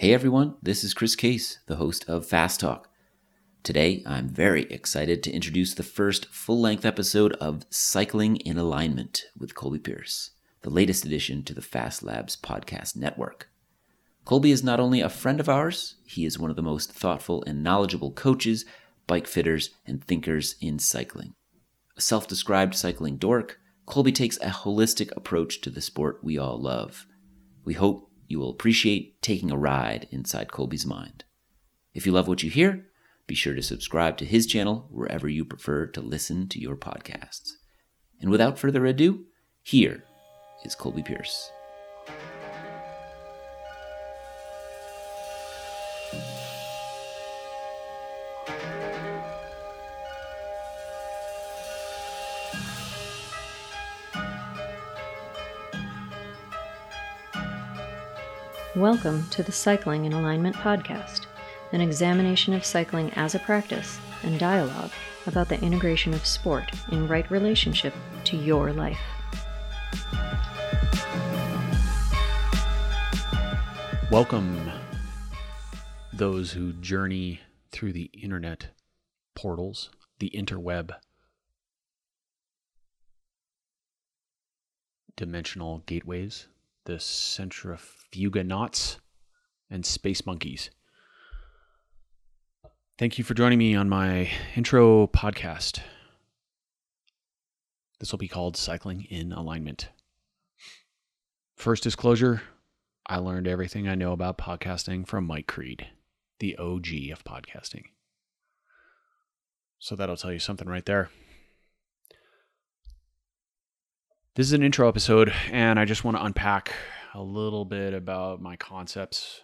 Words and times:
Hey 0.00 0.14
everyone, 0.14 0.54
this 0.62 0.84
is 0.84 0.94
Chris 0.94 1.16
Case, 1.16 1.58
the 1.66 1.74
host 1.74 2.08
of 2.08 2.24
Fast 2.24 2.60
Talk. 2.60 2.88
Today, 3.64 4.04
I'm 4.06 4.28
very 4.28 4.62
excited 4.70 5.24
to 5.24 5.32
introduce 5.32 5.74
the 5.74 5.82
first 5.82 6.26
full 6.26 6.60
length 6.60 6.84
episode 6.84 7.32
of 7.40 7.66
Cycling 7.68 8.36
in 8.36 8.58
Alignment 8.58 9.24
with 9.36 9.56
Colby 9.56 9.80
Pierce, 9.80 10.30
the 10.62 10.70
latest 10.70 11.04
addition 11.04 11.42
to 11.42 11.52
the 11.52 11.60
Fast 11.60 12.04
Labs 12.04 12.36
podcast 12.36 12.94
network. 12.94 13.50
Colby 14.24 14.52
is 14.52 14.62
not 14.62 14.78
only 14.78 15.00
a 15.00 15.08
friend 15.08 15.40
of 15.40 15.48
ours, 15.48 15.96
he 16.06 16.24
is 16.24 16.38
one 16.38 16.50
of 16.50 16.54
the 16.54 16.62
most 16.62 16.92
thoughtful 16.92 17.42
and 17.48 17.64
knowledgeable 17.64 18.12
coaches, 18.12 18.64
bike 19.08 19.26
fitters, 19.26 19.70
and 19.84 20.04
thinkers 20.04 20.54
in 20.60 20.78
cycling. 20.78 21.34
A 21.96 22.00
self 22.00 22.28
described 22.28 22.76
cycling 22.76 23.16
dork, 23.16 23.58
Colby 23.84 24.12
takes 24.12 24.36
a 24.36 24.50
holistic 24.50 25.10
approach 25.16 25.60
to 25.62 25.70
the 25.70 25.82
sport 25.82 26.20
we 26.22 26.38
all 26.38 26.56
love. 26.56 27.04
We 27.64 27.74
hope 27.74 28.07
you 28.28 28.38
will 28.38 28.50
appreciate 28.50 29.20
taking 29.22 29.50
a 29.50 29.56
ride 29.56 30.06
inside 30.12 30.52
Colby's 30.52 30.86
mind. 30.86 31.24
If 31.94 32.06
you 32.06 32.12
love 32.12 32.28
what 32.28 32.44
you 32.44 32.50
hear, 32.50 32.86
be 33.26 33.34
sure 33.34 33.54
to 33.54 33.62
subscribe 33.62 34.16
to 34.18 34.24
his 34.24 34.46
channel 34.46 34.86
wherever 34.90 35.28
you 35.28 35.44
prefer 35.44 35.86
to 35.86 36.00
listen 36.00 36.48
to 36.48 36.60
your 36.60 36.76
podcasts. 36.76 37.50
And 38.20 38.30
without 38.30 38.58
further 38.58 38.86
ado, 38.86 39.24
here 39.62 40.04
is 40.64 40.74
Colby 40.74 41.02
Pierce. 41.02 41.50
Welcome 58.78 59.28
to 59.30 59.42
the 59.42 59.50
Cycling 59.50 60.04
in 60.04 60.12
Alignment 60.12 60.54
podcast, 60.54 61.26
an 61.72 61.80
examination 61.80 62.54
of 62.54 62.64
cycling 62.64 63.10
as 63.14 63.34
a 63.34 63.40
practice 63.40 63.98
and 64.22 64.38
dialogue 64.38 64.92
about 65.26 65.48
the 65.48 65.60
integration 65.60 66.14
of 66.14 66.24
sport 66.24 66.70
in 66.92 67.08
right 67.08 67.28
relationship 67.28 67.92
to 68.22 68.36
your 68.36 68.72
life. 68.72 69.00
Welcome, 74.12 74.70
those 76.12 76.52
who 76.52 76.72
journey 76.74 77.40
through 77.72 77.94
the 77.94 78.10
internet 78.12 78.68
portals, 79.34 79.90
the 80.20 80.30
interweb, 80.30 80.92
dimensional 85.16 85.82
gateways, 85.86 86.46
the 86.88 86.94
centrifugonauts, 86.94 88.96
and 89.68 89.84
space 89.84 90.24
monkeys. 90.24 90.70
Thank 92.96 93.18
you 93.18 93.24
for 93.24 93.34
joining 93.34 93.58
me 93.58 93.74
on 93.74 93.90
my 93.90 94.30
intro 94.56 95.06
podcast. 95.06 95.80
This 98.00 98.10
will 98.10 98.18
be 98.18 98.26
called 98.26 98.56
Cycling 98.56 99.06
in 99.10 99.34
Alignment. 99.34 99.90
First 101.56 101.82
disclosure 101.82 102.40
I 103.06 103.18
learned 103.18 103.46
everything 103.46 103.86
I 103.86 103.94
know 103.94 104.12
about 104.12 104.38
podcasting 104.38 105.06
from 105.06 105.26
Mike 105.26 105.46
Creed, 105.46 105.88
the 106.38 106.56
OG 106.56 106.86
of 107.12 107.22
podcasting. 107.22 107.84
So 109.78 109.94
that'll 109.94 110.16
tell 110.16 110.32
you 110.32 110.38
something 110.38 110.66
right 110.66 110.86
there. 110.86 111.10
This 114.38 114.46
is 114.46 114.52
an 114.52 114.62
intro 114.62 114.88
episode, 114.88 115.32
and 115.50 115.80
I 115.80 115.84
just 115.84 116.04
want 116.04 116.16
to 116.16 116.22
unpack 116.22 116.72
a 117.12 117.20
little 117.20 117.64
bit 117.64 117.92
about 117.92 118.40
my 118.40 118.54
concepts, 118.54 119.42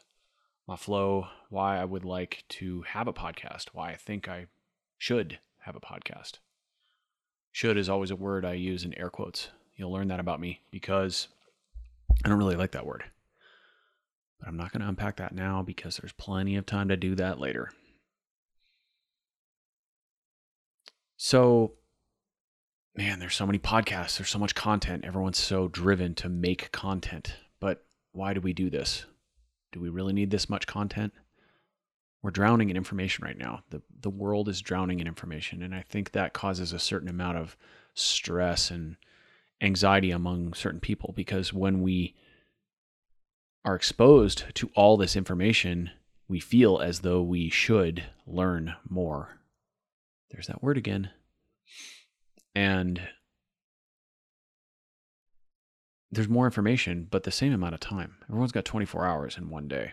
my 0.69 0.77
flow, 0.77 1.27
why 1.51 1.81
I 1.81 1.85
would 1.85 2.05
like 2.05 2.45
to 2.51 2.83
have 2.83 3.09
a 3.09 3.13
podcast, 3.13 3.71
why 3.73 3.91
I 3.91 3.97
think 3.97 4.29
I 4.29 4.47
should 4.97 5.41
have 5.63 5.75
a 5.75 5.81
podcast. 5.81 6.35
Should 7.51 7.77
is 7.77 7.89
always 7.89 8.13
a 8.13 8.15
word 8.15 8.45
I 8.45 8.53
use 8.53 8.85
in 8.85 8.97
air 8.97 9.11
quotes. 9.11 9.49
You'll 9.75 9.91
learn 9.91 10.07
that 10.07 10.21
about 10.21 10.39
me 10.39 10.61
because 10.71 11.27
I 12.25 12.29
don't 12.29 12.39
really 12.39 12.55
like 12.55 12.71
that 12.71 12.87
word. 12.87 13.03
But 14.39 14.47
I'm 14.47 14.57
not 14.57 14.71
going 14.71 14.83
to 14.83 14.89
unpack 14.89 15.17
that 15.17 15.35
now 15.35 15.61
because 15.61 15.97
there's 15.97 16.13
plenty 16.13 16.55
of 16.55 16.67
time 16.67 16.87
to 16.87 16.97
do 16.97 17.17
that 17.17 17.41
later. 17.41 17.73
So, 21.17 21.73
man, 22.97 23.19
there's 23.19 23.35
so 23.35 23.47
many 23.47 23.59
podcasts, 23.59 24.19
there's 24.19 24.31
so 24.31 24.39
much 24.39 24.55
content. 24.55 25.05
Everyone's 25.05 25.39
so 25.39 25.69
driven 25.69 26.15
to 26.17 26.29
make 26.29 26.71
content. 26.73 27.35
But 27.61 27.85
why 28.13 28.35
do 28.35 28.41
we 28.41 28.53
do 28.53 28.71
this? 28.71 29.05
Do 29.73 29.81
we 29.81 29.89
really 29.89 30.13
need 30.13 30.31
this 30.31 30.49
much 30.49 30.67
content? 30.67 31.13
We're 32.23 32.31
drowning 32.31 32.71
in 32.71 32.77
information 32.77 33.25
right 33.25 33.37
now. 33.37 33.65
The 33.71 33.83
the 34.01 34.11
world 34.11 34.49
is 34.49 34.63
drowning 34.63 35.01
in 35.01 35.07
information 35.07 35.63
and 35.63 35.75
I 35.75 35.83
think 35.83 36.13
that 36.13 36.33
causes 36.33 36.73
a 36.73 36.79
certain 36.79 37.09
amount 37.09 37.39
of 37.39 37.57
stress 37.95 38.71
and 38.71 38.97
anxiety 39.61 40.11
among 40.11 40.55
certain 40.55 40.81
people 40.81 41.13
because 41.17 41.53
when 41.53 41.83
we 41.83 42.15
are 43.65 43.75
exposed 43.75 44.45
to 44.55 44.71
all 44.75 44.97
this 44.97 45.17
information, 45.17 45.91
we 46.29 46.41
feel 46.41 46.79
as 46.79 47.01
though 47.01 47.23
we 47.23 47.49
should 47.49 48.05
learn 48.27 48.75
more. 48.89 49.41
There's 50.31 50.47
that 50.47 50.63
word 50.63 50.77
again. 50.77 51.11
And 52.55 53.01
there's 56.11 56.29
more 56.29 56.47
information, 56.47 57.09
but 57.11 57.25
the 57.25 57.31
same 57.31 57.53
amount 57.53 57.75
of 57.75 57.81
time. 57.81 58.17
Everyone's 58.29 58.53
got 58.53 58.65
24 58.65 59.05
hours 59.05 59.37
in 59.37 59.51
one 59.51 59.69
day. 59.69 59.93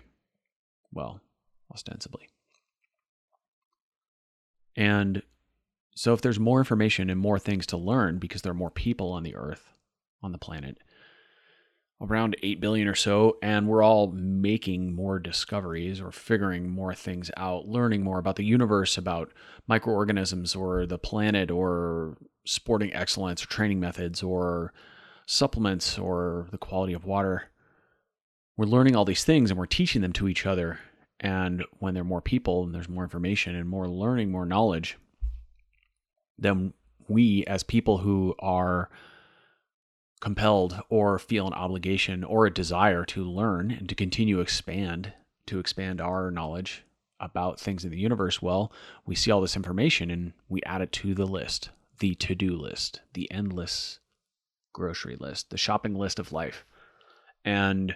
Well, 0.93 1.21
ostensibly. 1.73 2.29
And 4.75 5.23
so, 5.95 6.13
if 6.13 6.21
there's 6.21 6.39
more 6.39 6.59
information 6.59 7.09
and 7.09 7.19
more 7.19 7.39
things 7.39 7.65
to 7.67 7.77
learn 7.77 8.17
because 8.17 8.41
there 8.41 8.51
are 8.51 8.55
more 8.55 8.71
people 8.71 9.11
on 9.11 9.23
the 9.23 9.35
earth, 9.35 9.73
on 10.23 10.31
the 10.31 10.37
planet, 10.37 10.77
around 11.99 12.35
8 12.41 12.59
billion 12.61 12.87
or 12.87 12.95
so, 12.95 13.37
and 13.43 13.67
we're 13.67 13.83
all 13.83 14.07
making 14.11 14.95
more 14.95 15.19
discoveries 15.19 15.99
or 15.99 16.11
figuring 16.11 16.69
more 16.69 16.95
things 16.95 17.29
out, 17.35 17.67
learning 17.67 18.03
more 18.03 18.19
about 18.19 18.37
the 18.37 18.45
universe, 18.45 18.97
about 18.97 19.31
microorganisms 19.67 20.55
or 20.55 20.85
the 20.85 20.97
planet 20.97 21.51
or 21.51 22.17
sporting 22.45 22.93
excellence 22.93 23.43
or 23.43 23.47
training 23.47 23.79
methods 23.79 24.23
or 24.23 24.73
supplements 25.25 25.97
or 25.97 26.47
the 26.51 26.57
quality 26.57 26.93
of 26.93 27.05
water. 27.05 27.49
We're 28.57 28.65
learning 28.65 28.95
all 28.95 29.05
these 29.05 29.23
things 29.23 29.49
and 29.49 29.59
we're 29.59 29.65
teaching 29.65 30.01
them 30.01 30.13
to 30.13 30.27
each 30.27 30.45
other. 30.45 30.79
And 31.19 31.63
when 31.79 31.93
there 31.93 32.01
are 32.01 32.05
more 32.05 32.21
people 32.21 32.63
and 32.63 32.73
there's 32.73 32.89
more 32.89 33.03
information 33.03 33.55
and 33.55 33.69
more 33.69 33.87
learning, 33.87 34.31
more 34.31 34.45
knowledge, 34.45 34.97
then 36.37 36.73
we, 37.07 37.45
as 37.45 37.63
people 37.63 37.99
who 37.99 38.35
are 38.39 38.89
compelled 40.21 40.79
or 40.89 41.19
feel 41.19 41.47
an 41.47 41.53
obligation 41.53 42.23
or 42.23 42.45
a 42.45 42.53
desire 42.53 43.03
to 43.03 43.23
learn 43.23 43.71
and 43.71 43.89
to 43.89 43.95
continue 43.95 44.39
expand 44.39 45.13
to 45.47 45.59
expand 45.59 45.99
our 45.99 46.29
knowledge 46.29 46.83
about 47.19 47.59
things 47.59 47.83
in 47.83 47.89
the 47.89 47.97
universe 47.97 48.39
well 48.41 48.71
we 49.05 49.15
see 49.15 49.31
all 49.31 49.41
this 49.41 49.55
information 49.55 50.11
and 50.11 50.31
we 50.47 50.61
add 50.63 50.81
it 50.81 50.91
to 50.91 51.15
the 51.15 51.25
list 51.25 51.69
the 52.01 52.13
to-do 52.15 52.55
list 52.55 53.01
the 53.13 53.31
endless 53.31 53.99
grocery 54.73 55.15
list 55.15 55.49
the 55.49 55.57
shopping 55.57 55.95
list 55.95 56.19
of 56.19 56.31
life 56.33 56.65
and 57.45 57.95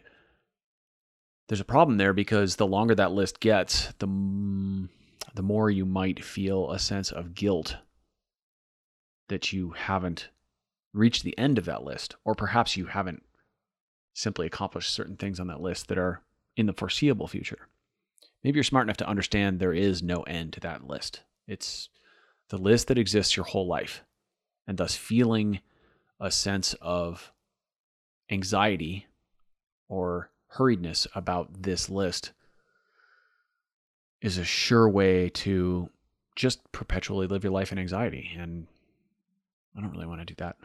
there's 1.47 1.61
a 1.61 1.65
problem 1.65 1.97
there 1.97 2.13
because 2.13 2.55
the 2.55 2.65
longer 2.65 2.95
that 2.95 3.11
list 3.11 3.39
gets 3.39 3.93
the 3.99 4.07
the 5.35 5.43
more 5.43 5.69
you 5.69 5.85
might 5.85 6.23
feel 6.23 6.71
a 6.71 6.79
sense 6.79 7.11
of 7.11 7.35
guilt 7.35 7.75
that 9.27 9.51
you 9.51 9.71
haven't 9.71 10.29
reached 10.93 11.23
the 11.23 11.37
end 11.37 11.57
of 11.57 11.65
that 11.65 11.83
list, 11.83 12.15
or 12.23 12.33
perhaps 12.33 12.77
you 12.77 12.85
haven't 12.85 13.23
simply 14.13 14.47
accomplished 14.47 14.93
certain 14.93 15.17
things 15.17 15.39
on 15.39 15.47
that 15.47 15.61
list 15.61 15.89
that 15.89 15.97
are 15.97 16.21
in 16.55 16.67
the 16.67 16.73
foreseeable 16.73 17.27
future. 17.27 17.67
Maybe 18.43 18.55
you're 18.57 18.63
smart 18.63 18.85
enough 18.85 18.97
to 18.97 19.09
understand 19.09 19.59
there 19.59 19.73
is 19.73 20.01
no 20.01 20.21
end 20.21 20.53
to 20.53 20.59
that 20.61 20.87
list. 20.87 21.21
It's 21.47 21.89
the 22.49 22.57
list 22.57 22.87
that 22.87 22.97
exists 22.97 23.35
your 23.35 23.45
whole 23.45 23.67
life, 23.67 24.03
and 24.67 24.77
thus 24.77 24.95
feeling 24.95 25.59
a 26.19 26.31
sense 26.31 26.75
of 26.81 27.31
anxiety 28.31 29.07
or 29.87 30.31
hurriedness 30.55 31.07
about 31.15 31.63
this 31.63 31.89
list 31.89 32.31
is 34.21 34.37
a 34.37 34.43
sure 34.43 34.89
way 34.89 35.29
to 35.29 35.89
just 36.35 36.71
perpetually 36.71 37.27
live 37.27 37.43
your 37.43 37.53
life 37.53 37.71
in 37.71 37.77
anxiety. 37.77 38.31
And 38.37 38.67
I 39.77 39.81
don't 39.81 39.91
really 39.91 40.07
want 40.07 40.21
to 40.21 40.25
do 40.25 40.35
that. 40.37 40.55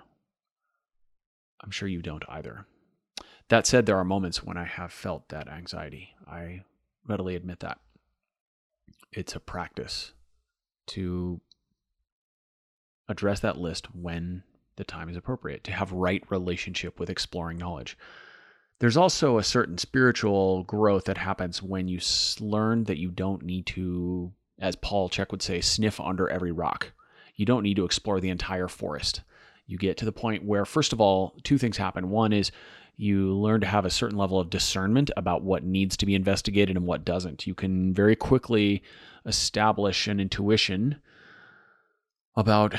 I'm 1.62 1.70
sure 1.70 1.88
you 1.88 2.00
don't 2.02 2.24
either. 2.28 2.66
That 3.48 3.66
said, 3.66 3.84
there 3.84 3.98
are 3.98 4.04
moments 4.04 4.42
when 4.42 4.56
I 4.56 4.64
have 4.64 4.92
felt 4.92 5.28
that 5.28 5.48
anxiety. 5.48 6.14
I 6.26 6.62
readily 7.06 7.34
admit 7.34 7.60
that. 7.60 7.78
It's 9.12 9.34
a 9.34 9.40
practice 9.40 10.12
to 10.88 11.40
address 13.10 13.40
that 13.40 13.58
list 13.58 13.94
when 13.94 14.42
the 14.76 14.84
time 14.84 15.10
is 15.10 15.16
appropriate, 15.16 15.64
to 15.64 15.72
have 15.72 15.92
right 15.92 16.24
relationship 16.30 16.98
with 16.98 17.10
exploring 17.10 17.58
knowledge. 17.58 17.98
There's 18.78 18.96
also 18.96 19.36
a 19.36 19.44
certain 19.44 19.76
spiritual 19.76 20.62
growth 20.64 21.04
that 21.04 21.18
happens 21.18 21.62
when 21.62 21.86
you 21.86 22.00
learn 22.40 22.84
that 22.84 22.96
you 22.96 23.10
don't 23.10 23.42
need 23.42 23.66
to, 23.66 24.32
as 24.58 24.76
Paul 24.76 25.10
Chek 25.10 25.32
would 25.32 25.42
say, 25.42 25.60
sniff 25.60 26.00
under 26.00 26.30
every 26.30 26.52
rock. 26.52 26.92
You 27.34 27.44
don't 27.44 27.62
need 27.62 27.76
to 27.76 27.84
explore 27.84 28.20
the 28.20 28.30
entire 28.30 28.68
forest. 28.68 29.20
You 29.66 29.76
get 29.76 29.98
to 29.98 30.06
the 30.06 30.12
point 30.12 30.44
where, 30.44 30.64
first 30.64 30.94
of 30.94 31.00
all, 31.00 31.34
two 31.42 31.58
things 31.58 31.76
happen. 31.76 32.08
One 32.08 32.32
is 32.32 32.50
you 32.96 33.34
learn 33.34 33.60
to 33.60 33.66
have 33.66 33.84
a 33.84 33.90
certain 33.90 34.18
level 34.18 34.40
of 34.40 34.50
discernment 34.50 35.10
about 35.16 35.42
what 35.42 35.62
needs 35.62 35.96
to 35.98 36.06
be 36.06 36.14
investigated 36.14 36.76
and 36.76 36.86
what 36.86 37.04
doesn't. 37.04 37.46
You 37.46 37.54
can 37.54 37.92
very 37.92 38.16
quickly 38.16 38.82
establish 39.26 40.06
an 40.06 40.20
intuition 40.20 40.96
about 42.36 42.74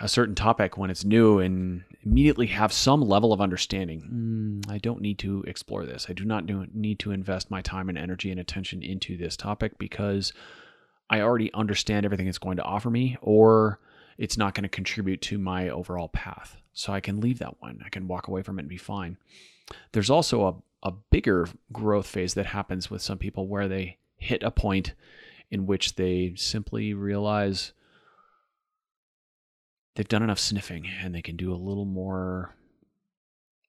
a 0.00 0.08
certain 0.08 0.34
topic 0.34 0.76
when 0.76 0.90
it's 0.90 1.04
new 1.04 1.38
and 1.38 1.84
immediately 2.04 2.46
have 2.46 2.72
some 2.72 3.00
level 3.00 3.32
of 3.32 3.40
understanding. 3.40 4.62
Mm, 4.66 4.70
I 4.72 4.78
don't 4.78 5.00
need 5.00 5.18
to 5.20 5.44
explore 5.46 5.84
this. 5.86 6.06
I 6.08 6.12
do 6.12 6.24
not 6.24 6.44
need 6.74 6.98
to 7.00 7.12
invest 7.12 7.50
my 7.50 7.62
time 7.62 7.88
and 7.88 7.96
energy 7.96 8.30
and 8.30 8.40
attention 8.40 8.82
into 8.82 9.16
this 9.16 9.36
topic 9.36 9.78
because 9.78 10.32
I 11.08 11.20
already 11.20 11.52
understand 11.54 12.04
everything 12.04 12.26
it's 12.26 12.38
going 12.38 12.56
to 12.56 12.64
offer 12.64 12.90
me, 12.90 13.16
or 13.20 13.80
it's 14.18 14.38
not 14.38 14.54
going 14.54 14.62
to 14.62 14.68
contribute 14.68 15.20
to 15.22 15.38
my 15.38 15.68
overall 15.68 16.08
path. 16.08 16.56
So 16.72 16.92
I 16.92 17.00
can 17.00 17.20
leave 17.20 17.38
that 17.38 17.60
one. 17.60 17.80
I 17.84 17.90
can 17.90 18.08
walk 18.08 18.28
away 18.28 18.42
from 18.42 18.58
it 18.58 18.62
and 18.62 18.68
be 18.68 18.78
fine. 18.78 19.18
There's 19.92 20.10
also 20.10 20.46
a, 20.82 20.88
a 20.88 20.92
bigger 21.10 21.48
growth 21.70 22.06
phase 22.06 22.34
that 22.34 22.46
happens 22.46 22.90
with 22.90 23.02
some 23.02 23.18
people 23.18 23.46
where 23.46 23.68
they 23.68 23.98
hit 24.16 24.42
a 24.42 24.50
point 24.50 24.94
in 25.50 25.66
which 25.66 25.96
they 25.96 26.32
simply 26.36 26.94
realize 26.94 27.72
they've 29.94 30.08
done 30.08 30.22
enough 30.22 30.38
sniffing 30.38 30.86
and 30.86 31.14
they 31.14 31.22
can 31.22 31.36
do 31.36 31.52
a 31.52 31.56
little 31.56 31.84
more 31.84 32.54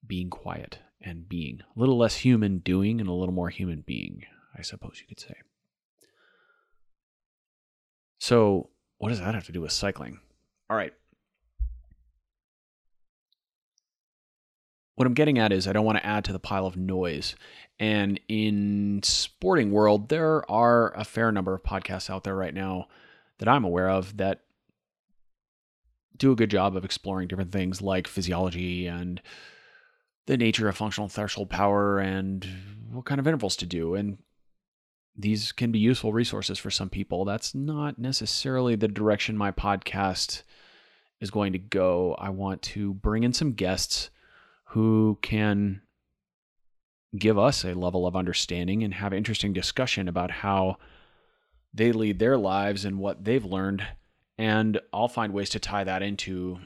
being 0.06 0.30
quiet 0.30 0.80
and 1.02 1.28
being 1.28 1.62
a 1.62 1.80
little 1.80 1.98
less 1.98 2.18
human 2.18 2.60
doing 2.60 3.00
and 3.00 3.10
a 3.10 3.14
little 3.14 3.34
more 3.34 3.50
human 3.50 3.82
being, 3.86 4.24
I 4.58 4.62
suppose 4.62 5.00
you 5.02 5.08
could 5.08 5.20
say. 5.20 5.36
So, 8.20 8.70
what 8.98 9.10
does 9.10 9.20
that 9.20 9.36
have 9.36 9.46
to 9.48 9.52
do 9.52 9.62
with 9.62 9.74
cycling? 9.74 10.20
All 10.70 10.78
right. 10.78 10.94
What 14.96 15.08
I'm 15.08 15.14
getting 15.14 15.40
at 15.40 15.52
is 15.52 15.68
I 15.68 15.74
don't 15.74 15.86
want 15.86 15.98
to 15.98 16.06
add 16.06 16.24
to 16.26 16.32
the 16.32 16.40
pile 16.40 16.66
of 16.66 16.78
noise. 16.78 17.36
And 17.80 18.20
in 18.30 19.02
sporting 19.04 19.72
world, 19.72 20.10
there 20.10 20.50
are 20.50 20.94
a 20.96 21.04
fair 21.04 21.32
number 21.32 21.54
of 21.54 21.64
podcasts 21.64 22.10
out 22.10 22.24
there 22.24 22.36
right 22.36 22.54
now 22.54 22.88
that 23.40 23.50
I'm 23.50 23.66
aware 23.66 23.90
of 23.90 24.18
that 24.18 24.42
do 26.18 26.32
a 26.32 26.36
good 26.36 26.50
job 26.52 26.76
of 26.76 26.86
exploring 26.86 27.28
different 27.28 27.52
things 27.52 27.82
like 27.82 28.08
physiology 28.08 28.88
and 28.88 29.22
the 30.26 30.38
nature 30.38 30.70
of 30.70 30.78
functional 30.78 31.10
threshold 31.10 31.50
power 31.50 32.00
and 32.00 32.48
what 32.92 33.06
kind 33.06 33.20
of 33.20 33.28
intervals 33.28 33.56
to 33.58 33.66
do. 33.66 33.96
And 33.96 34.18
these 35.16 35.52
can 35.52 35.72
be 35.72 35.80
useful 35.80 36.14
resources 36.14 36.58
for 36.58 36.72
some 36.72 36.90
people. 36.90 37.26
That's 37.26 37.54
not 37.54 38.00
necessarily 38.00 38.76
the 38.76 38.88
direction 38.88 39.38
my 39.38 39.52
podcast 39.52 40.44
is 41.20 41.32
going 41.32 41.54
to 41.54 41.60
go. 41.60 42.16
I 42.18 42.30
want 42.30 42.62
to 42.64 42.94
bring 42.94 43.24
in 43.24 43.34
some 43.34 43.54
guests 43.54 44.10
who 44.70 45.20
can 45.22 45.82
give 47.18 47.38
us 47.38 47.64
a 47.64 47.76
level 47.76 48.08
of 48.08 48.16
understanding 48.16 48.84
and 48.84 48.94
have 48.94 49.14
interesting 49.14 49.54
discussion 49.54 50.08
about 50.08 50.32
how 50.32 50.78
they 51.74 51.92
lead 51.92 52.20
their 52.20 52.38
lives 52.38 52.86
and 52.86 52.98
what 52.98 53.24
they've 53.24 53.46
learned 53.46 53.86
and 54.38 54.80
I'll 54.92 55.08
find 55.08 55.34
ways 55.34 55.50
to 55.52 55.60
tie 55.60 55.84
that 55.84 56.02
into 56.02 56.60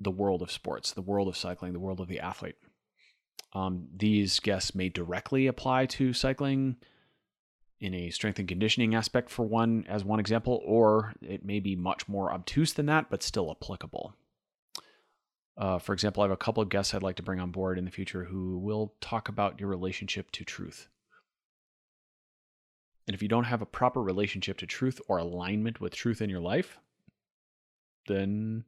the 0.00 0.10
world 0.10 0.42
of 0.42 0.50
sports, 0.50 0.92
the 0.92 1.02
world 1.02 1.28
of 1.28 1.36
cycling, 1.36 1.72
the 1.72 1.80
world 1.80 2.00
of 2.00 2.08
the 2.08 2.20
athlete. 2.20 2.56
Um, 3.52 3.88
these 3.96 4.40
guests 4.40 4.74
may 4.74 4.88
directly 4.88 5.46
apply 5.46 5.86
to 5.86 6.12
cycling 6.12 6.76
in 7.80 7.94
a 7.94 8.10
strength 8.10 8.38
and 8.38 8.48
conditioning 8.48 8.94
aspect 8.94 9.30
for 9.30 9.44
one 9.44 9.84
as 9.88 10.04
one 10.04 10.20
example, 10.20 10.60
or 10.64 11.14
it 11.22 11.44
may 11.44 11.60
be 11.60 11.76
much 11.76 12.08
more 12.08 12.32
obtuse 12.32 12.72
than 12.72 12.86
that, 12.86 13.08
but 13.08 13.22
still 13.22 13.50
applicable. 13.50 14.14
Uh, 15.56 15.78
for 15.78 15.92
example, 15.92 16.22
I 16.22 16.26
have 16.26 16.32
a 16.32 16.36
couple 16.36 16.62
of 16.62 16.68
guests 16.68 16.94
I'd 16.94 17.02
like 17.02 17.16
to 17.16 17.22
bring 17.22 17.40
on 17.40 17.50
board 17.50 17.78
in 17.78 17.84
the 17.84 17.90
future 17.90 18.24
who 18.24 18.58
will 18.58 18.94
talk 19.00 19.28
about 19.28 19.58
your 19.58 19.68
relationship 19.68 20.30
to 20.32 20.44
truth. 20.44 20.88
And 23.06 23.14
if 23.14 23.22
you 23.22 23.28
don't 23.28 23.44
have 23.44 23.62
a 23.62 23.66
proper 23.66 24.02
relationship 24.02 24.58
to 24.58 24.66
truth 24.66 25.00
or 25.08 25.18
alignment 25.18 25.80
with 25.80 25.94
truth 25.94 26.20
in 26.20 26.30
your 26.30 26.40
life, 26.40 26.78
then 28.08 28.64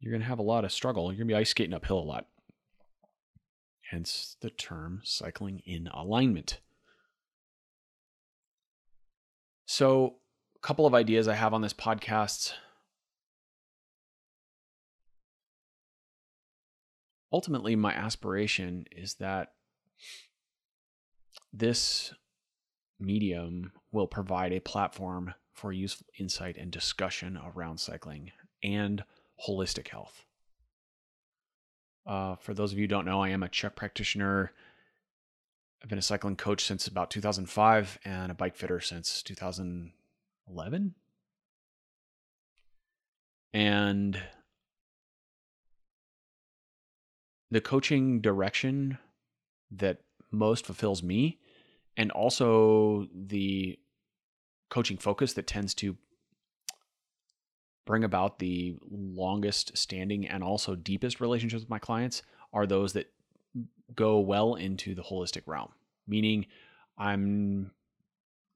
you're 0.00 0.12
going 0.12 0.22
to 0.22 0.28
have 0.28 0.38
a 0.38 0.42
lot 0.42 0.64
of 0.64 0.72
struggle. 0.72 1.04
You're 1.04 1.18
going 1.18 1.28
to 1.28 1.34
be 1.34 1.40
ice 1.40 1.50
skating 1.50 1.74
uphill 1.74 1.98
a 1.98 2.00
lot. 2.00 2.26
Hence 3.90 4.36
the 4.40 4.50
term 4.50 5.00
cycling 5.02 5.62
in 5.64 5.88
alignment. 5.88 6.60
So, 9.66 10.16
a 10.56 10.60
couple 10.60 10.86
of 10.86 10.94
ideas 10.94 11.28
I 11.28 11.34
have 11.34 11.52
on 11.52 11.62
this 11.62 11.74
podcast. 11.74 12.52
Ultimately, 17.32 17.76
my 17.76 17.92
aspiration 17.92 18.86
is 18.90 19.14
that 19.14 19.52
this 21.52 22.14
medium 22.98 23.72
will 23.92 24.06
provide 24.06 24.52
a 24.52 24.60
platform 24.60 25.34
for 25.52 25.72
useful 25.72 26.06
insight 26.18 26.56
and 26.56 26.70
discussion 26.70 27.38
around 27.54 27.78
cycling 27.78 28.32
and 28.62 29.04
holistic 29.46 29.88
health. 29.88 30.24
Uh, 32.06 32.36
for 32.36 32.54
those 32.54 32.72
of 32.72 32.78
you 32.78 32.84
who 32.84 32.88
don't 32.88 33.04
know, 33.04 33.22
I 33.22 33.28
am 33.28 33.42
a 33.42 33.48
CHEK 33.48 33.76
practitioner. 33.76 34.52
I've 35.82 35.88
been 35.88 35.98
a 35.98 36.02
cycling 36.02 36.36
coach 36.36 36.64
since 36.64 36.86
about 36.86 37.10
2005 37.10 37.98
and 38.04 38.32
a 38.32 38.34
bike 38.34 38.56
fitter 38.56 38.80
since 38.80 39.22
2011. 39.22 40.94
And 43.52 44.22
the 47.50 47.60
coaching 47.60 48.20
direction 48.20 48.98
that 49.70 49.98
most 50.30 50.66
fulfills 50.66 51.02
me, 51.02 51.38
and 51.96 52.10
also 52.10 53.08
the 53.14 53.78
coaching 54.70 54.98
focus 54.98 55.32
that 55.34 55.46
tends 55.46 55.74
to 55.74 55.96
bring 57.88 58.04
about 58.04 58.38
the 58.38 58.76
longest 58.90 59.74
standing 59.74 60.28
and 60.28 60.44
also 60.44 60.76
deepest 60.76 61.22
relationships 61.22 61.62
with 61.62 61.70
my 61.70 61.78
clients 61.78 62.22
are 62.52 62.66
those 62.66 62.92
that 62.92 63.10
go 63.94 64.20
well 64.20 64.56
into 64.56 64.94
the 64.94 65.00
holistic 65.00 65.40
realm, 65.46 65.70
meaning 66.06 66.44
I'm 66.98 67.70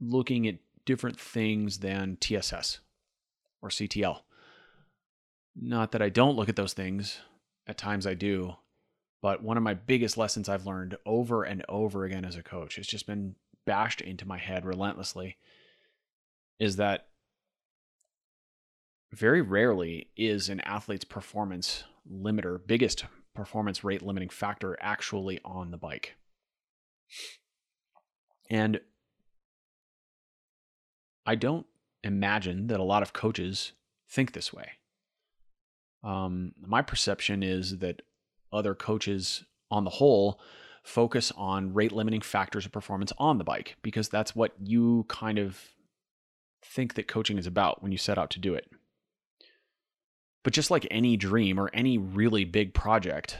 looking 0.03 0.47
at 0.47 0.57
different 0.85 1.19
things 1.19 1.79
than 1.79 2.19
TSS 2.21 2.81
or 3.63 3.71
CTL. 3.71 4.21
Not 5.57 5.93
that 5.93 6.03
I 6.03 6.11
don't 6.11 6.37
look 6.37 6.51
at 6.51 6.57
those 6.57 6.75
things, 6.75 7.19
at 7.67 7.79
times 7.79 8.07
I 8.07 8.13
do, 8.13 8.57
but 9.23 9.43
one 9.43 9.57
of 9.57 9.63
my 9.63 9.73
biggest 9.73 10.19
lessons 10.19 10.47
I've 10.47 10.67
learned 10.67 10.99
over 11.07 11.43
and 11.43 11.65
over 11.71 12.05
again 12.05 12.27
as 12.27 12.37
a 12.37 12.43
coach, 12.43 12.77
it's 12.77 12.87
just 12.87 13.07
been 13.07 13.37
bashed 13.65 14.03
into 14.03 14.29
my 14.29 14.37
head 14.37 14.67
relentlessly, 14.67 15.39
is 16.59 16.77
that 16.77 17.07
very 19.13 19.43
rarely 19.43 20.09
is 20.17 20.49
an 20.49 20.61
athlete's 20.61 21.05
performance 21.05 21.85
limiter, 22.11 22.59
biggest 22.67 23.05
performance 23.35 23.85
rate 23.85 24.03
limiting 24.03 24.29
factor, 24.29 24.77
actually 24.81 25.41
on 25.45 25.71
the 25.71 25.77
bike. 25.77 26.17
And 28.51 28.81
I 31.25 31.35
don't 31.35 31.67
imagine 32.03 32.67
that 32.67 32.81
a 32.81 32.85
lot 32.85 33.03
of 33.03 33.13
coaches 33.13 33.73
think 34.11 34.33
this 34.33 34.53
way. 34.53 34.73
Um, 36.03 36.53
my 36.61 36.83
perception 36.83 37.43
is 37.43 37.79
that 37.79 38.03
other 38.53 38.75
coaches, 38.75 39.45
on 39.71 39.85
the 39.85 39.91
whole, 39.91 40.41
focus 40.83 41.33
on 41.37 41.73
rate 41.73 41.93
limiting 41.93 42.21
factors 42.21 42.67
of 42.67 42.73
performance 42.73 43.13
on 43.19 43.39
the 43.39 43.45
bike 43.45 43.77
because 43.83 44.09
that's 44.09 44.35
what 44.35 44.53
you 44.59 45.07
kind 45.09 45.39
of 45.39 45.59
think 46.65 46.95
that 46.95 47.07
coaching 47.07 47.39
is 47.39 47.47
about 47.47 47.83
when 47.83 47.93
you 47.93 47.99
set 47.99 48.19
out 48.19 48.31
to 48.31 48.41
do 48.41 48.55
it. 48.55 48.69
But 50.43 50.53
just 50.53 50.71
like 50.71 50.87
any 50.91 51.17
dream 51.17 51.59
or 51.59 51.71
any 51.73 51.99
really 51.99 52.45
big 52.45 52.75
project, 52.75 53.39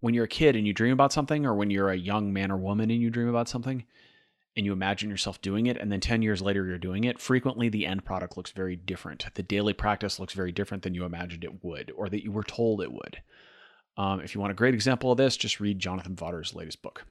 when 0.00 0.12
you're 0.12 0.24
a 0.24 0.28
kid 0.28 0.56
and 0.56 0.66
you 0.66 0.72
dream 0.72 0.92
about 0.92 1.12
something, 1.12 1.46
or 1.46 1.54
when 1.54 1.70
you're 1.70 1.90
a 1.90 1.96
young 1.96 2.32
man 2.32 2.50
or 2.50 2.56
woman 2.56 2.90
and 2.90 3.00
you 3.00 3.10
dream 3.10 3.28
about 3.28 3.48
something, 3.48 3.84
and 4.56 4.66
you 4.66 4.72
imagine 4.72 5.10
yourself 5.10 5.40
doing 5.40 5.66
it, 5.66 5.76
and 5.76 5.90
then 5.90 6.00
10 6.00 6.22
years 6.22 6.42
later 6.42 6.64
you're 6.66 6.78
doing 6.78 7.04
it, 7.04 7.18
frequently 7.18 7.68
the 7.68 7.86
end 7.86 8.04
product 8.04 8.36
looks 8.36 8.52
very 8.52 8.76
different. 8.76 9.26
The 9.34 9.42
daily 9.42 9.72
practice 9.72 10.20
looks 10.20 10.34
very 10.34 10.52
different 10.52 10.82
than 10.82 10.94
you 10.94 11.04
imagined 11.04 11.44
it 11.44 11.64
would, 11.64 11.92
or 11.96 12.08
that 12.08 12.22
you 12.22 12.32
were 12.32 12.44
told 12.44 12.80
it 12.80 12.92
would. 12.92 13.22
Um, 13.96 14.20
if 14.20 14.34
you 14.34 14.40
want 14.40 14.50
a 14.50 14.54
great 14.54 14.74
example 14.74 15.10
of 15.12 15.18
this, 15.18 15.36
just 15.36 15.60
read 15.60 15.78
Jonathan 15.78 16.16
Vaughters' 16.16 16.54
latest 16.54 16.82
book. 16.82 17.04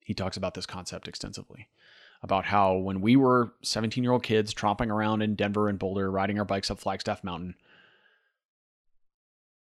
He 0.00 0.14
talks 0.14 0.36
about 0.36 0.54
this 0.54 0.66
concept 0.66 1.08
extensively 1.08 1.68
about 2.22 2.44
how 2.44 2.76
when 2.76 3.00
we 3.00 3.16
were 3.16 3.52
17 3.62 4.02
year 4.04 4.12
old 4.12 4.22
kids 4.22 4.54
tromping 4.54 4.90
around 4.90 5.22
in 5.22 5.34
Denver 5.34 5.68
and 5.68 5.78
Boulder, 5.78 6.10
riding 6.10 6.38
our 6.38 6.44
bikes 6.44 6.70
up 6.70 6.78
Flagstaff 6.78 7.24
Mountain, 7.24 7.54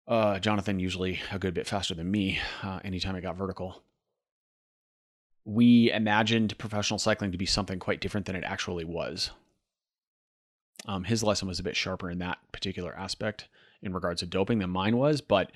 Uh, 0.07 0.39
Jonathan 0.39 0.79
usually 0.79 1.21
a 1.33 1.39
good 1.39 1.55
bit 1.55 1.67
faster 1.67 1.95
than 1.95 2.11
me 2.11 2.39
uh, 2.63 2.79
anytime 2.85 3.17
it 3.17 3.23
got 3.23 3.37
vertical. 3.37 3.83
We 5.47 5.91
imagined 5.91 6.59
professional 6.59 6.99
cycling 6.99 7.33
to 7.33 7.39
be 7.39 7.47
something 7.47 7.79
quite 7.79 8.01
different 8.01 8.27
than 8.27 8.37
it 8.37 8.45
actually 8.45 8.85
was. 8.85 9.31
Um, 10.87 11.05
his 11.05 11.23
lesson 11.23 11.49
was 11.49 11.59
a 11.59 11.63
bit 11.63 11.77
sharper 11.77 12.11
in 12.11 12.19
that 12.19 12.37
particular 12.53 12.95
aspect 12.97 13.49
in 13.83 13.95
regards 13.95 14.21
to 14.21 14.27
doping 14.27 14.59
than 14.59 14.71
mine 14.71 14.97
was, 14.99 15.21
but 15.23 15.51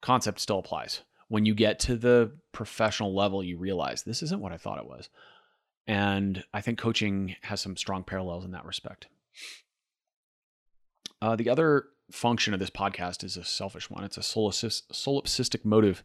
concept 0.00 0.40
still 0.40 0.58
applies. 0.58 1.02
When 1.28 1.46
you 1.46 1.54
get 1.54 1.78
to 1.80 1.96
the 1.96 2.32
professional 2.52 3.14
level, 3.14 3.42
you 3.44 3.56
realize 3.58 4.02
this 4.02 4.22
isn't 4.24 4.40
what 4.40 4.52
I 4.52 4.56
thought 4.56 4.78
it 4.78 4.86
was. 4.86 5.08
And 5.86 6.44
I 6.52 6.60
think 6.60 6.78
coaching 6.78 7.36
has 7.42 7.60
some 7.60 7.76
strong 7.76 8.04
parallels 8.04 8.44
in 8.44 8.52
that 8.52 8.64
respect. 8.64 9.06
Uh, 11.20 11.36
the 11.36 11.50
other 11.50 11.86
function 12.10 12.54
of 12.54 12.60
this 12.60 12.70
podcast 12.70 13.24
is 13.24 13.36
a 13.36 13.44
selfish 13.44 13.90
one. 13.90 14.04
It's 14.04 14.16
a 14.16 14.20
solipsistic 14.20 15.64
motive, 15.64 16.02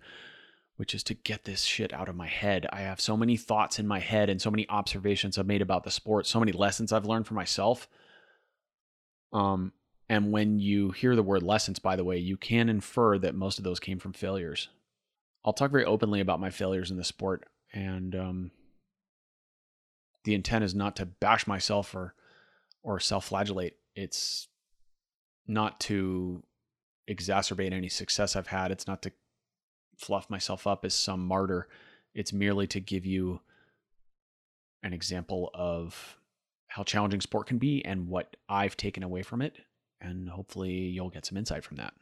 which 0.78 0.94
is 0.94 1.04
to 1.04 1.14
get 1.14 1.46
this 1.46 1.64
shit 1.64 1.94
out 1.94 2.10
of 2.10 2.16
my 2.16 2.28
head. 2.28 2.68
I 2.72 2.82
have 2.82 3.02
so 3.02 3.16
many 3.18 3.38
thoughts 3.38 3.80
in 3.80 3.88
my 3.88 4.00
head 4.00 4.30
and 4.30 4.42
so 4.42 4.52
many 4.52 4.68
observations 4.70 5.38
I've 5.38 5.46
made 5.46 5.62
about 5.62 5.84
the 5.84 5.92
sport, 5.92 6.28
so 6.28 6.40
many 6.40 6.52
lessons 6.52 6.92
I've 6.92 7.06
learned 7.06 7.28
for 7.28 7.34
myself. 7.34 7.88
Um, 9.32 9.74
and 10.10 10.32
when 10.32 10.60
you 10.60 10.92
hear 10.92 11.16
the 11.16 11.24
word 11.24 11.44
lessons, 11.44 11.80
by 11.80 11.96
the 11.96 12.04
way, 12.04 12.18
you 12.18 12.36
can 12.36 12.68
infer 12.68 13.18
that 13.20 13.36
most 13.36 13.60
of 13.60 13.64
those 13.64 13.80
came 13.80 14.00
from 14.00 14.14
failures. 14.14 14.70
I'll 15.46 15.54
talk 15.54 15.72
very 15.72 15.86
openly 15.86 16.20
about 16.20 16.40
my 16.40 16.50
failures 16.50 16.92
in 16.92 16.98
the 16.98 17.04
sport, 17.04 17.46
and 17.72 18.16
um, 18.16 18.52
the 20.24 20.36
intent 20.36 20.64
is 20.64 20.76
not 20.76 20.96
to 20.98 21.06
bash 21.06 21.48
myself 21.48 21.96
or 21.96 22.14
or 22.84 23.00
self-flagellate. 23.00 23.76
It's 23.96 24.48
not 25.48 25.80
to 25.82 26.44
exacerbate 27.10 27.74
any 27.74 27.90
success 27.90 28.36
I've 28.36 28.48
had. 28.48 28.72
It's 28.72 28.88
not 28.88 29.02
to 29.02 29.12
fluff 29.98 30.30
myself 30.30 30.66
up 30.66 30.86
as 30.86 30.94
some 30.94 31.26
martyr. 31.26 31.68
It's 32.14 32.32
merely 32.32 32.68
to 32.68 32.80
give 32.80 33.06
you 33.06 33.42
an 34.84 34.94
example 34.94 35.50
of 35.54 36.18
how 36.68 36.84
challenging 36.84 37.20
sport 37.20 37.48
can 37.48 37.58
be 37.58 37.84
and 37.84 38.08
what 38.08 38.38
I've 38.48 38.78
taken 38.78 39.04
away 39.04 39.24
from 39.24 39.42
it. 39.42 39.58
And 40.00 40.30
hopefully 40.30 40.72
you'll 40.72 41.10
get 41.10 41.26
some 41.26 41.38
insight 41.38 41.64
from 41.64 41.78
that. 41.78 41.94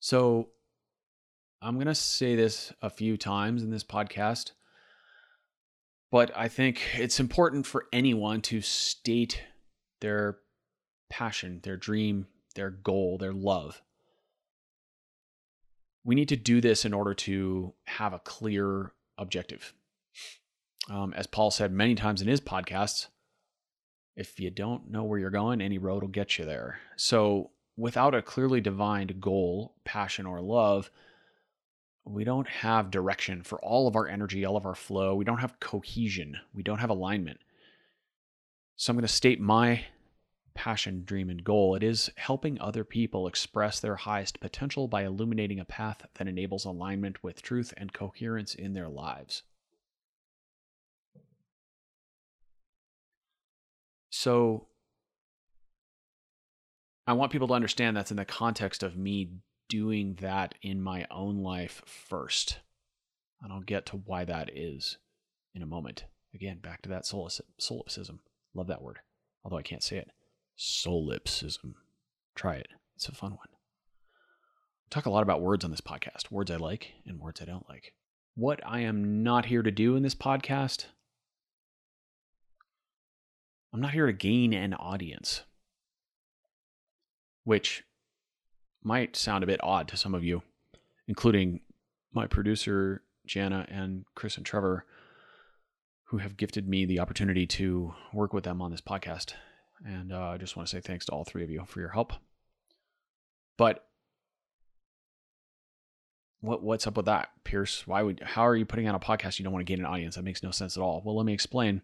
So 0.00 0.48
I'm 1.64 1.76
going 1.76 1.86
to 1.86 1.94
say 1.94 2.34
this 2.34 2.72
a 2.82 2.90
few 2.90 3.16
times 3.16 3.62
in 3.62 3.70
this 3.70 3.84
podcast, 3.84 4.50
but 6.10 6.32
I 6.36 6.48
think 6.48 6.82
it's 6.94 7.20
important 7.20 7.66
for 7.66 7.86
anyone 7.92 8.40
to 8.42 8.60
state 8.60 9.40
their 10.00 10.38
passion, 11.08 11.60
their 11.62 11.76
dream, 11.76 12.26
their 12.56 12.70
goal, 12.70 13.16
their 13.16 13.32
love. 13.32 13.80
We 16.02 16.16
need 16.16 16.30
to 16.30 16.36
do 16.36 16.60
this 16.60 16.84
in 16.84 16.92
order 16.92 17.14
to 17.14 17.74
have 17.84 18.12
a 18.12 18.18
clear 18.18 18.92
objective. 19.16 19.72
Um, 20.90 21.14
as 21.14 21.28
Paul 21.28 21.52
said 21.52 21.70
many 21.70 21.94
times 21.94 22.20
in 22.20 22.26
his 22.26 22.40
podcasts, 22.40 23.06
if 24.16 24.40
you 24.40 24.50
don't 24.50 24.90
know 24.90 25.04
where 25.04 25.20
you're 25.20 25.30
going, 25.30 25.60
any 25.60 25.78
road 25.78 26.02
will 26.02 26.08
get 26.08 26.38
you 26.38 26.44
there. 26.44 26.80
So, 26.96 27.50
without 27.76 28.16
a 28.16 28.20
clearly 28.20 28.60
defined 28.60 29.20
goal, 29.20 29.76
passion, 29.84 30.26
or 30.26 30.40
love, 30.40 30.90
we 32.04 32.24
don't 32.24 32.48
have 32.48 32.90
direction 32.90 33.42
for 33.42 33.60
all 33.60 33.86
of 33.86 33.96
our 33.96 34.08
energy, 34.08 34.44
all 34.44 34.56
of 34.56 34.66
our 34.66 34.74
flow. 34.74 35.14
We 35.14 35.24
don't 35.24 35.38
have 35.38 35.60
cohesion. 35.60 36.36
We 36.52 36.62
don't 36.62 36.78
have 36.78 36.90
alignment. 36.90 37.38
So 38.76 38.90
I'm 38.90 38.96
going 38.96 39.06
to 39.06 39.12
state 39.12 39.40
my 39.40 39.84
passion, 40.54 41.04
dream, 41.04 41.30
and 41.30 41.44
goal. 41.44 41.74
It 41.74 41.82
is 41.82 42.10
helping 42.16 42.60
other 42.60 42.84
people 42.84 43.26
express 43.26 43.80
their 43.80 43.96
highest 43.96 44.40
potential 44.40 44.88
by 44.88 45.04
illuminating 45.04 45.60
a 45.60 45.64
path 45.64 46.02
that 46.14 46.28
enables 46.28 46.64
alignment 46.64 47.22
with 47.22 47.42
truth 47.42 47.72
and 47.76 47.92
coherence 47.92 48.54
in 48.54 48.74
their 48.74 48.88
lives. 48.88 49.42
So 54.10 54.66
I 57.06 57.14
want 57.14 57.32
people 57.32 57.48
to 57.48 57.54
understand 57.54 57.96
that's 57.96 58.10
in 58.10 58.16
the 58.16 58.24
context 58.24 58.82
of 58.82 58.96
me 58.96 59.30
doing 59.72 60.18
that 60.20 60.54
in 60.60 60.82
my 60.82 61.06
own 61.10 61.38
life 61.38 61.80
first. 61.86 62.58
And 63.40 63.50
I'll 63.50 63.62
get 63.62 63.86
to 63.86 63.96
why 63.96 64.26
that 64.26 64.50
is 64.54 64.98
in 65.54 65.62
a 65.62 65.66
moment. 65.66 66.04
Again, 66.34 66.58
back 66.58 66.82
to 66.82 66.90
that 66.90 67.06
solipsism. 67.06 68.20
Love 68.54 68.66
that 68.66 68.82
word, 68.82 68.98
although 69.42 69.56
I 69.56 69.62
can't 69.62 69.82
say 69.82 69.96
it. 69.96 70.10
Solipsism. 70.56 71.74
Try 72.34 72.56
it. 72.56 72.68
It's 72.96 73.08
a 73.08 73.12
fun 73.12 73.30
one. 73.30 73.48
I 73.50 74.88
talk 74.90 75.06
a 75.06 75.10
lot 75.10 75.22
about 75.22 75.40
words 75.40 75.64
on 75.64 75.70
this 75.70 75.80
podcast 75.80 76.30
words 76.30 76.50
I 76.50 76.56
like 76.56 76.92
and 77.06 77.18
words 77.18 77.40
I 77.40 77.46
don't 77.46 77.66
like. 77.66 77.94
What 78.34 78.60
I 78.66 78.80
am 78.80 79.22
not 79.22 79.46
here 79.46 79.62
to 79.62 79.70
do 79.70 79.96
in 79.96 80.02
this 80.02 80.14
podcast, 80.14 80.84
I'm 83.72 83.80
not 83.80 83.92
here 83.92 84.06
to 84.06 84.12
gain 84.12 84.52
an 84.52 84.74
audience, 84.74 85.44
which 87.44 87.84
might 88.82 89.16
sound 89.16 89.44
a 89.44 89.46
bit 89.46 89.60
odd 89.62 89.88
to 89.88 89.96
some 89.96 90.14
of 90.14 90.24
you, 90.24 90.42
including 91.06 91.60
my 92.12 92.26
producer, 92.26 93.02
Jana, 93.26 93.66
and 93.68 94.04
Chris 94.14 94.36
and 94.36 94.44
Trevor, 94.46 94.84
who 96.04 96.18
have 96.18 96.36
gifted 96.36 96.68
me 96.68 96.84
the 96.84 97.00
opportunity 97.00 97.46
to 97.46 97.94
work 98.12 98.32
with 98.32 98.44
them 98.44 98.60
on 98.60 98.70
this 98.70 98.80
podcast. 98.80 99.34
And 99.84 100.12
uh, 100.12 100.28
I 100.28 100.36
just 100.36 100.56
want 100.56 100.68
to 100.68 100.76
say 100.76 100.80
thanks 100.80 101.06
to 101.06 101.12
all 101.12 101.24
three 101.24 101.42
of 101.42 101.50
you 101.50 101.64
for 101.66 101.80
your 101.80 101.90
help. 101.90 102.12
But 103.56 103.86
what 106.40 106.62
what's 106.62 106.86
up 106.86 106.96
with 106.96 107.06
that, 107.06 107.30
Pierce? 107.44 107.86
Why 107.86 108.02
would 108.02 108.20
how 108.20 108.46
are 108.46 108.56
you 108.56 108.66
putting 108.66 108.86
out 108.86 108.94
a 108.94 108.98
podcast 108.98 109.38
you 109.38 109.44
don't 109.44 109.52
want 109.52 109.64
to 109.66 109.72
gain 109.72 109.84
an 109.84 109.90
audience? 109.90 110.16
That 110.16 110.24
makes 110.24 110.42
no 110.42 110.50
sense 110.50 110.76
at 110.76 110.82
all. 110.82 111.02
Well, 111.04 111.16
let 111.16 111.26
me 111.26 111.32
explain. 111.32 111.82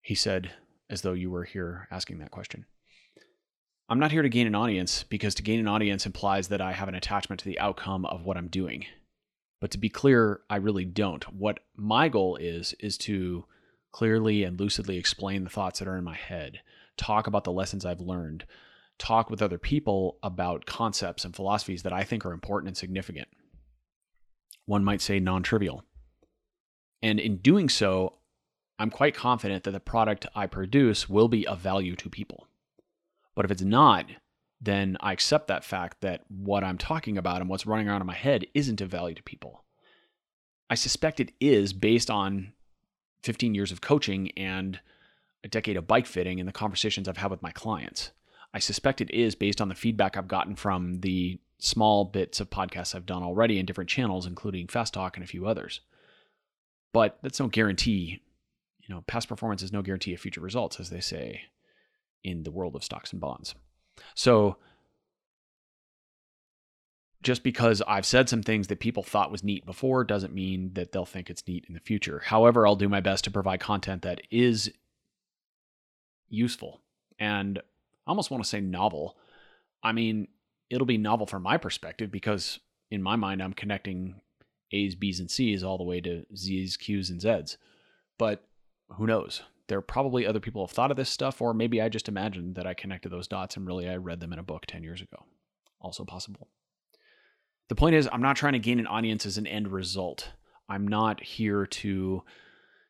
He 0.00 0.14
said, 0.14 0.52
as 0.90 1.02
though 1.02 1.12
you 1.12 1.30
were 1.30 1.44
here 1.44 1.88
asking 1.90 2.18
that 2.18 2.30
question. 2.30 2.66
I'm 3.88 3.98
not 3.98 4.12
here 4.12 4.22
to 4.22 4.30
gain 4.30 4.46
an 4.46 4.54
audience 4.54 5.02
because 5.02 5.34
to 5.34 5.42
gain 5.42 5.60
an 5.60 5.68
audience 5.68 6.06
implies 6.06 6.48
that 6.48 6.62
I 6.62 6.72
have 6.72 6.88
an 6.88 6.94
attachment 6.94 7.40
to 7.40 7.44
the 7.44 7.58
outcome 7.58 8.06
of 8.06 8.24
what 8.24 8.38
I'm 8.38 8.48
doing. 8.48 8.86
But 9.60 9.70
to 9.72 9.78
be 9.78 9.90
clear, 9.90 10.40
I 10.48 10.56
really 10.56 10.86
don't. 10.86 11.22
What 11.32 11.60
my 11.76 12.08
goal 12.08 12.36
is, 12.36 12.74
is 12.80 12.96
to 12.98 13.44
clearly 13.92 14.42
and 14.42 14.58
lucidly 14.58 14.96
explain 14.96 15.44
the 15.44 15.50
thoughts 15.50 15.78
that 15.78 15.88
are 15.88 15.98
in 15.98 16.04
my 16.04 16.16
head, 16.16 16.60
talk 16.96 17.26
about 17.26 17.44
the 17.44 17.52
lessons 17.52 17.84
I've 17.84 18.00
learned, 18.00 18.46
talk 18.98 19.28
with 19.28 19.42
other 19.42 19.58
people 19.58 20.18
about 20.22 20.64
concepts 20.64 21.24
and 21.24 21.36
philosophies 21.36 21.82
that 21.82 21.92
I 21.92 22.04
think 22.04 22.24
are 22.24 22.32
important 22.32 22.68
and 22.68 22.76
significant. 22.76 23.28
One 24.64 24.82
might 24.82 25.02
say 25.02 25.20
non 25.20 25.42
trivial. 25.42 25.84
And 27.02 27.20
in 27.20 27.36
doing 27.36 27.68
so, 27.68 28.14
I'm 28.78 28.90
quite 28.90 29.14
confident 29.14 29.64
that 29.64 29.72
the 29.72 29.80
product 29.80 30.26
I 30.34 30.46
produce 30.46 31.06
will 31.08 31.28
be 31.28 31.46
of 31.46 31.60
value 31.60 31.96
to 31.96 32.08
people. 32.08 32.48
But 33.34 33.44
if 33.44 33.50
it's 33.50 33.62
not, 33.62 34.06
then 34.60 34.96
I 35.00 35.12
accept 35.12 35.48
that 35.48 35.64
fact 35.64 36.00
that 36.00 36.22
what 36.28 36.64
I'm 36.64 36.78
talking 36.78 37.18
about 37.18 37.40
and 37.40 37.50
what's 37.50 37.66
running 37.66 37.88
around 37.88 38.00
in 38.00 38.06
my 38.06 38.14
head 38.14 38.46
isn't 38.54 38.80
of 38.80 38.90
value 38.90 39.14
to 39.14 39.22
people. 39.22 39.64
I 40.70 40.74
suspect 40.74 41.20
it 41.20 41.32
is 41.40 41.72
based 41.72 42.10
on 42.10 42.52
15 43.22 43.54
years 43.54 43.72
of 43.72 43.80
coaching 43.80 44.30
and 44.36 44.80
a 45.42 45.48
decade 45.48 45.76
of 45.76 45.86
bike 45.86 46.06
fitting 46.06 46.40
and 46.40 46.48
the 46.48 46.52
conversations 46.52 47.08
I've 47.08 47.18
had 47.18 47.30
with 47.30 47.42
my 47.42 47.50
clients. 47.50 48.12
I 48.54 48.58
suspect 48.58 49.00
it 49.00 49.10
is 49.10 49.34
based 49.34 49.60
on 49.60 49.68
the 49.68 49.74
feedback 49.74 50.16
I've 50.16 50.28
gotten 50.28 50.56
from 50.56 51.00
the 51.00 51.38
small 51.58 52.04
bits 52.04 52.40
of 52.40 52.50
podcasts 52.50 52.94
I've 52.94 53.06
done 53.06 53.22
already 53.22 53.58
in 53.58 53.66
different 53.66 53.90
channels, 53.90 54.26
including 54.26 54.68
Fast 54.68 54.94
Talk 54.94 55.16
and 55.16 55.24
a 55.24 55.28
few 55.28 55.46
others. 55.46 55.80
But 56.92 57.18
that's 57.22 57.40
no 57.40 57.48
guarantee. 57.48 58.22
You 58.80 58.94
know, 58.94 59.02
past 59.06 59.28
performance 59.28 59.62
is 59.62 59.72
no 59.72 59.82
guarantee 59.82 60.14
of 60.14 60.20
future 60.20 60.40
results, 60.40 60.78
as 60.78 60.90
they 60.90 61.00
say 61.00 61.42
in 62.24 62.42
the 62.42 62.50
world 62.50 62.74
of 62.74 62.82
stocks 62.82 63.12
and 63.12 63.20
bonds. 63.20 63.54
So 64.14 64.56
just 67.22 67.42
because 67.42 67.80
I've 67.86 68.06
said 68.06 68.28
some 68.28 68.42
things 68.42 68.66
that 68.66 68.80
people 68.80 69.02
thought 69.02 69.30
was 69.30 69.44
neat 69.44 69.64
before 69.64 70.04
doesn't 70.04 70.34
mean 70.34 70.72
that 70.74 70.92
they'll 70.92 71.06
think 71.06 71.30
it's 71.30 71.46
neat 71.46 71.64
in 71.68 71.74
the 71.74 71.80
future. 71.80 72.22
However, 72.26 72.66
I'll 72.66 72.76
do 72.76 72.88
my 72.88 73.00
best 73.00 73.24
to 73.24 73.30
provide 73.30 73.60
content 73.60 74.02
that 74.02 74.20
is 74.30 74.72
useful 76.28 76.80
and 77.18 77.58
I 77.58 78.10
almost 78.10 78.30
want 78.30 78.42
to 78.42 78.48
say 78.48 78.60
novel. 78.60 79.16
I 79.82 79.92
mean, 79.92 80.28
it'll 80.70 80.86
be 80.86 80.98
novel 80.98 81.26
from 81.26 81.42
my 81.42 81.56
perspective 81.56 82.10
because 82.10 82.60
in 82.90 83.02
my 83.02 83.16
mind, 83.16 83.42
I'm 83.42 83.54
connecting 83.54 84.20
A's, 84.72 84.94
B's, 84.94 85.20
and 85.20 85.30
C's 85.30 85.62
all 85.62 85.78
the 85.78 85.84
way 85.84 86.00
to 86.00 86.26
Z's, 86.36 86.76
Q's, 86.76 87.10
and 87.10 87.20
Z's. 87.20 87.56
But 88.18 88.44
who 88.90 89.06
knows? 89.06 89.42
There 89.68 89.78
are 89.78 89.82
probably 89.82 90.26
other 90.26 90.40
people 90.40 90.66
have 90.66 90.74
thought 90.74 90.90
of 90.90 90.96
this 90.96 91.10
stuff, 91.10 91.40
or 91.40 91.54
maybe 91.54 91.80
I 91.80 91.88
just 91.88 92.08
imagined 92.08 92.54
that 92.56 92.66
I 92.66 92.74
connected 92.74 93.10
those 93.10 93.28
dots 93.28 93.56
and 93.56 93.66
really 93.66 93.88
I 93.88 93.96
read 93.96 94.20
them 94.20 94.32
in 94.32 94.38
a 94.38 94.44
book 94.44 94.66
10 94.66 94.82
years 94.82 95.00
ago. 95.00 95.24
Also 95.80 96.04
possible. 96.04 96.48
The 97.68 97.74
point 97.74 97.94
is, 97.94 98.08
I'm 98.12 98.22
not 98.22 98.36
trying 98.36 98.52
to 98.52 98.58
gain 98.58 98.78
an 98.78 98.86
audience 98.86 99.24
as 99.24 99.38
an 99.38 99.46
end 99.46 99.68
result. 99.68 100.32
I'm 100.68 100.86
not 100.86 101.22
here 101.22 101.66
to 101.66 102.22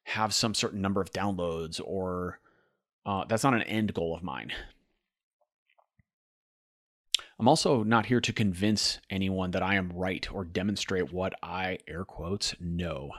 have 0.05 0.35
some 0.35 0.55
certain 0.55 0.81
number 0.81 1.01
of 1.01 1.13
downloads 1.13 1.81
or 1.83 2.41
uh, 3.07 3.25
that's 3.29 3.45
not 3.45 3.55
an 3.55 3.63
end 3.63 3.95
goal 3.95 4.15
of 4.15 4.23
mine. 4.23 4.53
I'm 7.39 7.49
also 7.49 7.83
not 7.83 8.07
here 8.07 8.21
to 8.21 8.33
convince 8.33 9.01
anyone 9.11 9.51
that 9.53 9.63
I 9.63 9.75
am 9.75 9.93
right 9.93 10.27
or 10.33 10.45
demonstrate 10.45 11.13
what 11.13 11.35
I, 11.43 11.79
air 11.89 12.05
quotes, 12.05 12.55
know. 12.61 13.11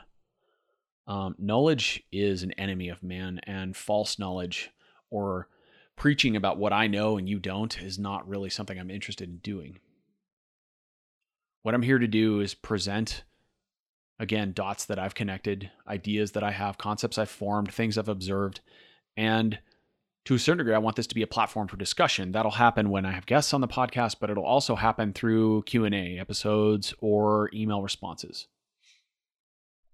Um, 1.08 1.36
knowledge 1.38 2.04
is 2.12 2.44
an 2.44 2.52
enemy 2.54 2.90
of 2.90 3.04
man, 3.04 3.40
and 3.44 3.76
false 3.76 4.18
knowledge 4.18 4.72
or 5.10 5.48
preaching 5.96 6.36
about 6.36 6.58
what 6.58 6.74
I 6.74 6.88
know 6.88 7.18
and 7.18 7.30
you 7.30 7.40
don't 7.40 7.82
is 7.82 7.98
not 7.98 8.28
really 8.28 8.50
something 8.50 8.78
I'm 8.78 8.92
interested 8.92 9.30
in 9.30 9.38
doing. 9.38 9.80
What 11.64 11.74
I'm 11.74 11.84
here 11.84 12.00
to 12.00 12.08
do 12.08 12.42
is 12.42 12.54
present, 12.54 13.24
again, 14.20 14.52
dots 14.52 14.86
that 14.86 15.00
I've 15.00 15.16
connected, 15.16 15.72
ideas 15.88 16.34
that 16.34 16.44
I 16.44 16.52
have, 16.52 16.78
concepts 16.78 17.18
I've 17.18 17.30
formed, 17.30 17.74
things 17.74 17.98
I've 17.98 18.10
observed, 18.10 18.62
and 19.16 19.60
to 20.26 20.34
a 20.34 20.40
certain 20.40 20.58
degree, 20.58 20.74
I 20.74 20.80
want 20.80 20.96
this 20.96 21.08
to 21.08 21.16
be 21.16 21.22
a 21.22 21.28
platform 21.28 21.68
for 21.68 21.78
discussion. 21.78 22.32
That'll 22.32 22.52
happen 22.52 22.90
when 22.90 23.06
I 23.06 23.12
have 23.12 23.28
guests 23.28 23.54
on 23.54 23.62
the 23.62 23.68
podcast, 23.68 24.16
but 24.20 24.32
it'll 24.32 24.44
also 24.44 24.76
happen 24.76 25.14
through 25.14 25.64
Q 25.64 25.86
and 25.86 25.94
A 25.94 26.18
episodes 26.18 26.96
or 27.00 27.52
email 27.54 27.84
responses. 27.84 28.48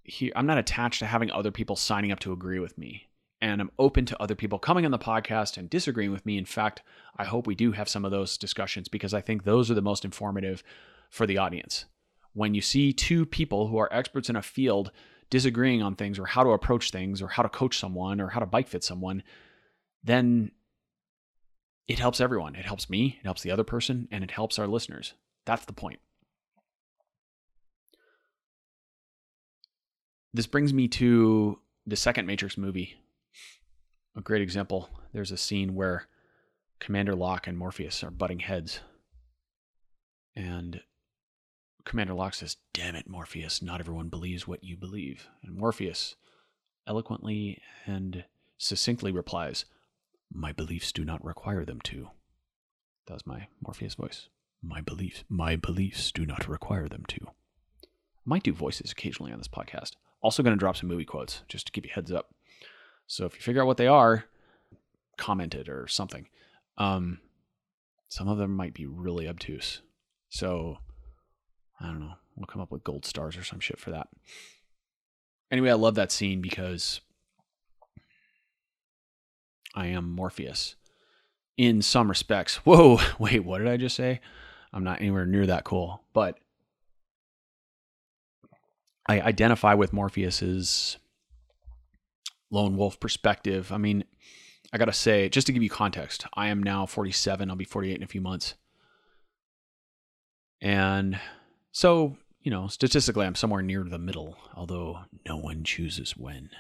Here, 0.04 0.32
I'm 0.36 0.46
not 0.46 0.58
attached 0.58 1.00
to 1.00 1.06
having 1.06 1.32
other 1.32 1.52
people 1.52 1.76
signing 1.76 2.12
up 2.12 2.20
to 2.20 2.32
agree 2.32 2.60
with 2.60 2.78
me, 2.78 3.10
and 3.40 3.62
I'm 3.62 3.72
open 3.78 4.06
to 4.08 4.22
other 4.22 4.36
people 4.36 4.60
coming 4.60 4.86
on 4.86 4.92
the 4.92 5.00
podcast 5.00 5.58
and 5.58 5.70
disagreeing 5.70 6.12
with 6.12 6.26
me. 6.26 6.38
In 6.38 6.46
fact, 6.46 6.82
I 7.18 7.26
hope 7.26 7.48
we 7.48 7.56
do 7.56 7.72
have 7.72 7.90
some 7.90 8.06
of 8.06 8.12
those 8.12 8.38
discussions 8.38 8.88
because 8.88 9.14
I 9.14 9.22
think 9.22 9.44
those 9.44 9.70
are 9.70 9.76
the 9.76 9.82
most 9.82 10.04
informative 10.04 10.64
for 11.10 11.28
the 11.28 11.38
audience. 11.38 11.86
When 12.34 12.56
you 12.56 12.62
see 12.62 12.94
two 12.94 13.26
people 13.26 13.68
who 13.68 13.78
are 13.78 13.94
experts 13.94 14.30
in 14.30 14.36
a 14.36 14.42
field 14.42 14.92
disagreeing 15.30 15.82
on 15.82 15.96
things 15.96 16.20
or 16.20 16.26
how 16.26 16.44
to 16.44 16.52
approach 16.52 16.92
things 16.92 17.22
or 17.22 17.28
how 17.28 17.44
to 17.44 17.50
coach 17.50 17.78
someone 17.78 18.20
or 18.22 18.30
how 18.30 18.40
to 18.40 18.46
bike 18.46 18.68
fit 18.68 18.84
someone, 18.84 19.24
then 20.04 20.52
it 21.88 22.00
helps 22.00 22.22
everyone. 22.22 22.56
It 22.56 22.66
helps 22.66 22.90
me, 22.90 23.18
it 23.20 23.26
helps 23.26 23.42
the 23.42 23.52
other 23.52 23.64
person, 23.64 24.08
and 24.12 24.24
it 24.24 24.32
helps 24.32 24.58
our 24.58 24.68
listeners. 24.68 25.14
That's 25.46 25.66
the 25.66 25.74
point. 25.74 26.00
This 30.34 30.48
brings 30.48 30.74
me 30.74 30.88
to 30.90 31.60
the 31.86 31.96
second 31.96 32.26
Matrix 32.26 32.58
movie. 32.58 32.96
A 34.16 34.22
great 34.22 34.42
example. 34.42 34.90
There's 35.14 35.32
a 35.32 35.38
scene 35.38 35.76
where 35.76 36.08
Commander 36.80 37.16
Locke 37.16 37.48
and 37.48 37.58
Morpheus 37.58 38.04
are 38.04 38.12
butting 38.12 38.40
heads. 38.40 38.80
And 40.36 40.82
Commander 41.84 42.14
Locke 42.14 42.34
says, 42.34 42.58
Damn 42.74 42.96
it, 42.96 43.10
Morpheus, 43.10 43.62
not 43.62 43.80
everyone 43.80 44.10
believes 44.10 44.48
what 44.48 44.64
you 44.64 44.78
believe. 44.78 45.28
And 45.44 45.56
Morpheus 45.56 46.16
eloquently 46.88 47.62
and 47.86 48.26
succinctly 48.58 49.12
replies, 49.12 49.66
my 50.34 50.54
beliefs 50.54 50.92
do 50.92 51.04
not 51.04 51.24
require 51.26 51.66
them 51.66 51.82
to. 51.82 52.10
That 53.08 53.16
was 53.16 53.28
my 53.28 53.48
Morpheus 53.66 53.96
voice. 53.96 54.30
My 54.64 54.80
beliefs, 54.80 55.24
my 55.28 55.56
beliefs 55.56 56.12
do 56.12 56.26
not 56.26 56.48
require 56.48 56.88
them 56.88 57.04
to. 57.10 57.18
I 57.28 58.24
might 58.26 58.44
do 58.44 58.54
voices 58.54 58.92
occasionally 58.92 59.32
on 59.34 59.40
this 59.40 59.48
podcast. 59.48 59.96
Also, 60.22 60.44
going 60.44 60.56
to 60.56 60.60
drop 60.60 60.78
some 60.78 60.90
movie 60.90 61.06
quotes 61.06 61.42
just 61.48 61.66
to 61.68 61.72
give 61.72 61.86
you 61.86 61.92
heads 61.94 62.12
up. 62.12 62.34
So 63.08 63.26
if 63.26 63.36
you 63.36 63.42
figure 63.42 63.62
out 63.62 63.68
what 63.68 63.78
they 63.78 63.88
are, 63.88 64.26
comment 65.18 65.54
it 65.56 65.68
or 65.68 65.88
something. 65.88 66.28
Um, 66.78 67.20
some 68.08 68.28
of 68.28 68.38
them 68.38 68.56
might 68.56 68.74
be 68.74 68.86
really 68.86 69.28
obtuse. 69.28 69.82
So 70.30 70.78
I 71.80 71.88
don't 71.88 72.00
know. 72.00 72.14
We'll 72.36 72.46
come 72.46 72.62
up 72.62 72.72
with 72.72 72.84
gold 72.84 73.06
stars 73.06 73.38
or 73.38 73.44
some 73.44 73.60
shit 73.60 73.80
for 73.80 73.92
that. 73.92 74.08
Anyway, 75.52 75.70
I 75.70 75.74
love 75.74 75.96
that 75.96 76.12
scene 76.12 76.42
because 76.42 77.02
I 79.76 79.88
am 79.88 80.12
Morpheus 80.12 80.76
in 81.58 81.82
some 81.82 82.10
respects. 82.10 82.56
Whoa, 82.66 83.00
wait, 83.20 83.44
what 83.44 83.60
did 83.60 83.68
I 83.68 83.78
just 83.78 83.96
say? 83.96 84.22
I'm 84.74 84.84
not 84.84 85.02
anywhere 85.02 85.26
near 85.26 85.46
that 85.48 85.66
cool, 85.66 86.04
but 86.14 86.38
I 89.08 89.22
identify 89.22 89.74
with 89.74 89.94
Morpheus's 89.94 90.98
lone 92.50 92.78
wolf 92.78 93.00
perspective. 93.00 93.72
I 93.72 93.78
mean, 93.78 94.04
I 94.74 94.78
got 94.78 94.86
to 94.86 94.94
say, 94.94 95.30
just 95.30 95.48
to 95.48 95.54
give 95.54 95.64
you 95.64 95.70
context, 95.70 96.26
I 96.34 96.48
am 96.48 96.62
now 96.64 96.86
47. 96.86 97.50
I'll 97.50 97.56
be 97.56 97.66
48 97.66 97.96
in 97.96 98.04
a 98.04 98.08
few 98.08 98.22
months. 98.22 98.56
And 100.62 101.20
so, 101.72 102.18
you 102.42 102.52
know, 102.52 102.68
statistically, 102.68 103.26
I'm 103.26 103.36
somewhere 103.36 103.62
near 103.62 103.84
the 103.84 103.98
middle, 103.98 104.38
although 104.56 105.00
no 105.28 105.38
one 105.38 105.64
chooses 105.64 106.16
when. 106.16 106.52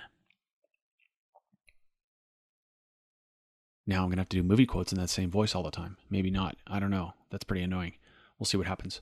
Now 3.87 4.03
I'm 4.03 4.11
to 4.11 4.17
have 4.17 4.29
to 4.29 4.37
do 4.37 4.43
movie 4.43 4.65
quotes 4.65 4.91
in 4.91 4.99
that 4.99 5.09
same 5.09 5.29
voice 5.29 5.55
all 5.55 5.63
the 5.63 5.71
time. 5.71 5.97
Maybe 6.09 6.31
not. 6.31 6.55
I 6.67 6.79
don't 6.79 6.91
know. 6.91 7.13
That's 7.29 7.43
pretty 7.43 7.63
annoying. 7.63 7.93
We'll 8.37 8.45
see 8.45 8.57
what 8.57 8.67
happens. 8.67 9.01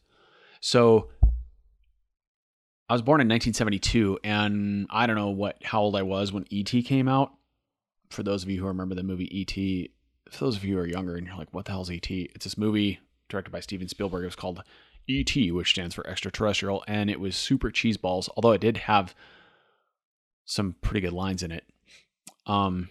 So 0.61 1.09
I 2.89 2.93
was 2.93 3.03
born 3.03 3.21
in 3.21 3.27
1972 3.27 4.19
and 4.23 4.87
I 4.89 5.05
don't 5.05 5.15
know 5.15 5.29
what 5.29 5.57
how 5.63 5.81
old 5.81 5.95
I 5.95 6.01
was 6.01 6.33
when 6.33 6.45
ET 6.51 6.71
came 6.85 7.07
out. 7.07 7.31
For 8.09 8.23
those 8.23 8.41
of 8.41 8.49
you 8.49 8.61
who 8.61 8.67
remember 8.67 8.95
the 8.95 9.03
movie 9.03 9.29
ET, 9.31 10.33
for 10.33 10.45
those 10.45 10.57
of 10.57 10.65
you 10.65 10.75
who 10.75 10.81
are 10.81 10.87
younger 10.87 11.15
and 11.15 11.27
you're 11.27 11.37
like 11.37 11.53
what 11.53 11.65
the 11.65 11.71
hell 11.71 11.83
is 11.83 11.91
ET? 11.91 12.09
It's 12.09 12.45
this 12.45 12.57
movie 12.57 12.99
directed 13.29 13.51
by 13.51 13.59
Steven 13.59 13.87
Spielberg. 13.87 14.23
It 14.23 14.27
was 14.27 14.35
called 14.35 14.63
ET, 15.07 15.35
which 15.51 15.69
stands 15.69 15.93
for 15.93 16.05
extraterrestrial, 16.07 16.83
and 16.87 17.09
it 17.11 17.19
was 17.19 17.35
super 17.35 17.69
cheeseballs, 17.69 18.27
although 18.35 18.51
it 18.51 18.61
did 18.61 18.77
have 18.77 19.13
some 20.45 20.75
pretty 20.81 21.01
good 21.01 21.13
lines 21.13 21.43
in 21.43 21.51
it. 21.51 21.65
Um 22.47 22.89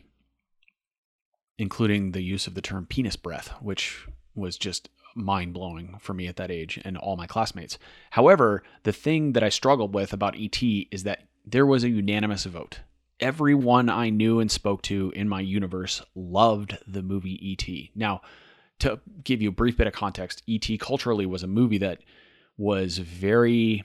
including 1.61 2.13
the 2.13 2.23
use 2.23 2.47
of 2.47 2.55
the 2.55 2.63
term 2.63 2.87
penis 2.87 3.17
breath, 3.17 3.49
which 3.61 4.07
was 4.37 4.57
just 4.57 4.89
mind 5.19 5.53
blowing 5.53 5.97
for 6.01 6.15
me 6.15 6.27
at 6.27 6.37
that 6.37 6.51
age 6.51 6.81
and 6.85 6.97
all 6.97 7.17
my 7.17 7.27
classmates. 7.27 7.79
However, 8.11 8.63
the 8.85 8.93
thing 8.93 9.33
that 9.33 9.43
I 9.43 9.49
struggled 9.49 9.95
with 9.95 10.13
about 10.13 10.37
ET 10.39 10.63
is 10.63 11.03
that 11.05 11.25
there 11.45 11.67
was 11.67 11.85
a 11.85 11.91
unanimous 11.91 12.45
vote. 12.45 12.81
Everyone 13.21 13.89
I 13.89 14.11
knew 14.11 14.39
and 14.39 14.51
spoke 14.51 14.83
to 14.83 15.13
in 15.17 15.29
my 15.29 15.41
universe 15.41 16.03
loved 16.15 16.79
the 16.87 17.03
movie 17.03 17.57
ET. 17.59 17.97
Now, 17.97 18.23
to 18.81 19.01
give 19.25 19.43
you 19.43 19.49
a 19.49 19.53
brief 19.53 19.77
bit 19.77 19.87
of 19.87 19.93
context, 19.93 20.43
ET 20.49 20.69
culturally 20.79 21.27
was 21.27 21.43
a 21.43 21.49
movie 21.49 21.79
that 21.79 22.01
was 22.57 22.99
very 22.99 23.85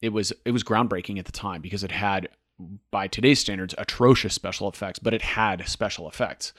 it 0.00 0.12
was 0.12 0.32
it 0.44 0.50
was 0.50 0.64
groundbreaking 0.64 1.18
at 1.18 1.26
the 1.26 1.32
time 1.32 1.62
because 1.62 1.84
it 1.84 1.92
had 1.92 2.28
by 2.90 3.08
today's 3.08 3.40
standards, 3.40 3.74
atrocious 3.78 4.34
special 4.34 4.68
effects, 4.68 4.98
but 4.98 5.14
it 5.14 5.22
had 5.22 5.66
special 5.68 6.08
effects. 6.08 6.52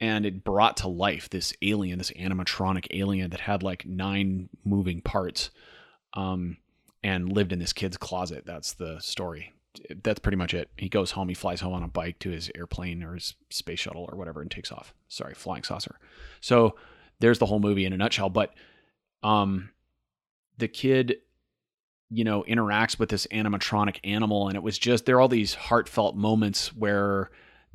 And 0.00 0.24
it 0.24 0.44
brought 0.44 0.78
to 0.78 0.88
life 0.88 1.28
this 1.28 1.52
alien, 1.60 1.98
this 1.98 2.10
animatronic 2.12 2.86
alien 2.90 3.30
that 3.30 3.40
had 3.40 3.62
like 3.62 3.84
nine 3.84 4.48
moving 4.64 5.02
parts 5.02 5.50
um, 6.14 6.56
and 7.02 7.32
lived 7.32 7.52
in 7.52 7.58
this 7.58 7.72
kid's 7.74 7.98
closet. 7.98 8.44
That's 8.46 8.72
the 8.72 8.98
story. 9.00 9.52
That's 10.02 10.18
pretty 10.18 10.36
much 10.36 10.54
it. 10.54 10.70
He 10.76 10.88
goes 10.88 11.12
home, 11.12 11.28
he 11.28 11.34
flies 11.34 11.60
home 11.60 11.74
on 11.74 11.82
a 11.82 11.88
bike 11.88 12.18
to 12.20 12.30
his 12.30 12.50
airplane 12.54 13.02
or 13.02 13.14
his 13.14 13.34
space 13.50 13.80
shuttle 13.80 14.08
or 14.10 14.16
whatever 14.16 14.40
and 14.40 14.50
takes 14.50 14.72
off. 14.72 14.94
Sorry, 15.08 15.34
flying 15.34 15.64
saucer. 15.64 15.96
So 16.40 16.76
there's 17.18 17.38
the 17.38 17.46
whole 17.46 17.60
movie 17.60 17.84
in 17.84 17.92
a 17.92 17.96
nutshell. 17.96 18.30
But 18.30 18.54
um, 19.22 19.70
the 20.56 20.68
kid 20.68 21.16
you 22.10 22.24
know, 22.24 22.42
interacts 22.48 22.98
with 22.98 23.08
this 23.08 23.26
animatronic 23.28 23.98
animal. 24.02 24.48
And 24.48 24.56
it 24.56 24.62
was 24.62 24.78
just, 24.78 25.06
there 25.06 25.16
are 25.16 25.20
all 25.20 25.28
these 25.28 25.54
heartfelt 25.54 26.16
moments 26.16 26.74
where 26.74 27.30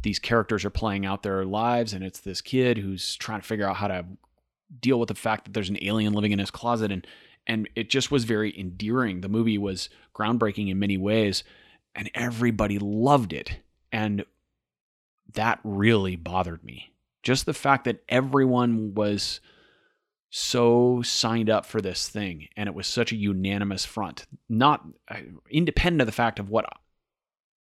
these 0.05 0.19
characters 0.19 0.63
are 0.63 0.69
playing 0.69 1.03
out 1.03 1.23
their 1.23 1.43
lives. 1.43 1.91
And 1.91 2.03
it's 2.03 2.19
this 2.19 2.39
kid 2.39 2.77
who's 2.77 3.15
trying 3.15 3.41
to 3.41 3.47
figure 3.47 3.67
out 3.67 3.77
how 3.77 3.87
to 3.87 4.05
deal 4.79 4.99
with 4.99 5.09
the 5.09 5.15
fact 5.15 5.45
that 5.45 5.53
there's 5.53 5.69
an 5.69 5.79
alien 5.81 6.13
living 6.13 6.31
in 6.31 6.37
his 6.37 6.51
closet. 6.51 6.91
And, 6.91 7.07
and 7.47 7.67
it 7.75 7.89
just 7.89 8.11
was 8.11 8.23
very 8.23 8.57
endearing. 8.57 9.21
The 9.21 9.29
movie 9.29 9.57
was 9.57 9.89
groundbreaking 10.13 10.69
in 10.69 10.77
many 10.77 10.97
ways, 10.97 11.43
and 11.95 12.11
everybody 12.13 12.77
loved 12.77 13.33
it. 13.33 13.57
And 13.91 14.25
that 15.33 15.59
really 15.63 16.15
bothered 16.15 16.63
me. 16.63 16.93
Just 17.23 17.47
the 17.47 17.53
fact 17.53 17.85
that 17.85 18.03
everyone 18.07 18.93
was 18.93 19.41
so 20.29 21.01
signed 21.01 21.49
up 21.49 21.65
for 21.65 21.81
this 21.81 22.09
thing 22.09 22.47
and 22.55 22.67
it 22.67 22.75
was 22.75 22.85
such 22.85 23.13
a 23.13 23.15
unanimous 23.15 23.85
front 23.85 24.25
not 24.49 24.85
uh, 25.07 25.15
independent 25.49 26.01
of 26.01 26.07
the 26.07 26.11
fact 26.11 26.39
of 26.39 26.49
what 26.49 26.65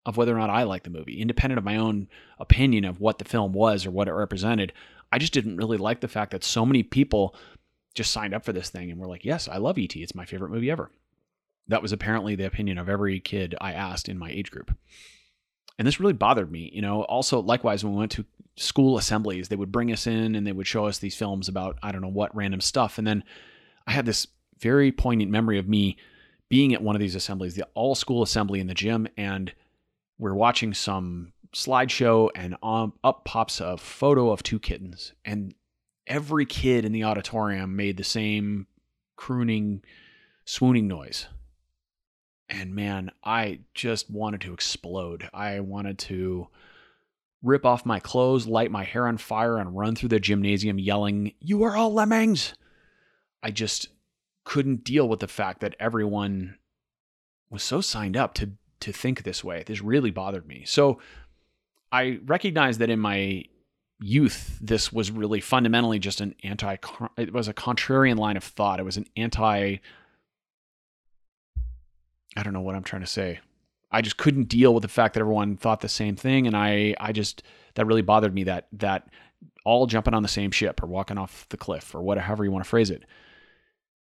of 0.07 0.17
whether 0.17 0.35
or 0.35 0.39
not 0.39 0.49
I 0.49 0.63
like 0.63 0.83
the 0.83 0.89
movie 0.89 1.21
independent 1.21 1.59
of 1.59 1.63
my 1.63 1.77
own 1.77 2.07
opinion 2.39 2.83
of 2.83 2.99
what 2.99 3.19
the 3.19 3.25
film 3.25 3.53
was 3.53 3.85
or 3.85 3.91
what 3.91 4.07
it 4.07 4.13
represented 4.13 4.73
I 5.11 5.19
just 5.19 5.33
didn't 5.33 5.57
really 5.57 5.77
like 5.77 6.01
the 6.01 6.07
fact 6.07 6.31
that 6.31 6.43
so 6.43 6.65
many 6.65 6.81
people 6.81 7.35
just 7.93 8.11
signed 8.11 8.33
up 8.33 8.43
for 8.43 8.53
this 8.53 8.69
thing 8.69 8.89
and 8.89 8.99
were 8.99 9.07
like 9.07 9.23
yes 9.23 9.47
I 9.47 9.57
love 9.57 9.77
ET 9.77 9.95
it's 9.95 10.15
my 10.15 10.25
favorite 10.25 10.51
movie 10.51 10.71
ever 10.71 10.89
that 11.67 11.81
was 11.81 11.91
apparently 11.91 12.35
the 12.35 12.47
opinion 12.47 12.79
of 12.79 12.89
every 12.89 13.19
kid 13.19 13.53
I 13.61 13.73
asked 13.73 14.09
in 14.09 14.17
my 14.17 14.31
age 14.31 14.49
group 14.49 14.75
and 15.77 15.87
this 15.87 15.99
really 15.99 16.13
bothered 16.13 16.51
me 16.51 16.71
you 16.73 16.81
know 16.81 17.03
also 17.03 17.39
likewise 17.39 17.83
when 17.83 17.93
we 17.93 17.99
went 17.99 18.13
to 18.13 18.25
school 18.57 18.97
assemblies. 18.97 19.47
They 19.47 19.55
would 19.55 19.71
bring 19.71 19.91
us 19.91 20.05
in 20.05 20.35
and 20.35 20.45
they 20.45 20.51
would 20.51 20.67
show 20.67 20.85
us 20.85 20.97
these 20.97 21.15
films 21.15 21.47
about 21.47 21.77
I 21.81 21.91
don't 21.91 22.01
know 22.01 22.07
what 22.07 22.35
random 22.35 22.59
stuff. 22.59 22.97
And 22.97 23.07
then 23.07 23.23
I 23.85 23.91
had 23.91 24.05
this 24.05 24.27
very 24.59 24.91
poignant 24.91 25.31
memory 25.31 25.59
of 25.59 25.69
me 25.69 25.97
being 26.49 26.73
at 26.73 26.81
one 26.81 26.95
of 26.95 26.99
these 26.99 27.15
assemblies, 27.15 27.55
the 27.55 27.67
all 27.73 27.95
school 27.95 28.23
assembly 28.23 28.59
in 28.59 28.67
the 28.67 28.73
gym, 28.73 29.07
and 29.15 29.53
we're 30.17 30.33
watching 30.33 30.73
some 30.73 31.33
slideshow 31.53 32.29
and 32.35 32.55
um, 32.61 32.93
up 33.03 33.25
pops 33.25 33.61
a 33.61 33.77
photo 33.77 34.31
of 34.31 34.43
two 34.43 34.59
kittens 34.59 35.13
and 35.23 35.53
every 36.05 36.45
kid 36.45 36.85
in 36.85 36.91
the 36.91 37.03
auditorium 37.03 37.75
made 37.75 37.97
the 37.97 38.03
same 38.03 38.67
crooning, 39.15 39.83
swooning 40.45 40.87
noise. 40.87 41.27
And 42.49 42.73
man, 42.73 43.11
I 43.23 43.59
just 43.73 44.09
wanted 44.09 44.41
to 44.41 44.53
explode. 44.53 45.29
I 45.33 45.59
wanted 45.59 45.99
to 45.99 46.47
rip 47.43 47.65
off 47.65 47.85
my 47.85 47.99
clothes, 47.99 48.47
light 48.47 48.71
my 48.71 48.83
hair 48.83 49.07
on 49.07 49.17
fire, 49.17 49.57
and 49.57 49.77
run 49.77 49.95
through 49.95 50.09
the 50.09 50.19
gymnasium 50.19 50.79
yelling, 50.79 51.33
You 51.39 51.63
are 51.63 51.75
all 51.75 51.93
lemmings! 51.93 52.53
I 53.43 53.51
just 53.51 53.89
couldn't 54.43 54.83
deal 54.83 55.07
with 55.07 55.19
the 55.19 55.27
fact 55.27 55.59
that 55.59 55.75
everyone 55.79 56.57
was 57.49 57.63
so 57.63 57.81
signed 57.81 58.15
up 58.15 58.33
to 58.35 58.51
to 58.79 58.91
think 58.91 59.23
this 59.23 59.43
way. 59.43 59.63
This 59.65 59.81
really 59.81 60.11
bothered 60.11 60.47
me. 60.47 60.63
So 60.65 60.99
I 61.91 62.19
recognized 62.25 62.79
that 62.79 62.89
in 62.89 62.99
my 62.99 63.45
youth, 63.99 64.57
this 64.61 64.93
was 64.93 65.09
really 65.11 65.41
fundamentally 65.41 65.99
just 65.99 66.21
an 66.21 66.35
anti, 66.43 66.77
it 67.17 67.33
was 67.33 67.47
a 67.47 67.53
contrarian 67.53 68.17
line 68.17 68.37
of 68.37 68.43
thought. 68.43 68.79
It 68.79 68.83
was 68.83 68.97
an 68.97 69.07
anti, 69.15 69.77
I 72.35 72.43
don't 72.43 72.53
know 72.53 72.61
what 72.61 72.75
I'm 72.75 72.83
trying 72.83 73.01
to 73.01 73.07
say. 73.07 73.39
I 73.89 74.01
just 74.01 74.17
couldn't 74.17 74.49
deal 74.49 74.73
with 74.73 74.81
the 74.81 74.89
fact 74.89 75.13
that 75.13 75.21
everyone 75.21 75.57
thought 75.57 75.79
the 75.79 75.89
same 75.89 76.15
thing. 76.15 76.45
And 76.45 76.55
I, 76.55 76.93
I 76.99 77.13
just, 77.13 77.41
that 77.75 77.87
really 77.87 78.01
bothered 78.01 78.33
me 78.33 78.43
that, 78.43 78.67
that 78.73 79.07
all 79.63 79.87
jumping 79.87 80.13
on 80.13 80.23
the 80.23 80.29
same 80.29 80.51
ship 80.51 80.83
or 80.83 80.87
walking 80.87 81.17
off 81.17 81.47
the 81.49 81.57
cliff 81.57 81.95
or 81.95 82.01
whatever 82.01 82.43
you 82.43 82.51
want 82.51 82.63
to 82.63 82.69
phrase 82.69 82.91
it. 82.91 83.03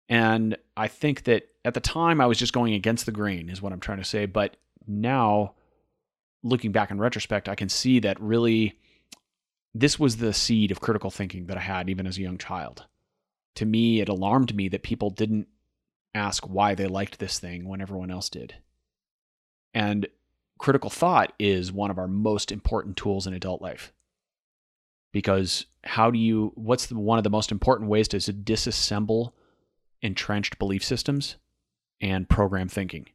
And 0.10 0.58
I 0.76 0.88
think 0.88 1.24
that 1.24 1.50
at 1.68 1.74
the 1.74 1.82
time 1.82 2.22
I 2.22 2.26
was 2.28 2.40
just 2.40 2.54
going 2.54 2.74
against 2.74 3.06
the 3.06 3.12
grain, 3.12 3.50
is 3.50 3.62
what 3.62 3.74
I'm 3.74 3.82
trying 3.82 3.98
to 3.98 4.06
say. 4.06 4.26
But 4.26 4.56
now, 4.88 5.56
looking 6.42 6.72
back 6.72 6.92
in 6.92 6.98
retrospect, 6.98 7.50
I 7.50 7.56
can 7.56 7.68
see 7.68 8.00
that 8.00 8.18
really 8.22 8.80
this 9.74 10.00
was 10.00 10.16
the 10.16 10.32
seed 10.32 10.72
of 10.72 10.80
critical 10.80 11.12
thinking 11.12 11.48
that 11.48 11.58
I 11.58 11.62
had 11.62 11.90
even 11.90 12.08
as 12.08 12.18
a 12.18 12.22
young 12.22 12.38
child. 12.38 12.86
To 13.56 13.66
me, 13.66 14.00
it 14.00 14.08
alarmed 14.08 14.56
me 14.56 14.70
that 14.70 14.82
people 14.82 15.10
didn't 15.10 15.50
ask 16.16 16.48
why 16.48 16.74
they 16.74 16.88
liked 16.88 17.20
this 17.20 17.38
thing 17.38 17.68
when 17.68 17.82
everyone 17.82 18.12
else 18.12 18.30
did. 18.30 18.56
And 19.74 20.08
critical 20.58 20.90
thought 20.90 21.34
is 21.38 21.74
one 21.74 21.92
of 21.92 22.00
our 22.00 22.08
most 22.08 22.50
important 22.50 22.96
tools 22.96 23.28
in 23.28 23.34
adult 23.34 23.62
life. 23.62 23.92
Because 25.12 25.66
how 25.84 26.12
do 26.12 26.18
you, 26.18 26.54
what's 26.56 26.86
the, 26.86 26.96
one 26.96 27.18
of 27.18 27.26
the 27.26 27.30
most 27.30 27.52
important 27.52 27.90
ways 27.90 28.08
to 28.10 28.20
disassemble 28.20 29.34
entrenched 30.02 30.58
belief 30.58 30.82
systems 30.82 31.36
and 32.02 32.30
program 32.30 32.68
thinking? 32.68 33.08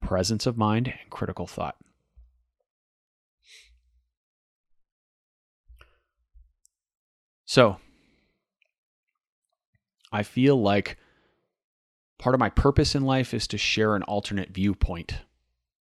Presence 0.00 0.46
of 0.46 0.56
mind 0.56 0.88
and 0.88 1.10
critical 1.10 1.46
thought. 1.46 1.76
So, 7.46 7.76
I 10.10 10.22
feel 10.22 10.60
like 10.60 10.96
part 12.18 12.34
of 12.34 12.40
my 12.40 12.50
purpose 12.50 12.94
in 12.94 13.04
life 13.04 13.34
is 13.34 13.46
to 13.48 13.58
share 13.58 13.96
an 13.96 14.02
alternate 14.04 14.50
viewpoint, 14.50 15.14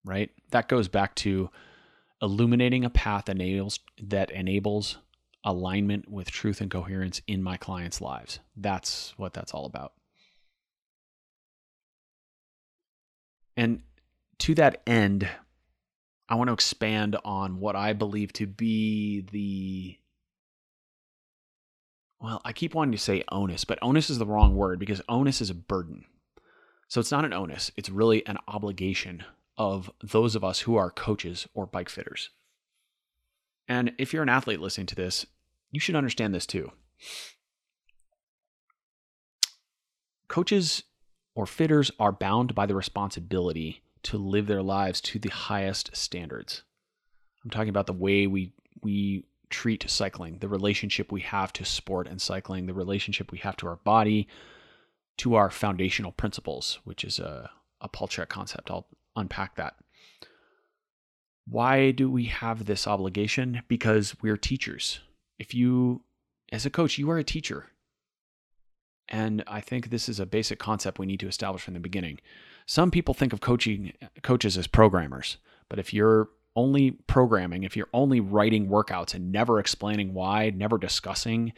right? 0.03 0.29
That 0.51 0.67
goes 0.67 0.87
back 0.87 1.15
to 1.15 1.49
illuminating 2.21 2.85
a 2.85 2.89
path 2.89 3.29
enables 3.29 3.79
that 4.01 4.31
enables 4.31 4.97
alignment 5.43 6.09
with 6.09 6.31
truth 6.31 6.61
and 6.61 6.71
coherence 6.71 7.21
in 7.27 7.43
my 7.43 7.57
clients' 7.57 8.01
lives. 8.01 8.39
That's 8.55 9.13
what 9.17 9.33
that's 9.33 9.53
all 9.53 9.65
about. 9.65 9.93
And 13.55 13.81
to 14.39 14.55
that 14.55 14.81
end, 14.87 15.29
I 16.27 16.35
want 16.35 16.47
to 16.47 16.53
expand 16.53 17.17
on 17.23 17.59
what 17.59 17.75
I 17.75 17.93
believe 17.93 18.33
to 18.33 18.47
be 18.47 19.21
the 19.31 19.97
well, 22.19 22.41
I 22.45 22.53
keep 22.53 22.73
wanting 22.73 22.93
to 22.93 22.97
say 22.97 23.25
onus, 23.29 23.65
but 23.65 23.79
onus 23.81 24.09
is 24.09 24.17
the 24.17 24.25
wrong 24.25 24.55
word 24.55 24.79
because 24.79 25.01
onus 25.09 25.41
is 25.41 25.49
a 25.49 25.53
burden. 25.53 26.05
So 26.87 27.01
it's 27.01 27.11
not 27.11 27.25
an 27.25 27.33
onus, 27.33 27.69
it's 27.75 27.89
really 27.89 28.25
an 28.25 28.37
obligation 28.47 29.23
of 29.57 29.91
those 30.01 30.35
of 30.35 30.43
us 30.43 30.61
who 30.61 30.77
are 30.77 30.89
coaches 30.89 31.47
or 31.53 31.65
bike 31.65 31.89
fitters. 31.89 32.29
And 33.67 33.91
if 33.97 34.13
you're 34.13 34.23
an 34.23 34.29
athlete 34.29 34.61
listening 34.61 34.87
to 34.87 34.95
this, 34.95 35.25
you 35.71 35.79
should 35.79 35.95
understand 35.95 36.33
this 36.33 36.45
too. 36.45 36.71
Coaches 40.29 40.83
or 41.35 41.45
fitters 41.45 41.91
are 41.99 42.11
bound 42.11 42.55
by 42.55 42.65
the 42.65 42.75
responsibility 42.75 43.81
to 44.03 44.17
live 44.17 44.47
their 44.47 44.61
lives 44.61 45.01
to 45.01 45.19
the 45.19 45.29
highest 45.29 45.95
standards. 45.95 46.63
I'm 47.43 47.49
talking 47.49 47.69
about 47.69 47.87
the 47.87 47.93
way 47.93 48.27
we 48.27 48.53
we 48.81 49.25
treat 49.49 49.89
cycling, 49.89 50.39
the 50.39 50.47
relationship 50.47 51.11
we 51.11 51.21
have 51.21 51.53
to 51.53 51.63
sport 51.63 52.07
and 52.07 52.21
cycling, 52.21 52.65
the 52.65 52.73
relationship 52.73 53.31
we 53.31 53.37
have 53.39 53.55
to 53.57 53.67
our 53.67 53.75
body, 53.77 54.27
to 55.17 55.35
our 55.35 55.49
foundational 55.49 56.11
principles, 56.11 56.79
which 56.83 57.03
is 57.03 57.19
a, 57.19 57.49
a 57.79 57.87
Paul 57.87 58.07
Chek 58.07 58.29
concept. 58.29 58.71
I'll 58.71 58.87
unpack 59.15 59.55
that. 59.55 59.75
Why 61.45 61.91
do 61.91 62.09
we 62.09 62.25
have 62.25 62.65
this 62.65 62.87
obligation? 62.87 63.61
Because 63.67 64.15
we're 64.21 64.37
teachers. 64.37 65.01
If 65.37 65.53
you, 65.53 66.03
as 66.51 66.65
a 66.65 66.69
coach, 66.69 66.97
you 66.97 67.09
are 67.11 67.17
a 67.17 67.23
teacher. 67.23 67.67
And 69.09 69.43
I 69.47 69.61
think 69.61 69.89
this 69.89 70.09
is 70.09 70.19
a 70.19 70.25
basic 70.25 70.59
concept 70.59 70.99
we 70.99 71.05
need 71.05 71.19
to 71.19 71.27
establish 71.27 71.63
from 71.63 71.73
the 71.73 71.79
beginning. 71.79 72.19
Some 72.65 72.91
people 72.91 73.13
think 73.13 73.33
of 73.33 73.41
coaching 73.41 73.93
coaches 74.21 74.57
as 74.57 74.67
programmers, 74.67 75.37
but 75.69 75.79
if 75.79 75.93
you're 75.93 76.29
only 76.55 76.91
programming, 76.91 77.63
if 77.63 77.75
you're 77.75 77.89
only 77.93 78.19
writing 78.19 78.67
workouts 78.67 79.13
and 79.13 79.31
never 79.31 79.59
explaining 79.59 80.13
why, 80.13 80.51
never 80.51 80.77
discussing 80.77 81.53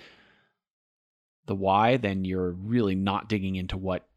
the 1.45 1.55
why, 1.55 1.97
then 1.97 2.25
you're 2.25 2.51
really 2.51 2.95
not 2.95 3.29
digging 3.29 3.55
into 3.55 3.77
what 3.77 4.07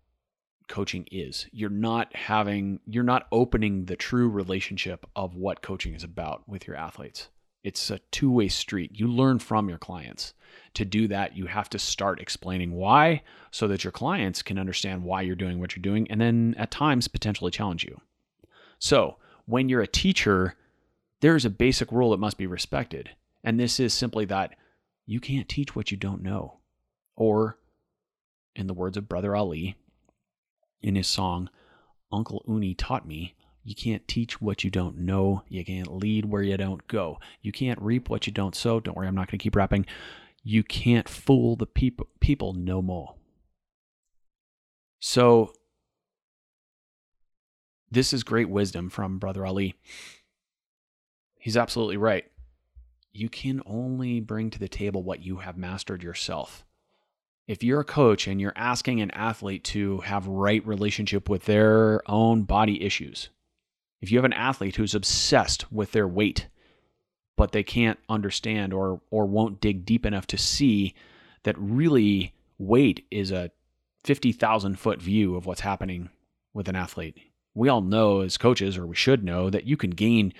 coaching 0.68 1.06
is. 1.10 1.46
You're 1.52 1.70
not 1.70 2.14
having, 2.14 2.80
you're 2.86 3.02
not 3.02 3.26
opening 3.32 3.86
the 3.86 3.96
true 3.96 4.28
relationship 4.28 5.06
of 5.16 5.34
what 5.34 5.62
coaching 5.62 5.94
is 5.94 6.04
about 6.04 6.48
with 6.48 6.66
your 6.66 6.76
athletes. 6.76 7.28
It's 7.64 7.90
a 7.90 7.98
two 8.10 8.30
way 8.30 8.48
street. 8.48 8.92
You 8.94 9.08
learn 9.08 9.38
from 9.38 9.68
your 9.68 9.78
clients. 9.78 10.34
To 10.74 10.84
do 10.84 11.08
that, 11.08 11.36
you 11.36 11.46
have 11.46 11.68
to 11.70 11.78
start 11.78 12.20
explaining 12.20 12.72
why 12.72 13.22
so 13.50 13.66
that 13.68 13.84
your 13.84 13.90
clients 13.90 14.42
can 14.42 14.58
understand 14.58 15.02
why 15.02 15.22
you're 15.22 15.34
doing 15.34 15.58
what 15.58 15.74
you're 15.74 15.82
doing 15.82 16.10
and 16.10 16.20
then 16.20 16.54
at 16.56 16.70
times 16.70 17.08
potentially 17.08 17.50
challenge 17.50 17.84
you. 17.84 18.00
So, 18.78 19.16
when 19.46 19.68
you're 19.68 19.80
a 19.80 19.86
teacher, 19.86 20.54
there 21.20 21.34
is 21.34 21.44
a 21.44 21.50
basic 21.50 21.90
rule 21.90 22.10
that 22.10 22.18
must 22.18 22.38
be 22.38 22.46
respected. 22.46 23.10
And 23.42 23.58
this 23.58 23.80
is 23.80 23.92
simply 23.92 24.24
that 24.26 24.54
you 25.06 25.20
can't 25.20 25.48
teach 25.48 25.74
what 25.74 25.90
you 25.90 25.96
don't 25.96 26.22
know. 26.22 26.58
Or, 27.16 27.58
in 28.54 28.66
the 28.66 28.74
words 28.74 28.96
of 28.96 29.08
Brother 29.08 29.34
Ali 29.34 29.76
in 30.80 30.94
his 30.94 31.08
song, 31.08 31.48
Uncle 32.12 32.44
Usi 32.46 32.74
taught 32.74 33.06
me, 33.06 33.34
you 33.68 33.74
can't 33.74 34.08
teach 34.08 34.40
what 34.40 34.64
you 34.64 34.70
don't 34.70 34.96
know. 34.96 35.42
You 35.50 35.62
can't 35.62 35.94
lead 35.94 36.24
where 36.24 36.42
you 36.42 36.56
don't 36.56 36.88
go. 36.88 37.18
You 37.42 37.52
can't 37.52 37.78
reap 37.82 38.08
what 38.08 38.26
you 38.26 38.32
don't 38.32 38.54
sow. 38.54 38.80
Don't 38.80 38.96
worry, 38.96 39.06
I'm 39.06 39.14
not 39.14 39.30
going 39.30 39.38
to 39.38 39.42
keep 39.42 39.54
rapping. 39.54 39.84
You 40.42 40.64
can't 40.64 41.06
fool 41.06 41.54
the 41.54 41.66
people, 41.66 42.08
people 42.18 42.54
no 42.54 42.80
more. 42.80 43.16
So, 45.00 45.52
this 47.90 48.14
is 48.14 48.24
great 48.24 48.48
wisdom 48.48 48.88
from 48.88 49.18
Brother 49.18 49.44
Ali. 49.44 49.74
He's 51.38 51.58
absolutely 51.58 51.98
right. 51.98 52.24
You 53.12 53.28
can 53.28 53.60
only 53.66 54.20
bring 54.20 54.48
to 54.48 54.58
the 54.58 54.68
table 54.68 55.02
what 55.02 55.22
you 55.22 55.36
have 55.36 55.58
mastered 55.58 56.02
yourself. 56.02 56.64
If 57.46 57.62
you're 57.62 57.80
a 57.80 57.84
coach 57.84 58.26
and 58.26 58.40
you're 58.40 58.52
asking 58.56 59.02
an 59.02 59.10
athlete 59.10 59.64
to 59.64 59.98
have 59.98 60.26
right 60.26 60.66
relationship 60.66 61.28
with 61.28 61.44
their 61.44 62.00
own 62.10 62.44
body 62.44 62.82
issues, 62.82 63.28
if 64.00 64.10
you 64.10 64.18
have 64.18 64.24
an 64.24 64.32
athlete 64.32 64.76
who's 64.76 64.94
obsessed 64.94 65.70
with 65.72 65.92
their 65.92 66.08
weight, 66.08 66.48
but 67.36 67.52
they 67.52 67.62
can't 67.62 67.98
understand 68.08 68.72
or 68.72 69.00
or 69.10 69.26
won't 69.26 69.60
dig 69.60 69.84
deep 69.84 70.04
enough 70.04 70.26
to 70.28 70.38
see 70.38 70.94
that 71.44 71.56
really 71.58 72.34
weight 72.58 73.06
is 73.10 73.30
a 73.30 73.50
50,000 74.04 74.78
foot 74.78 75.00
view 75.00 75.36
of 75.36 75.46
what's 75.46 75.60
happening 75.60 76.08
with 76.52 76.68
an 76.68 76.76
athlete. 76.76 77.16
We 77.54 77.68
all 77.68 77.80
know 77.80 78.20
as 78.20 78.36
coaches, 78.38 78.76
or 78.76 78.86
we 78.86 78.94
should 78.94 79.24
know, 79.24 79.50
that 79.50 79.66
you 79.66 79.76
can 79.76 79.90
gain 79.90 80.32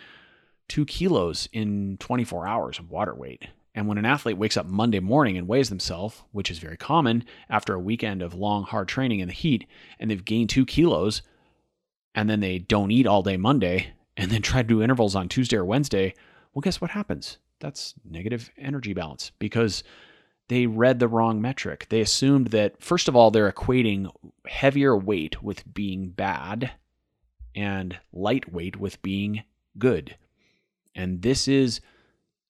two 0.69 0.85
kilos 0.85 1.49
in 1.53 1.97
24 1.99 2.47
hours 2.47 2.79
of 2.79 2.91
water 2.91 3.15
weight. 3.15 3.47
And 3.75 3.87
when 3.87 3.99
an 3.99 4.05
athlete 4.05 4.39
wakes 4.39 4.57
up 4.57 4.67
Monday 4.67 5.01
morning 5.01 5.37
and 5.37 5.47
weighs 5.47 5.69
themselves, 5.69 6.23
which 6.33 6.51
is 6.51 6.59
very 6.59 6.77
common 6.77 7.25
after 7.49 7.75
a 7.75 7.81
weekend 7.81 8.23
of 8.23 8.35
long, 8.35 8.65
hard 8.65 8.89
training 8.89 9.21
in 9.21 9.29
the 9.29 9.35
heat, 9.35 9.67
and 9.99 10.11
they've 10.11 10.25
gained 10.25 10.51
two 10.51 10.67
kilos, 10.67 11.23
and 12.19 12.29
then 12.29 12.41
they 12.41 12.59
don't 12.59 12.91
eat 12.91 13.07
all 13.07 13.23
day 13.23 13.37
Monday, 13.37 13.93
and 14.17 14.33
then 14.33 14.43
try 14.43 14.61
to 14.61 14.67
do 14.67 14.83
intervals 14.83 15.15
on 15.15 15.29
Tuesday 15.29 15.57
or 15.57 15.65
Wednesday, 15.65 16.13
well, 16.53 16.63
guess 16.63 16.81
what 16.81 16.91
happens? 16.91 17.39
That's 17.61 17.95
negative 18.05 18.51
energy 18.59 18.93
balance 18.93 19.31
because 19.39 19.85
they 20.49 20.67
read 20.67 20.99
the 20.99 21.07
wrong 21.07 21.41
metric. 21.41 21.87
They 21.91 22.01
assumed 22.01 22.49
that, 22.49 22.83
first 22.83 23.07
of 23.07 23.15
all, 23.15 23.31
they're 23.31 23.53
equating 23.53 24.11
heavier 24.49 24.97
weight 24.97 25.45
with 25.45 25.73
being 25.73 26.09
bad 26.09 26.73
and 27.55 27.97
lightweight 28.13 28.81
with 28.81 29.01
being 29.01 29.45
good. 29.79 30.17
And 30.97 31.23
this 31.23 31.47
is 31.47 31.81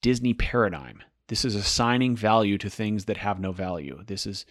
Disney 0.01 0.33
paradigm. 0.33 1.03
This 1.27 1.45
is 1.45 1.55
assigning 1.55 2.17
value 2.17 2.57
to 2.57 2.71
things 2.71 3.05
that 3.05 3.19
have 3.19 3.39
no 3.39 3.53
value. 3.53 4.03
This 4.07 4.27
is 4.27 4.47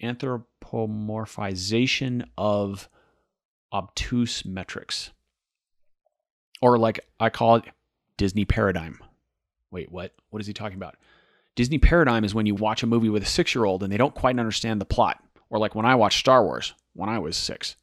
anthropomorphization 0.00 2.28
of 2.38 2.88
obtuse 3.74 4.44
metrics. 4.44 5.10
Or, 6.62 6.78
like 6.78 7.00
I 7.20 7.28
call 7.28 7.56
it, 7.56 7.64
Disney 8.16 8.44
paradigm. 8.44 9.00
Wait, 9.70 9.90
what? 9.90 10.14
What 10.30 10.40
is 10.40 10.46
he 10.46 10.54
talking 10.54 10.78
about? 10.78 10.96
Disney 11.56 11.78
paradigm 11.78 12.24
is 12.24 12.34
when 12.34 12.46
you 12.46 12.54
watch 12.54 12.82
a 12.82 12.86
movie 12.86 13.08
with 13.08 13.22
a 13.22 13.26
six 13.26 13.54
year 13.54 13.64
old 13.64 13.82
and 13.82 13.92
they 13.92 13.96
don't 13.96 14.14
quite 14.14 14.38
understand 14.38 14.80
the 14.80 14.86
plot. 14.86 15.22
Or, 15.50 15.58
like 15.58 15.74
when 15.74 15.84
I 15.84 15.96
watched 15.96 16.20
Star 16.20 16.42
Wars 16.42 16.72
when 16.94 17.08
I 17.08 17.18
was 17.18 17.36
six. 17.36 17.76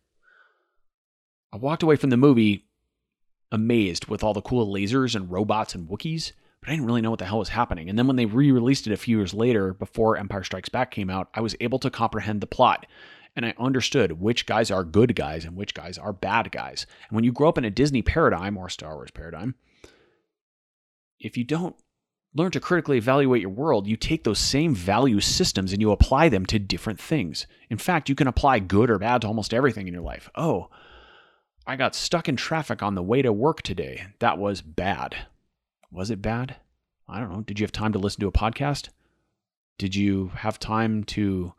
I 1.54 1.58
walked 1.58 1.84
away 1.84 1.98
from 1.98 2.10
the 2.10 2.18
movie 2.18 2.66
amazed 3.52 4.08
with 4.08 4.24
all 4.24 4.34
the 4.34 4.42
cool 4.42 4.74
lasers 4.74 5.16
and 5.16 5.30
robots 5.30 5.76
and 5.76 5.88
Wookiees, 5.88 6.32
but 6.62 6.70
I 6.70 6.72
didn't 6.72 6.86
really 6.86 7.02
know 7.02 7.10
what 7.10 7.20
the 7.20 7.26
hell 7.26 7.40
was 7.40 7.50
happening. 7.50 7.90
And 7.90 8.00
then 8.00 8.08
when 8.08 8.16
they 8.16 8.26
re 8.26 8.52
released 8.52 8.88
it 8.88 8.94
a 8.94 8.98
few 8.98 9.18
years 9.18 9.34
later, 9.34 9.74
before 9.74 10.18
Empire 10.18 10.44
Strikes 10.44 10.70
Back 10.70 10.92
came 10.92 11.10
out, 11.10 11.30
I 11.34 11.42
was 11.42 11.56
able 11.60 11.80
to 11.80 11.90
comprehend 11.90 12.40
the 12.40 12.48
plot. 12.48 12.86
And 13.36 13.46
I 13.46 13.54
understood 13.58 14.20
which 14.20 14.46
guys 14.46 14.70
are 14.70 14.84
good 14.84 15.16
guys 15.16 15.46
and 15.46 15.56
which 15.56 15.74
guys 15.74 15.98
are 15.98 16.12
bad 16.12 16.52
guys. 16.52 16.86
And 17.08 17.16
when 17.16 17.24
you 17.24 17.32
grow 17.32 17.48
up 17.48 17.58
in 17.58 17.66
a 17.66 17.70
Disney 17.70 18.02
paradigm 18.02 18.58
or 18.58 18.68
Star 18.68 18.96
Wars 18.96 19.12
paradigm, 19.12 19.56
if 21.20 21.38
you 21.38 21.44
don't 21.44 21.76
learn 22.34 22.52
to 22.52 22.60
critically 22.60 22.98
evaluate 22.98 23.42
your 23.42 23.52
world, 23.52 23.88
you 23.88 23.96
take 23.96 24.24
those 24.24 24.40
same 24.40 24.76
value 24.76 25.20
systems 25.20 25.72
and 25.72 25.82
you 25.82 25.92
apply 25.92 26.30
them 26.30 26.46
to 26.46 26.60
different 26.60 27.00
things. 27.00 27.46
In 27.70 27.78
fact, 27.78 28.10
you 28.10 28.16
can 28.16 28.28
apply 28.28 28.60
good 28.60 28.90
or 28.90 28.98
bad 29.00 29.22
to 29.22 29.28
almost 29.28 29.54
everything 29.54 29.88
in 29.88 29.94
your 29.94 30.04
life. 30.04 30.30
Oh, 30.36 30.70
I 31.66 31.76
got 31.76 31.96
stuck 31.96 32.28
in 32.28 32.36
traffic 32.36 32.82
on 32.82 32.96
the 32.96 33.04
way 33.04 33.22
to 33.22 33.32
work 33.32 33.62
today. 33.62 34.08
That 34.20 34.38
was 34.38 34.62
bad. 34.62 35.16
Was 35.92 36.10
it 36.10 36.22
bad? 36.22 36.56
I 37.08 37.20
don't 37.20 37.32
know. 37.32 37.42
Did 37.42 37.60
you 37.60 37.64
have 37.66 37.72
time 37.72 37.94
to 37.94 38.00
listen 38.00 38.22
to 38.22 38.28
a 38.28 38.32
podcast? 38.32 38.90
Did 39.78 39.96
you 39.96 40.32
have 40.36 40.58
time 40.60 41.04
to 41.06 41.54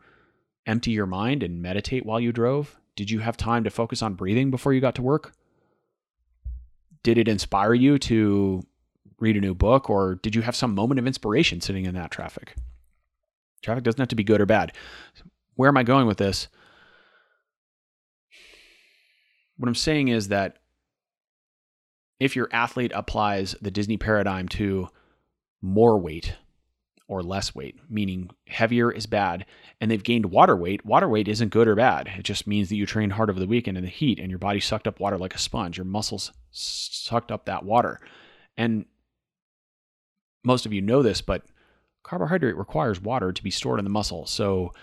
empty 0.65 0.91
your 0.91 1.05
mind 1.05 1.43
and 1.43 1.61
meditate 1.61 2.05
while 2.05 2.19
you 2.19 2.31
drove? 2.31 2.77
Did 2.95 3.09
you 3.09 3.19
have 3.19 3.37
time 3.37 3.63
to 3.63 3.69
focus 3.69 4.01
on 4.01 4.13
breathing 4.13 4.51
before 4.51 4.73
you 4.73 4.81
got 4.81 4.95
to 4.95 5.01
work? 5.01 5.33
Did 7.01 7.17
it 7.17 7.27
inspire 7.27 7.73
you 7.73 7.97
to 7.99 8.65
read 9.19 9.37
a 9.37 9.41
new 9.41 9.53
book 9.53 9.89
or 9.89 10.15
did 10.15 10.35
you 10.35 10.41
have 10.41 10.55
some 10.55 10.75
moment 10.75 10.99
of 10.99 11.07
inspiration 11.07 11.61
sitting 11.61 11.85
in 11.85 11.95
that 11.95 12.11
traffic? 12.11 12.55
Traffic 13.61 13.83
doesn't 13.83 13.99
have 13.99 14.09
to 14.09 14.15
be 14.15 14.23
good 14.23 14.41
or 14.41 14.45
bad. 14.45 14.73
Where 15.55 15.69
am 15.69 15.77
I 15.77 15.83
going 15.83 16.07
with 16.07 16.17
this? 16.17 16.47
What 19.57 19.67
I'm 19.67 19.75
saying 19.75 20.09
is 20.09 20.27
that 20.29 20.57
if 22.19 22.35
your 22.35 22.49
athlete 22.51 22.91
applies 22.95 23.55
the 23.61 23.71
Disney 23.71 23.97
paradigm 23.97 24.47
to 24.49 24.89
more 25.61 25.97
weight 25.97 26.35
or 27.13 27.23
less 27.23 27.53
weight, 27.53 27.77
meaning 27.89 28.29
heavier 28.47 28.91
is 28.91 29.05
bad, 29.05 29.45
and 29.79 29.89
they've 29.89 30.03
gained 30.03 30.27
water 30.27 30.55
weight, 30.55 30.85
water 30.85 31.07
weight 31.07 31.27
isn't 31.27 31.49
good 31.49 31.67
or 31.67 31.75
bad. 31.75 32.09
It 32.17 32.23
just 32.23 32.47
means 32.47 32.69
that 32.69 32.75
you 32.75 32.85
trained 32.85 33.13
hard 33.13 33.29
over 33.29 33.39
the 33.39 33.47
weekend 33.47 33.77
in 33.77 33.83
the 33.83 33.89
heat 33.89 34.19
and 34.19 34.29
your 34.29 34.39
body 34.39 34.59
sucked 34.59 34.87
up 34.87 34.99
water 34.99 35.17
like 35.17 35.35
a 35.35 35.39
sponge. 35.39 35.77
Your 35.77 35.85
muscles 35.85 36.31
sucked 36.51 37.31
up 37.31 37.45
that 37.45 37.65
water. 37.65 37.99
And 38.57 38.85
most 40.43 40.65
of 40.65 40.73
you 40.73 40.81
know 40.81 41.01
this, 41.01 41.21
but 41.21 41.43
carbohydrate 42.03 42.57
requires 42.57 43.01
water 43.01 43.31
to 43.31 43.43
be 43.43 43.51
stored 43.51 43.79
in 43.79 43.85
the 43.85 43.89
muscle. 43.89 44.25
So 44.25 44.73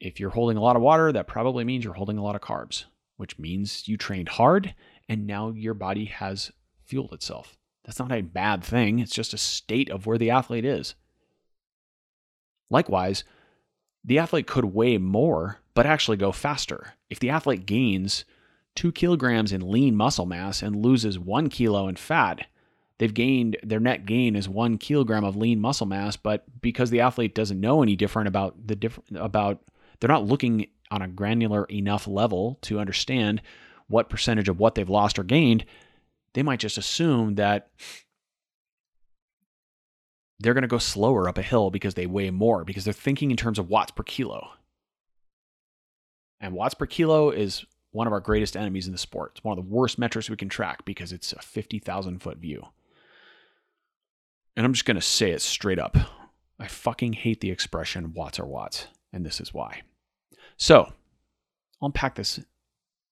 if 0.00 0.20
you're 0.20 0.30
holding 0.30 0.56
a 0.56 0.62
lot 0.62 0.76
of 0.76 0.82
water, 0.82 1.12
that 1.12 1.26
probably 1.26 1.64
means 1.64 1.84
you're 1.84 1.94
holding 1.94 2.18
a 2.18 2.22
lot 2.22 2.36
of 2.36 2.42
carbs, 2.42 2.84
which 3.16 3.38
means 3.38 3.88
you 3.88 3.96
trained 3.96 4.28
hard 4.30 4.74
and 5.08 5.26
now 5.26 5.50
your 5.50 5.74
body 5.74 6.06
has 6.06 6.50
fueled 6.84 7.12
itself. 7.12 7.56
That's 7.84 7.98
not 7.98 8.12
a 8.12 8.22
bad 8.22 8.64
thing, 8.64 8.98
it's 8.98 9.14
just 9.14 9.34
a 9.34 9.38
state 9.38 9.90
of 9.90 10.06
where 10.06 10.18
the 10.18 10.30
athlete 10.30 10.64
is. 10.64 10.94
Likewise, 12.70 13.24
the 14.04 14.18
athlete 14.18 14.46
could 14.46 14.66
weigh 14.66 14.98
more, 14.98 15.60
but 15.74 15.86
actually 15.86 16.16
go 16.16 16.32
faster. 16.32 16.94
If 17.08 17.18
the 17.18 17.30
athlete 17.30 17.66
gains 17.66 18.24
two 18.74 18.92
kilograms 18.92 19.52
in 19.52 19.70
lean 19.70 19.96
muscle 19.96 20.26
mass 20.26 20.62
and 20.62 20.84
loses 20.84 21.18
one 21.18 21.48
kilo 21.48 21.88
in 21.88 21.96
fat, 21.96 22.46
they've 22.98 23.14
gained 23.14 23.56
their 23.62 23.80
net 23.80 24.06
gain 24.06 24.36
is 24.36 24.48
one 24.48 24.78
kilogram 24.78 25.24
of 25.24 25.36
lean 25.36 25.60
muscle 25.60 25.86
mass, 25.86 26.16
but 26.16 26.44
because 26.60 26.90
the 26.90 27.00
athlete 27.00 27.34
doesn't 27.34 27.60
know 27.60 27.82
any 27.82 27.96
different 27.96 28.28
about 28.28 28.66
the 28.66 28.76
different 28.76 29.08
about 29.16 29.60
they're 30.00 30.08
not 30.08 30.26
looking 30.26 30.66
on 30.90 31.02
a 31.02 31.08
granular 31.08 31.64
enough 31.66 32.06
level 32.06 32.58
to 32.62 32.78
understand 32.78 33.40
what 33.88 34.10
percentage 34.10 34.48
of 34.48 34.58
what 34.58 34.74
they've 34.74 34.90
lost 34.90 35.18
or 35.18 35.24
gained, 35.24 35.64
they 36.34 36.42
might 36.42 36.60
just 36.60 36.78
assume 36.78 37.36
that 37.36 37.68
they're 40.44 40.54
going 40.54 40.62
to 40.62 40.68
go 40.68 40.78
slower 40.78 41.26
up 41.26 41.38
a 41.38 41.42
hill 41.42 41.70
because 41.70 41.94
they 41.94 42.06
weigh 42.06 42.30
more, 42.30 42.64
because 42.64 42.84
they're 42.84 42.92
thinking 42.92 43.30
in 43.30 43.36
terms 43.36 43.58
of 43.58 43.70
watts 43.70 43.92
per 43.92 44.02
kilo. 44.02 44.50
And 46.38 46.52
watts 46.52 46.74
per 46.74 46.84
kilo 46.84 47.30
is 47.30 47.64
one 47.92 48.06
of 48.06 48.12
our 48.12 48.20
greatest 48.20 48.54
enemies 48.54 48.86
in 48.86 48.92
the 48.92 48.98
sport. 48.98 49.32
It's 49.34 49.44
one 49.44 49.56
of 49.56 49.64
the 49.64 49.70
worst 49.70 49.98
metrics 49.98 50.28
we 50.28 50.36
can 50.36 50.50
track 50.50 50.84
because 50.84 51.12
it's 51.12 51.32
a 51.32 51.40
50,000 51.40 52.18
foot 52.18 52.36
view. 52.36 52.62
And 54.54 54.66
I'm 54.66 54.74
just 54.74 54.84
going 54.84 54.96
to 54.96 55.00
say 55.00 55.30
it 55.30 55.40
straight 55.40 55.78
up. 55.78 55.96
I 56.60 56.68
fucking 56.68 57.14
hate 57.14 57.40
the 57.40 57.50
expression 57.50 58.12
watts 58.12 58.38
are 58.38 58.46
watts, 58.46 58.88
and 59.12 59.24
this 59.24 59.40
is 59.40 59.54
why. 59.54 59.80
So, 60.58 60.92
I'll 61.80 61.86
unpack 61.86 62.16
this 62.16 62.38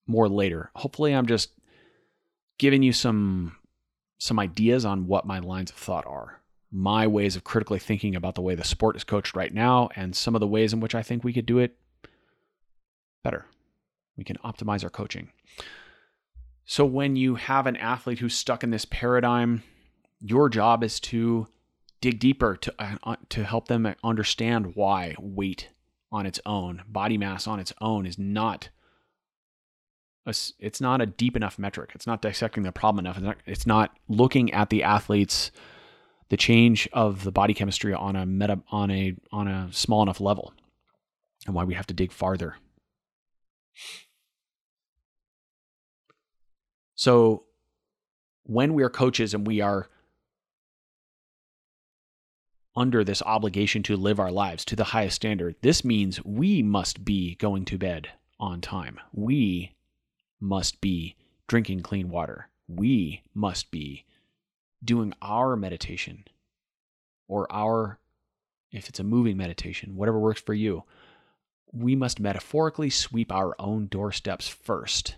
more 0.05 0.29
later. 0.29 0.69
Hopefully, 0.75 1.13
I'm 1.13 1.25
just 1.25 1.49
giving 2.59 2.83
you 2.83 2.93
some 2.93 3.57
some 4.19 4.39
ideas 4.39 4.85
on 4.85 5.07
what 5.07 5.25
my 5.25 5.39
lines 5.39 5.71
of 5.71 5.75
thought 5.75 6.05
are, 6.05 6.42
my 6.73 7.05
ways 7.05 7.35
of 7.35 7.43
critically 7.43 7.77
thinking 7.77 8.15
about 8.15 8.33
the 8.33 8.41
way 8.41 8.55
the 8.55 8.63
sport 8.63 8.95
is 8.95 9.03
coached 9.03 9.35
right 9.35 9.53
now, 9.53 9.89
and 9.95 10.15
some 10.15 10.35
of 10.35 10.41
the 10.41 10.47
ways 10.47 10.73
in 10.73 10.79
which 10.79 10.95
I 10.95 11.03
think 11.03 11.23
we 11.23 11.31
could 11.31 11.45
do 11.45 11.59
it 11.59 11.77
better. 13.23 13.45
We 14.17 14.23
can 14.23 14.37
optimize 14.37 14.83
our 14.83 14.89
coaching. 14.89 15.29
So, 16.65 16.83
when 16.83 17.15
you 17.15 17.35
have 17.35 17.67
an 17.67 17.77
athlete 17.77 18.19
who's 18.19 18.35
stuck 18.35 18.63
in 18.63 18.71
this 18.71 18.85
paradigm, 18.85 19.63
your 20.19 20.49
job 20.49 20.83
is 20.83 20.99
to 21.01 21.47
dig 22.01 22.19
deeper 22.19 22.57
to 22.57 22.73
uh, 22.79 23.15
to 23.29 23.43
help 23.43 23.67
them 23.67 23.93
understand 24.03 24.75
why 24.75 25.15
weight 25.19 25.69
on 26.11 26.25
its 26.25 26.39
own, 26.45 26.83
body 26.87 27.17
mass 27.17 27.47
on 27.47 27.59
its 27.59 27.73
own 27.81 28.05
is 28.05 28.17
not 28.17 28.69
a, 30.25 30.33
it's 30.59 30.79
not 30.79 31.01
a 31.01 31.05
deep 31.05 31.35
enough 31.35 31.59
metric. 31.59 31.91
It's 31.95 32.07
not 32.07 32.21
dissecting 32.21 32.63
the 32.63 32.71
problem 32.71 33.05
enough. 33.05 33.17
It's 33.17 33.25
not, 33.25 33.37
it's 33.45 33.67
not 33.67 33.97
looking 34.07 34.53
at 34.53 34.69
the 34.69 34.83
athletes 34.83 35.51
the 36.33 36.37
change 36.37 36.89
of 36.93 37.23
the 37.23 37.31
body 37.31 37.53
chemistry 37.53 37.93
on 37.93 38.15
a 38.15 38.25
meta 38.25 38.59
on 38.71 38.89
a 38.89 39.13
on 39.31 39.47
a 39.47 39.69
small 39.71 40.01
enough 40.01 40.19
level 40.19 40.51
and 41.45 41.53
why 41.53 41.63
we 41.63 41.75
have 41.75 41.85
to 41.85 41.93
dig 41.93 42.11
farther. 42.11 42.55
So 46.95 47.43
when 48.41 48.73
we 48.73 48.81
are 48.81 48.89
coaches 48.89 49.35
and 49.35 49.45
we 49.45 49.61
are 49.61 49.91
under 52.75 53.03
this 53.03 53.21
obligation 53.21 53.83
to 53.83 53.95
live 53.95 54.19
our 54.19 54.31
lives 54.31 54.65
to 54.65 54.75
the 54.75 54.85
highest 54.85 55.17
standard, 55.17 55.55
this 55.61 55.85
means 55.85 56.25
we 56.25 56.63
must 56.63 57.05
be 57.05 57.35
going 57.35 57.63
to 57.65 57.77
bed 57.77 58.09
on 58.39 58.59
time. 58.59 58.99
We 59.11 59.75
must 60.39 60.81
be 60.81 61.15
drinking 61.45 61.81
clean 61.81 62.09
water. 62.09 62.49
We 62.67 63.21
must 63.35 63.69
be 63.69 64.05
doing 64.83 65.13
our 65.21 65.55
meditation 65.55 66.25
or 67.27 67.51
our, 67.51 67.99
if 68.71 68.89
it's 68.89 68.99
a 68.99 69.03
moving 69.03 69.37
meditation, 69.37 69.95
whatever 69.95 70.19
works 70.19 70.41
for 70.41 70.53
you. 70.53 70.83
We 71.71 71.95
must 71.95 72.19
metaphorically 72.19 72.89
sweep 72.89 73.31
our 73.31 73.55
own 73.57 73.87
doorsteps 73.87 74.47
first. 74.47 75.15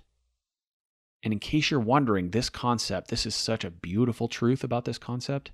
And 1.21 1.33
in 1.33 1.39
case 1.39 1.69
you're 1.69 1.79
wondering, 1.79 2.29
this 2.29 2.49
concept, 2.49 3.09
this 3.09 3.25
is 3.25 3.35
such 3.35 3.65
a 3.65 3.71
beautiful 3.71 4.27
truth 4.27 4.63
about 4.63 4.85
this 4.85 4.97
concept 4.97 5.51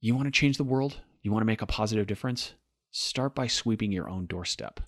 you 0.00 0.14
want 0.14 0.26
to 0.26 0.30
change 0.30 0.56
the 0.56 0.64
world? 0.64 1.00
You 1.22 1.32
want 1.32 1.40
to 1.40 1.46
make 1.46 1.62
a 1.62 1.66
positive 1.66 2.06
difference? 2.06 2.54
Start 2.90 3.34
by 3.34 3.46
sweeping 3.46 3.92
your 3.92 4.08
own 4.08 4.26
doorstep. 4.26 4.80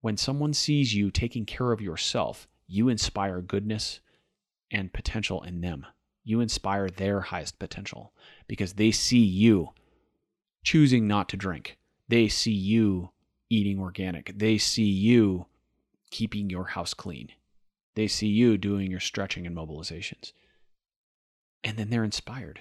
When 0.00 0.16
someone 0.16 0.54
sees 0.54 0.94
you 0.94 1.10
taking 1.10 1.44
care 1.44 1.72
of 1.72 1.80
yourself, 1.80 2.48
you 2.66 2.88
inspire 2.88 3.40
goodness 3.40 4.00
and 4.70 4.92
potential 4.92 5.42
in 5.42 5.60
them. 5.60 5.86
You 6.24 6.40
inspire 6.40 6.88
their 6.88 7.20
highest 7.20 7.58
potential 7.58 8.12
because 8.46 8.74
they 8.74 8.90
see 8.90 9.24
you 9.24 9.70
choosing 10.62 11.06
not 11.06 11.28
to 11.30 11.36
drink. 11.36 11.78
They 12.08 12.28
see 12.28 12.52
you 12.52 13.10
eating 13.50 13.80
organic. 13.80 14.38
They 14.38 14.58
see 14.58 14.84
you 14.84 15.46
keeping 16.10 16.50
your 16.50 16.64
house 16.64 16.94
clean. 16.94 17.30
They 17.94 18.08
see 18.08 18.28
you 18.28 18.58
doing 18.58 18.90
your 18.90 19.00
stretching 19.00 19.46
and 19.46 19.56
mobilizations 19.56 20.32
and 21.64 21.76
then 21.76 21.90
they're 21.90 22.04
inspired. 22.04 22.60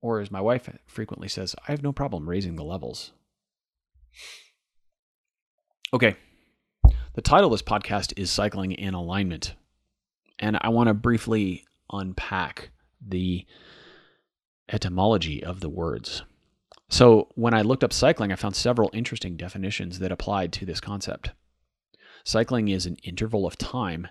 Or, 0.00 0.20
as 0.20 0.30
my 0.30 0.40
wife 0.40 0.68
frequently 0.86 1.28
says, 1.28 1.54
I 1.66 1.70
have 1.70 1.82
no 1.82 1.92
problem 1.92 2.28
raising 2.28 2.56
the 2.56 2.64
levels. 2.64 3.12
Okay. 5.94 6.16
The 7.14 7.20
title 7.20 7.48
of 7.48 7.52
this 7.52 7.60
podcast 7.60 8.14
is 8.16 8.30
Cycling 8.30 8.72
in 8.72 8.94
Alignment. 8.94 9.54
And 10.38 10.56
I 10.62 10.70
want 10.70 10.86
to 10.86 10.94
briefly 10.94 11.66
unpack 11.92 12.70
the 13.06 13.44
etymology 14.72 15.44
of 15.44 15.60
the 15.60 15.68
words. 15.68 16.22
So 16.88 17.28
when 17.34 17.52
I 17.52 17.60
looked 17.60 17.84
up 17.84 17.92
cycling, 17.92 18.32
I 18.32 18.36
found 18.36 18.56
several 18.56 18.88
interesting 18.94 19.36
definitions 19.36 19.98
that 19.98 20.10
applied 20.10 20.54
to 20.54 20.64
this 20.64 20.80
concept. 20.80 21.32
Cycling 22.24 22.68
is 22.68 22.86
an 22.86 22.96
interval 23.02 23.46
of 23.46 23.58
time 23.58 24.08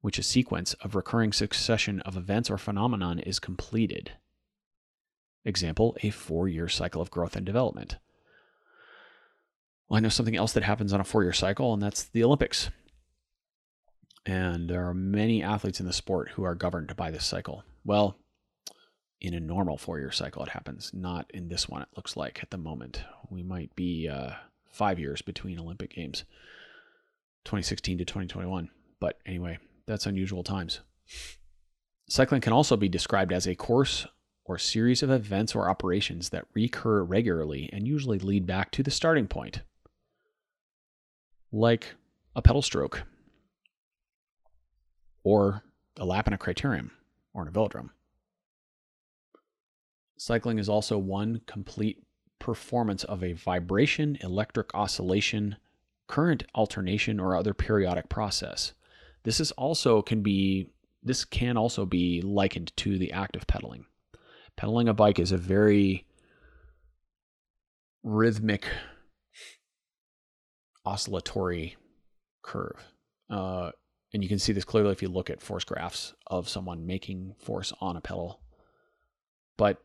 which 0.00 0.20
a 0.20 0.22
sequence 0.22 0.74
of 0.74 0.94
recurring 0.94 1.32
succession 1.32 1.98
of 2.02 2.16
events 2.16 2.48
or 2.48 2.58
phenomenon 2.58 3.18
is 3.18 3.40
completed. 3.40 4.12
Example, 5.44 5.96
a 6.04 6.10
four 6.10 6.46
year 6.46 6.68
cycle 6.68 7.02
of 7.02 7.10
growth 7.10 7.34
and 7.34 7.44
development. 7.44 7.96
Well, 9.88 9.98
I 9.98 10.00
know 10.00 10.08
something 10.08 10.36
else 10.36 10.52
that 10.54 10.64
happens 10.64 10.92
on 10.92 11.00
a 11.00 11.04
four 11.04 11.22
year 11.22 11.32
cycle, 11.32 11.72
and 11.72 11.82
that's 11.82 12.04
the 12.04 12.24
Olympics. 12.24 12.70
And 14.24 14.68
there 14.68 14.84
are 14.88 14.94
many 14.94 15.42
athletes 15.42 15.78
in 15.78 15.86
the 15.86 15.92
sport 15.92 16.30
who 16.30 16.42
are 16.42 16.56
governed 16.56 16.96
by 16.96 17.12
this 17.12 17.24
cycle. 17.24 17.62
Well, 17.84 18.18
in 19.20 19.34
a 19.34 19.40
normal 19.40 19.78
four 19.78 19.98
year 19.98 20.10
cycle, 20.10 20.42
it 20.42 20.50
happens, 20.50 20.90
not 20.92 21.30
in 21.32 21.48
this 21.48 21.68
one, 21.68 21.82
it 21.82 21.88
looks 21.96 22.16
like 22.16 22.40
at 22.42 22.50
the 22.50 22.58
moment. 22.58 23.02
We 23.30 23.42
might 23.42 23.74
be 23.76 24.08
uh, 24.08 24.32
five 24.70 24.98
years 24.98 25.22
between 25.22 25.60
Olympic 25.60 25.94
Games, 25.94 26.24
2016 27.44 27.98
to 27.98 28.04
2021. 28.04 28.68
But 29.00 29.18
anyway, 29.24 29.58
that's 29.86 30.06
unusual 30.06 30.42
times. 30.42 30.80
Cycling 32.08 32.40
can 32.40 32.52
also 32.52 32.76
be 32.76 32.88
described 32.88 33.32
as 33.32 33.46
a 33.46 33.54
course 33.54 34.06
or 34.44 34.58
series 34.58 35.02
of 35.02 35.10
events 35.10 35.54
or 35.54 35.68
operations 35.68 36.30
that 36.30 36.46
recur 36.54 37.02
regularly 37.02 37.68
and 37.72 37.86
usually 37.86 38.18
lead 38.18 38.46
back 38.46 38.70
to 38.72 38.82
the 38.82 38.90
starting 38.90 39.26
point, 39.26 39.62
like 41.52 41.94
a 42.34 42.42
pedal 42.42 42.62
stroke, 42.62 43.04
or 45.24 45.62
a 45.98 46.04
lap 46.04 46.26
in 46.26 46.32
a 46.32 46.38
criterium, 46.38 46.90
or 47.34 47.42
in 47.42 47.48
a 47.48 47.52
velodrome. 47.52 47.90
Cycling 50.18 50.58
is 50.58 50.68
also 50.68 50.98
one 50.98 51.40
complete 51.46 52.02
performance 52.38 53.04
of 53.04 53.22
a 53.22 53.32
vibration, 53.32 54.16
electric 54.22 54.74
oscillation, 54.74 55.56
current 56.06 56.44
alternation, 56.54 57.18
or 57.20 57.36
other 57.36 57.54
periodic 57.54 58.08
process. 58.08 58.72
This 59.24 59.40
is 59.40 59.52
also 59.52 60.02
can 60.02 60.22
be 60.22 60.70
this 61.02 61.24
can 61.24 61.56
also 61.56 61.86
be 61.86 62.20
likened 62.20 62.72
to 62.76 62.98
the 62.98 63.12
act 63.12 63.36
of 63.36 63.46
pedaling. 63.46 63.86
Pedaling 64.56 64.88
a 64.88 64.94
bike 64.94 65.18
is 65.18 65.32
a 65.32 65.36
very 65.36 66.04
rhythmic 68.02 68.66
oscillatory 70.86 71.76
curve. 72.42 72.82
Uh, 73.28 73.72
and 74.12 74.22
you 74.22 74.28
can 74.28 74.38
see 74.38 74.52
this 74.52 74.64
clearly 74.64 74.92
if 74.92 75.02
you 75.02 75.08
look 75.08 75.28
at 75.28 75.42
force 75.42 75.64
graphs 75.64 76.14
of 76.28 76.48
someone 76.48 76.86
making 76.86 77.34
force 77.38 77.72
on 77.80 77.96
a 77.96 78.00
pedal. 78.00 78.40
But 79.58 79.82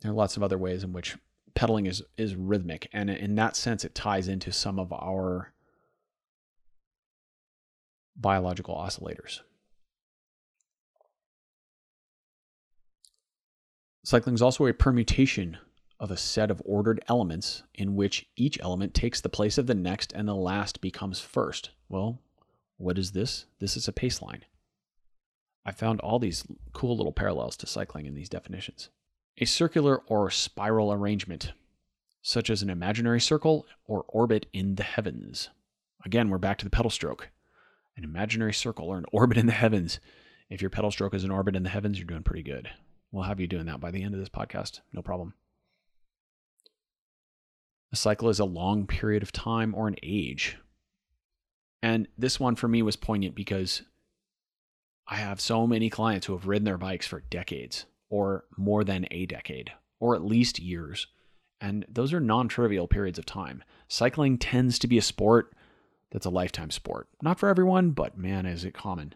there 0.00 0.12
are 0.12 0.14
lots 0.14 0.36
of 0.36 0.42
other 0.42 0.56
ways 0.56 0.84
in 0.84 0.92
which 0.92 1.16
pedaling 1.54 1.86
is 1.86 2.02
is 2.16 2.34
rhythmic, 2.34 2.88
and 2.92 3.10
in 3.10 3.34
that 3.36 3.56
sense, 3.56 3.84
it 3.84 3.94
ties 3.94 4.28
into 4.28 4.52
some 4.52 4.78
of 4.78 4.92
our 4.92 5.52
biological 8.16 8.76
oscillators. 8.76 9.40
Cycling 14.04 14.34
is 14.34 14.42
also 14.42 14.66
a 14.66 14.74
permutation 14.74 15.56
of 16.00 16.10
a 16.10 16.16
set 16.16 16.50
of 16.50 16.62
ordered 16.64 17.02
elements 17.08 17.62
in 17.74 17.96
which 17.96 18.26
each 18.36 18.58
element 18.60 18.94
takes 18.94 19.20
the 19.20 19.28
place 19.28 19.58
of 19.58 19.66
the 19.66 19.74
next 19.74 20.12
and 20.12 20.28
the 20.28 20.34
last 20.34 20.80
becomes 20.80 21.20
first. 21.20 21.70
Well, 21.88 22.20
what 22.76 22.98
is 22.98 23.12
this? 23.12 23.46
This 23.60 23.76
is 23.76 23.88
a 23.88 23.92
pace 23.92 24.20
line. 24.20 24.44
I 25.64 25.72
found 25.72 26.00
all 26.00 26.18
these 26.18 26.44
cool 26.72 26.96
little 26.96 27.12
parallels 27.12 27.56
to 27.58 27.66
cycling 27.66 28.06
in 28.06 28.14
these 28.14 28.28
definitions. 28.28 28.90
A 29.38 29.44
circular 29.44 30.02
or 30.06 30.30
spiral 30.30 30.92
arrangement, 30.92 31.52
such 32.22 32.50
as 32.50 32.62
an 32.62 32.70
imaginary 32.70 33.20
circle 33.20 33.66
or 33.86 34.04
orbit 34.08 34.46
in 34.52 34.74
the 34.74 34.82
heavens. 34.82 35.48
Again, 36.04 36.28
we're 36.28 36.38
back 36.38 36.58
to 36.58 36.64
the 36.64 36.70
pedal 36.70 36.90
stroke 36.90 37.30
an 37.96 38.04
imaginary 38.04 38.52
circle 38.52 38.88
or 38.88 38.98
an 38.98 39.04
orbit 39.12 39.38
in 39.38 39.46
the 39.46 39.52
heavens. 39.52 40.00
If 40.50 40.60
your 40.60 40.70
pedal 40.70 40.90
stroke 40.90 41.14
is 41.14 41.24
an 41.24 41.30
orbit 41.30 41.56
in 41.56 41.62
the 41.62 41.70
heavens, 41.70 41.98
you're 41.98 42.06
doing 42.06 42.22
pretty 42.22 42.42
good. 42.42 42.68
We'll 43.12 43.24
have 43.24 43.40
you 43.40 43.46
doing 43.46 43.66
that 43.66 43.80
by 43.80 43.90
the 43.90 44.02
end 44.02 44.14
of 44.14 44.20
this 44.20 44.28
podcast. 44.28 44.80
No 44.92 45.00
problem. 45.00 45.34
A 47.94 47.96
cycle 47.96 48.28
is 48.28 48.40
a 48.40 48.44
long 48.44 48.88
period 48.88 49.22
of 49.22 49.30
time 49.30 49.72
or 49.72 49.86
an 49.86 49.94
age. 50.02 50.56
And 51.80 52.08
this 52.18 52.40
one 52.40 52.56
for 52.56 52.66
me 52.66 52.82
was 52.82 52.96
poignant 52.96 53.36
because 53.36 53.82
I 55.06 55.14
have 55.14 55.40
so 55.40 55.64
many 55.64 55.90
clients 55.90 56.26
who 56.26 56.32
have 56.32 56.48
ridden 56.48 56.64
their 56.64 56.76
bikes 56.76 57.06
for 57.06 57.20
decades 57.20 57.86
or 58.08 58.46
more 58.56 58.82
than 58.82 59.06
a 59.12 59.26
decade 59.26 59.70
or 60.00 60.16
at 60.16 60.24
least 60.24 60.58
years. 60.58 61.06
And 61.60 61.86
those 61.88 62.12
are 62.12 62.18
non 62.18 62.48
trivial 62.48 62.88
periods 62.88 63.16
of 63.16 63.26
time. 63.26 63.62
Cycling 63.86 64.38
tends 64.38 64.80
to 64.80 64.88
be 64.88 64.98
a 64.98 65.00
sport 65.00 65.54
that's 66.10 66.26
a 66.26 66.30
lifetime 66.30 66.72
sport. 66.72 67.06
Not 67.22 67.38
for 67.38 67.48
everyone, 67.48 67.90
but 67.90 68.18
man, 68.18 68.44
is 68.44 68.64
it 68.64 68.74
common. 68.74 69.14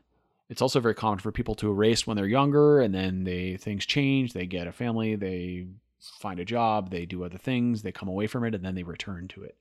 It's 0.49 0.63
also 0.63 0.79
very 0.79 0.95
common 0.95 1.19
for 1.19 1.33
people 1.33 1.57
to 1.57 1.73
race 1.73 2.07
when 2.07 2.17
they're 2.17 2.27
younger 2.27 2.81
and 2.81 2.95
then 2.95 3.25
they 3.25 3.57
things 3.57 3.85
change, 3.85 4.35
they 4.35 4.47
get 4.47 4.69
a 4.69 4.73
family, 4.73 5.17
they 5.17 5.67
find 6.01 6.39
a 6.41 6.45
job, 6.45 6.91
they 6.91 7.07
do 7.07 7.25
other 7.25 7.39
things, 7.39 7.83
they 7.83 7.93
come 7.93 8.09
away 8.09 8.27
from 8.27 8.45
it 8.45 8.55
and 8.55 8.65
then 8.65 8.75
they 8.75 8.83
return 8.83 9.29
to 9.29 9.43
it. 9.43 9.57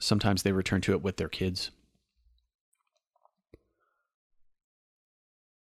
Sometimes 0.00 0.42
they 0.42 0.52
return 0.52 0.80
to 0.82 0.92
it 0.92 1.02
with 1.02 1.16
their 1.16 1.28
kids. 1.28 1.70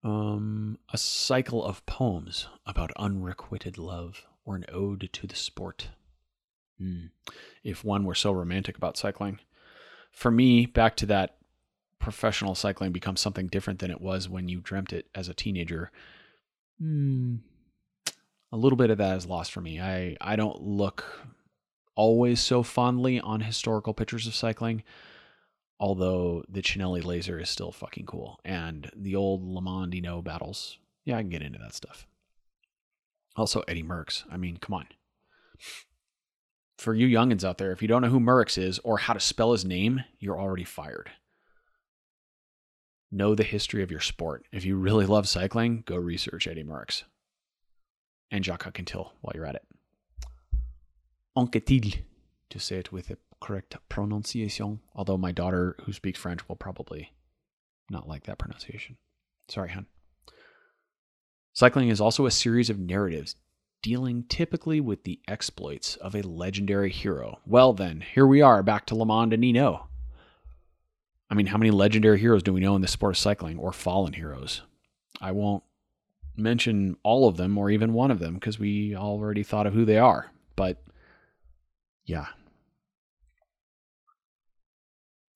Um, 0.02 0.78
a 0.92 0.98
cycle 0.98 1.64
of 1.64 1.84
poems 1.86 2.46
about 2.66 2.92
unrequited 2.96 3.78
love 3.78 4.26
or 4.44 4.56
an 4.56 4.64
ode 4.70 5.08
to 5.12 5.26
the 5.26 5.34
sport. 5.34 5.88
Mm. 6.80 7.10
If 7.62 7.84
one 7.84 8.04
were 8.04 8.14
so 8.14 8.32
romantic 8.32 8.76
about 8.76 8.96
cycling. 8.96 9.40
For 10.10 10.30
me, 10.30 10.66
back 10.66 10.96
to 10.96 11.06
that 11.06 11.36
professional 12.04 12.54
cycling 12.54 12.92
becomes 12.92 13.18
something 13.18 13.46
different 13.46 13.78
than 13.78 13.90
it 13.90 14.00
was 14.00 14.28
when 14.28 14.46
you 14.46 14.60
dreamt 14.60 14.92
it 14.92 15.06
as 15.14 15.26
a 15.26 15.34
teenager. 15.34 15.90
Mm. 16.80 17.38
A 18.52 18.56
little 18.58 18.76
bit 18.76 18.90
of 18.90 18.98
that 18.98 19.16
is 19.16 19.26
lost 19.26 19.50
for 19.50 19.62
me. 19.62 19.80
I, 19.80 20.14
I 20.20 20.36
don't 20.36 20.62
look 20.62 21.26
always 21.96 22.40
so 22.40 22.62
fondly 22.62 23.18
on 23.20 23.40
historical 23.40 23.94
pictures 23.94 24.26
of 24.26 24.34
cycling, 24.34 24.82
although 25.80 26.44
the 26.46 26.60
Cinelli 26.60 27.02
laser 27.02 27.40
is 27.40 27.48
still 27.48 27.72
fucking 27.72 28.04
cool. 28.04 28.38
And 28.44 28.90
the 28.94 29.16
old 29.16 29.42
LeMond 29.42 29.94
Hinault 29.94 30.24
battles, 30.24 30.76
yeah, 31.06 31.16
I 31.16 31.22
can 31.22 31.30
get 31.30 31.42
into 31.42 31.58
that 31.58 31.74
stuff. 31.74 32.06
Also, 33.34 33.64
Eddy 33.66 33.82
Merckx. 33.82 34.24
I 34.30 34.36
mean, 34.36 34.58
come 34.58 34.74
on. 34.74 34.88
For 36.76 36.94
you 36.94 37.08
youngins 37.08 37.44
out 37.44 37.56
there, 37.56 37.72
if 37.72 37.80
you 37.80 37.88
don't 37.88 38.02
know 38.02 38.08
who 38.08 38.20
Merckx 38.20 38.58
is 38.58 38.78
or 38.80 38.98
how 38.98 39.14
to 39.14 39.20
spell 39.20 39.52
his 39.52 39.64
name, 39.64 40.04
you're 40.18 40.38
already 40.38 40.64
fired. 40.64 41.10
Know 43.14 43.36
the 43.36 43.44
history 43.44 43.84
of 43.84 43.92
your 43.92 44.00
sport. 44.00 44.44
If 44.50 44.64
you 44.64 44.74
really 44.74 45.06
love 45.06 45.28
cycling, 45.28 45.84
go 45.86 45.94
research 45.94 46.48
Eddy 46.48 46.64
Merckx 46.64 47.04
and 48.32 48.44
Jacques 48.44 48.64
Anquetil 48.64 49.10
while 49.20 49.32
you're 49.36 49.46
at 49.46 49.54
it. 49.54 49.62
Anquetil, 51.38 52.00
to 52.50 52.58
say 52.58 52.78
it 52.78 52.90
with 52.90 53.06
the 53.06 53.18
correct 53.40 53.76
pronunciation, 53.88 54.80
although 54.96 55.16
my 55.16 55.30
daughter, 55.30 55.76
who 55.84 55.92
speaks 55.92 56.18
French, 56.18 56.48
will 56.48 56.56
probably 56.56 57.12
not 57.88 58.08
like 58.08 58.24
that 58.24 58.38
pronunciation. 58.38 58.96
Sorry, 59.48 59.70
hon. 59.70 59.86
Cycling 61.52 61.90
is 61.90 62.00
also 62.00 62.26
a 62.26 62.32
series 62.32 62.68
of 62.68 62.80
narratives 62.80 63.36
dealing 63.80 64.24
typically 64.28 64.80
with 64.80 65.04
the 65.04 65.20
exploits 65.28 65.94
of 65.96 66.16
a 66.16 66.22
legendary 66.22 66.90
hero. 66.90 67.38
Well, 67.46 67.74
then, 67.74 68.00
here 68.00 68.26
we 68.26 68.42
are 68.42 68.64
back 68.64 68.86
to 68.86 68.96
LeMond 68.96 69.32
and 69.32 69.44
Hinault. 69.44 69.86
I 71.30 71.34
mean, 71.34 71.46
how 71.46 71.58
many 71.58 71.70
legendary 71.70 72.18
heroes 72.18 72.42
do 72.42 72.52
we 72.52 72.60
know 72.60 72.76
in 72.76 72.82
the 72.82 72.88
sport 72.88 73.14
of 73.14 73.18
cycling 73.18 73.58
or 73.58 73.72
fallen 73.72 74.12
heroes? 74.12 74.62
I 75.20 75.32
won't 75.32 75.62
mention 76.36 76.96
all 77.02 77.28
of 77.28 77.36
them 77.36 77.56
or 77.56 77.70
even 77.70 77.92
one 77.92 78.10
of 78.10 78.18
them 78.18 78.34
because 78.34 78.58
we 78.58 78.94
already 78.94 79.42
thought 79.42 79.66
of 79.66 79.72
who 79.74 79.84
they 79.84 79.98
are. 79.98 80.30
But 80.56 80.82
yeah. 82.04 82.26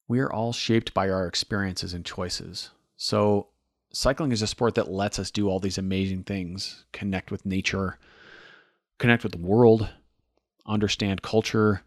We 0.07 0.21
are 0.21 0.33
all 0.33 0.53
shaped 0.53 0.95
by 0.95 1.11
our 1.11 1.27
experiences 1.27 1.95
and 1.95 2.05
choices. 2.05 2.71
So 2.97 3.49
cycling 3.93 4.33
is 4.33 4.43
a 4.43 4.47
sport 4.47 4.75
that 4.75 4.91
lets 4.91 5.19
us 5.19 5.31
do 5.31 5.49
all 5.49 5.61
these 5.61 5.79
amazing 5.79 6.25
things 6.25 6.85
connect 6.93 7.31
with 7.31 7.47
nature, 7.47 7.99
connect 8.99 9.23
with 9.23 9.33
the 9.33 9.39
world, 9.39 9.89
understand 10.67 11.23
culture, 11.23 11.83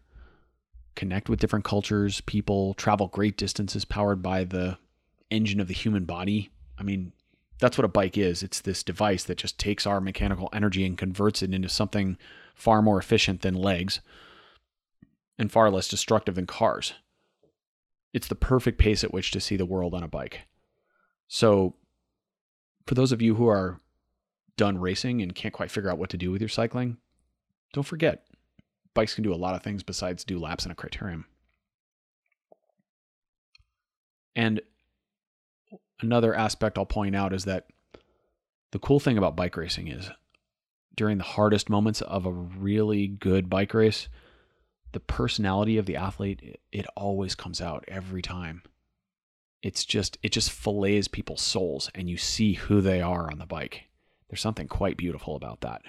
connect 0.94 1.28
with 1.28 1.40
different 1.40 1.64
cultures, 1.64 2.20
people, 2.22 2.74
travel 2.74 3.08
great 3.08 3.36
distances 3.36 3.84
powered 3.84 4.22
by 4.22 4.44
the 4.44 4.78
engine 5.30 5.60
of 5.60 5.68
the 5.68 5.74
human 5.74 6.04
body. 6.04 6.50
I 6.78 6.82
mean, 6.82 7.12
that's 7.58 7.78
what 7.78 7.84
a 7.84 7.88
bike 7.88 8.18
is. 8.18 8.42
It's 8.42 8.60
this 8.60 8.82
device 8.82 9.24
that 9.24 9.38
just 9.38 9.58
takes 9.58 9.86
our 9.86 10.00
mechanical 10.00 10.48
energy 10.52 10.84
and 10.84 10.98
converts 10.98 11.42
it 11.42 11.54
into 11.54 11.68
something 11.68 12.18
far 12.54 12.82
more 12.82 12.98
efficient 12.98 13.42
than 13.42 13.54
legs 13.54 14.00
and 15.38 15.50
far 15.50 15.70
less 15.70 15.88
destructive 15.88 16.34
than 16.34 16.46
cars. 16.46 16.94
It's 18.12 18.28
the 18.28 18.34
perfect 18.34 18.78
pace 18.78 19.02
at 19.02 19.12
which 19.12 19.30
to 19.30 19.40
see 19.40 19.56
the 19.56 19.64
world 19.64 19.94
on 19.94 20.02
a 20.02 20.08
bike. 20.08 20.40
So, 21.28 21.76
for 22.86 22.94
those 22.94 23.12
of 23.12 23.22
you 23.22 23.36
who 23.36 23.48
are 23.48 23.78
done 24.56 24.78
racing 24.78 25.22
and 25.22 25.34
can't 25.34 25.54
quite 25.54 25.70
figure 25.70 25.90
out 25.90 25.98
what 25.98 26.10
to 26.10 26.18
do 26.18 26.30
with 26.30 26.42
your 26.42 26.48
cycling, 26.48 26.98
don't 27.72 27.84
forget 27.84 28.26
bikes 28.94 29.14
can 29.14 29.24
do 29.24 29.32
a 29.32 29.36
lot 29.36 29.54
of 29.54 29.62
things 29.62 29.82
besides 29.82 30.24
do 30.24 30.38
laps 30.38 30.64
in 30.64 30.70
a 30.70 30.74
criterium. 30.74 31.24
And 34.34 34.60
another 36.00 36.34
aspect 36.34 36.78
I'll 36.78 36.86
point 36.86 37.14
out 37.14 37.32
is 37.32 37.44
that 37.44 37.66
the 38.70 38.78
cool 38.78 39.00
thing 39.00 39.18
about 39.18 39.36
bike 39.36 39.56
racing 39.56 39.88
is 39.88 40.10
during 40.96 41.18
the 41.18 41.24
hardest 41.24 41.70
moments 41.70 42.02
of 42.02 42.26
a 42.26 42.32
really 42.32 43.06
good 43.06 43.48
bike 43.48 43.74
race, 43.74 44.08
the 44.92 45.00
personality 45.00 45.78
of 45.78 45.86
the 45.86 45.96
athlete, 45.96 46.60
it 46.70 46.86
always 46.96 47.34
comes 47.34 47.60
out 47.60 47.84
every 47.88 48.22
time. 48.22 48.62
It's 49.62 49.84
just, 49.84 50.18
it 50.22 50.32
just 50.32 50.50
fillets 50.50 51.08
people's 51.08 51.42
souls 51.42 51.90
and 51.94 52.10
you 52.10 52.16
see 52.16 52.54
who 52.54 52.80
they 52.80 53.00
are 53.00 53.30
on 53.30 53.38
the 53.38 53.46
bike. 53.46 53.84
There's 54.28 54.40
something 54.40 54.68
quite 54.68 54.96
beautiful 54.96 55.36
about 55.36 55.60
that. 55.60 55.82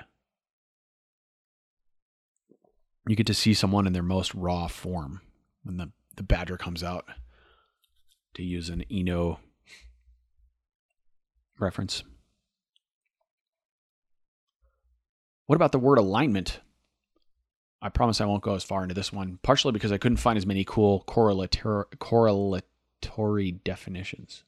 You 3.08 3.16
get 3.16 3.28
to 3.28 3.34
see 3.34 3.54
someone 3.54 3.86
in 3.86 3.94
their 3.94 4.02
most 4.02 4.34
raw 4.34 4.68
form 4.68 5.22
when 5.64 5.78
the, 5.78 5.92
the 6.16 6.24
badger 6.24 6.58
comes 6.58 6.84
out, 6.84 7.06
to 8.34 8.44
use 8.44 8.70
an 8.70 8.84
Hinault 8.90 9.40
reference. 11.60 12.04
What 15.46 15.56
about 15.56 15.72
the 15.72 15.80
word 15.80 15.98
alignment? 15.98 16.60
I 17.82 17.90
promise 17.90 18.22
I 18.22 18.26
won't 18.26 18.44
go 18.44 18.56
as 18.56 18.64
far 18.64 18.82
into 18.82 18.96
this 18.96 19.12
one, 19.12 19.40
partially 19.44 19.74
because 19.74 19.92
I 19.92 19.98
couldn't 19.98 20.18
find 20.18 20.38
as 20.38 20.46
many 20.46 20.64
cool 20.64 21.04
correlatory, 21.06 21.86
correlatory 21.98 23.64
definitions. 23.64 24.44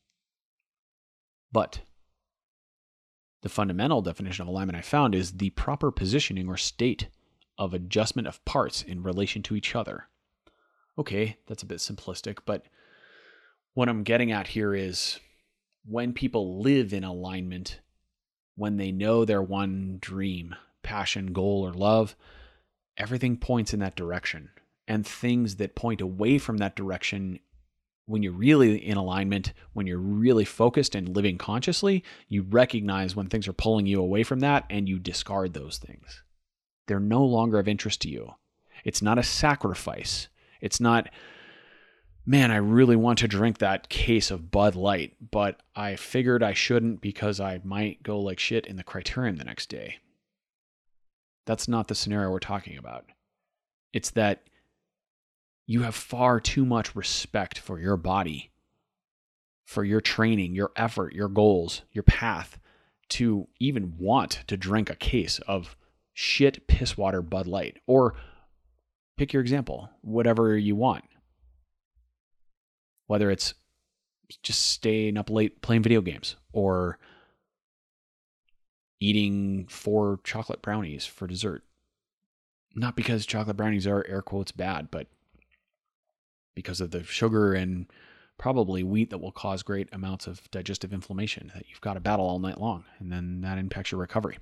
But 1.52 1.82
the 3.42 3.50
fundamental 3.50 4.02
definition 4.02 4.44
of 4.44 4.48
alignment 4.48 4.78
I 4.78 4.82
found 4.82 5.14
is 5.14 5.34
the 5.34 5.50
proper 5.52 5.92
positioning 5.92 6.48
or 6.48 6.58
state 6.58 7.10
of 7.58 7.74
adjustment 7.74 8.28
of 8.28 8.44
parts 8.46 8.82
in 8.82 9.04
relation 9.04 9.42
to 9.44 9.56
each 9.56 9.76
other. 9.76 10.08
Okay, 10.98 11.38
that's 11.48 11.64
a 11.64 11.68
bit 11.68 11.80
simplistic, 11.80 12.40
but 12.46 12.66
what 13.74 13.90
I'm 13.90 14.04
getting 14.04 14.32
at 14.32 14.48
here 14.48 14.74
is 14.74 15.20
when 15.86 16.14
people 16.14 16.62
live 16.62 16.94
in 16.94 17.04
alignment, 17.04 17.82
when 18.56 18.78
they 18.78 18.92
know 18.92 19.26
their 19.26 19.42
one 19.42 19.98
dream, 20.00 20.56
passion, 20.82 21.34
goal, 21.34 21.68
or 21.68 21.74
love, 21.74 22.16
everything 22.98 23.38
points 23.38 23.74
in 23.74 23.82
that 23.82 23.96
direction. 23.96 24.50
And 24.88 25.06
things 25.06 25.56
that 25.56 25.76
point 25.76 26.00
away 26.00 26.38
from 26.38 26.58
that 26.58 26.76
direction, 26.76 27.40
when 28.06 28.24
you're 28.24 28.32
really 28.32 28.78
in 28.78 28.98
alignment, 28.98 29.52
when 29.74 29.88
you're 29.88 29.98
really 29.98 30.46
focused 30.46 30.96
and 30.96 31.16
living 31.16 31.38
consciously, 31.38 32.04
you 32.30 32.44
recognize 32.44 33.16
when 33.16 33.28
things 33.28 33.48
are 33.48 33.54
pulling 33.54 33.88
you 33.88 34.00
away 34.00 34.24
from 34.24 34.42
that 34.42 34.66
and 34.70 34.88
you 34.88 35.00
discard 35.00 35.54
those 35.54 35.80
things. 35.80 36.22
They're 36.88 37.00
no 37.00 37.24
longer 37.24 37.60
of 37.60 37.68
interest 37.68 38.02
to 38.02 38.10
you. 38.10 38.36
It's 38.84 39.02
not 39.02 39.18
a 39.18 39.24
sacrifice. 39.24 40.28
It's 40.62 40.80
not, 40.80 41.10
man, 42.26 42.52
I 42.52 42.58
really 42.58 42.96
want 42.96 43.20
to 43.20 43.28
drink 43.28 43.58
that 43.58 43.90
case 43.90 44.32
of 44.32 44.52
Bud 44.52 44.76
Light, 44.76 45.16
but 45.32 45.62
I 45.76 45.96
figured 45.96 46.44
I 46.44 46.54
shouldn't 46.54 47.02
because 47.02 47.40
I 47.40 47.62
might 47.64 48.04
go 48.04 48.20
like 48.20 48.40
shit 48.40 48.66
in 48.66 48.76
the 48.76 48.84
criterium 48.84 49.38
the 49.38 49.44
next 49.44 49.70
day. 49.70 49.98
That's 51.46 51.68
not 51.68 51.88
the 51.88 51.96
scenario 51.96 52.32
we're 52.32 52.40
talking 52.40 52.78
about. 52.78 53.06
It's 53.94 54.12
that 54.12 54.44
you 55.68 55.82
have 55.82 55.96
far 55.96 56.40
too 56.40 56.66
much 56.66 56.96
respect 56.96 57.58
for 57.58 57.80
your 57.80 57.98
body, 57.98 58.52
for 59.64 59.84
your 59.84 60.02
training, 60.02 60.54
your 60.54 60.72
effort, 60.76 61.14
your 61.14 61.28
goals, 61.28 61.82
your 61.92 62.04
path 62.04 62.60
to 63.10 63.48
even 63.60 63.96
want 63.98 64.44
to 64.48 64.58
drink 64.58 64.90
a 64.90 64.96
case 64.96 65.40
of 65.48 65.76
shit 66.16 66.66
piss 66.66 66.98
water 66.98 67.22
Bud 67.22 67.46
Light 67.46 67.78
or 67.86 68.16
pick 69.18 69.34
your 69.34 69.42
example, 69.42 69.90
whatever 70.02 70.58
you 70.58 70.76
want. 70.76 71.04
Whether 73.06 73.30
it's 73.30 73.54
just 74.42 74.66
staying 74.66 75.18
up 75.18 75.30
late 75.30 75.62
playing 75.62 75.84
video 75.84 76.02
games 76.02 76.36
or 76.52 76.98
eating 79.00 79.68
four 79.68 80.20
chocolate 80.24 80.64
brownies 80.64 81.06
for 81.06 81.28
dessert. 81.28 81.64
Not 82.74 82.96
because 82.96 83.26
chocolate 83.26 83.58
brownies 83.58 83.86
are 83.86 84.06
air 84.08 84.22
quotes 84.22 84.52
bad, 84.52 84.90
but 84.90 85.08
because 86.56 86.82
of 86.82 86.92
the 86.92 87.04
sugar 87.04 87.54
and 87.54 87.88
probably 88.38 88.84
wheat 88.84 89.10
that 89.10 89.20
will 89.20 89.32
cause 89.32 89.64
great 89.64 89.90
amounts 89.92 90.28
of 90.28 90.50
digestive 90.50 90.94
inflammation 90.94 91.52
that 91.54 91.66
you've 91.70 91.82
got 91.82 91.94
to 91.94 92.00
battle 92.00 92.26
all 92.26 92.40
night 92.40 92.60
long, 92.60 92.86
and 93.00 93.12
then 93.12 93.42
that 93.42 93.58
impacts 93.58 93.92
your 93.92 94.02
recovery. 94.02 94.38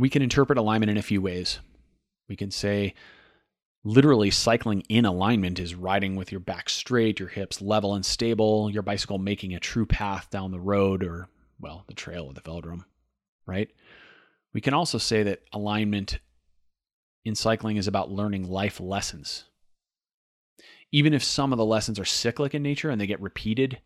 We 0.00 0.08
can 0.08 0.22
interpret 0.22 0.56
alignment 0.56 0.88
in 0.88 0.96
a 0.96 1.02
few 1.02 1.20
ways. 1.20 1.58
We 2.26 2.34
can 2.34 2.50
say 2.50 2.94
literally 3.84 4.30
cycling 4.30 4.80
in 4.88 5.04
alignment 5.04 5.58
is 5.58 5.74
riding 5.74 6.16
with 6.16 6.32
your 6.32 6.40
back 6.40 6.70
straight, 6.70 7.20
your 7.20 7.28
hips 7.28 7.60
level 7.60 7.94
and 7.94 8.04
stable, 8.04 8.70
your 8.70 8.80
bicycle 8.82 9.18
making 9.18 9.52
a 9.52 9.60
true 9.60 9.84
path 9.84 10.30
down 10.30 10.52
the 10.52 10.58
road 10.58 11.04
or, 11.04 11.28
well, 11.60 11.84
the 11.86 11.92
trail 11.92 12.24
or 12.24 12.32
the 12.32 12.40
velodrome, 12.40 12.86
right? 13.44 13.68
We 14.54 14.62
can 14.62 14.72
also 14.72 14.96
say 14.96 15.22
that 15.22 15.42
alignment 15.52 16.18
in 17.26 17.34
cycling 17.34 17.76
is 17.76 17.86
about 17.86 18.10
learning 18.10 18.48
life 18.48 18.80
lessons. 18.80 19.44
Even 20.90 21.12
if 21.12 21.22
some 21.22 21.52
of 21.52 21.58
the 21.58 21.66
lessons 21.66 21.98
are 21.98 22.06
cyclic 22.06 22.54
in 22.54 22.62
nature 22.62 22.88
and 22.88 22.98
they 22.98 23.06
get 23.06 23.20
repeated, 23.20 23.82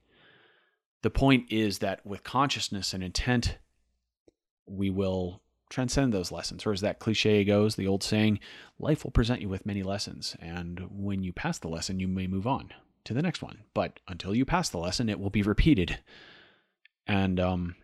the 1.03 1.11
point 1.11 1.51
is 1.51 1.81
that 1.81 2.07
with 2.07 2.23
consciousness 2.23 2.95
and 2.95 3.03
intent, 3.03 3.59
we 4.65 4.91
will 4.91 5.43
transcend 5.71 6.13
those 6.13 6.33
lessons. 6.33 6.67
Or 6.67 6.73
as 6.73 6.81
that 6.81 6.99
cliche 6.99 7.45
goes, 7.45 7.77
the 7.77 7.87
old 7.87 8.03
saying, 8.03 8.41
life 8.79 9.05
will 9.05 9.11
present 9.11 9.41
you 9.41 9.49
with 9.49 9.67
many 9.67 9.83
lessons. 9.83 10.37
And 10.41 10.87
when 10.91 11.23
you 11.23 11.33
pass 11.33 11.59
the 11.59 11.69
lesson, 11.69 12.01
you 12.01 12.09
may 12.09 12.27
move 12.27 12.47
on 12.47 12.71
to 13.05 13.15
the 13.15 13.23
next 13.23 13.43
one. 13.43 13.65
But 13.75 14.01
until 14.09 14.35
you 14.35 14.45
pass 14.45 14.69
the 14.69 14.79
lesson, 14.79 15.09
it 15.09 15.21
will 15.21 15.31
be 15.31 15.43
repeated. 15.43 15.99
And 17.07 17.39
um, 17.39 17.77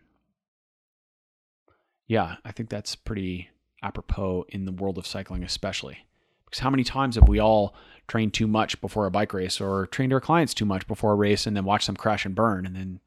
yeah, 2.07 2.35
I 2.43 2.51
think 2.51 2.69
that's 2.69 2.95
pretty 2.95 3.49
apropos 3.83 4.45
in 4.49 4.65
the 4.65 4.71
world 4.71 4.97
of 4.97 5.07
cycling, 5.07 5.43
especially. 5.43 6.05
Because 6.45 6.59
how 6.59 6.69
many 6.69 6.83
times 6.83 7.15
have 7.15 7.29
we 7.29 7.39
all 7.39 7.73
trained 8.07 8.33
too 8.33 8.47
much 8.47 8.81
before 8.81 9.05
a 9.05 9.11
bike 9.11 9.33
race 9.33 9.61
or 9.61 9.87
trained 9.87 10.11
our 10.11 10.19
clients 10.19 10.53
too 10.53 10.65
much 10.65 10.85
before 10.87 11.13
a 11.13 11.15
race 11.15 11.47
and 11.47 11.55
then 11.55 11.63
watched 11.63 11.87
them 11.87 11.95
crash 11.95 12.25
and 12.25 12.35
burn 12.35 12.65
and 12.65 12.75
then 12.75 12.99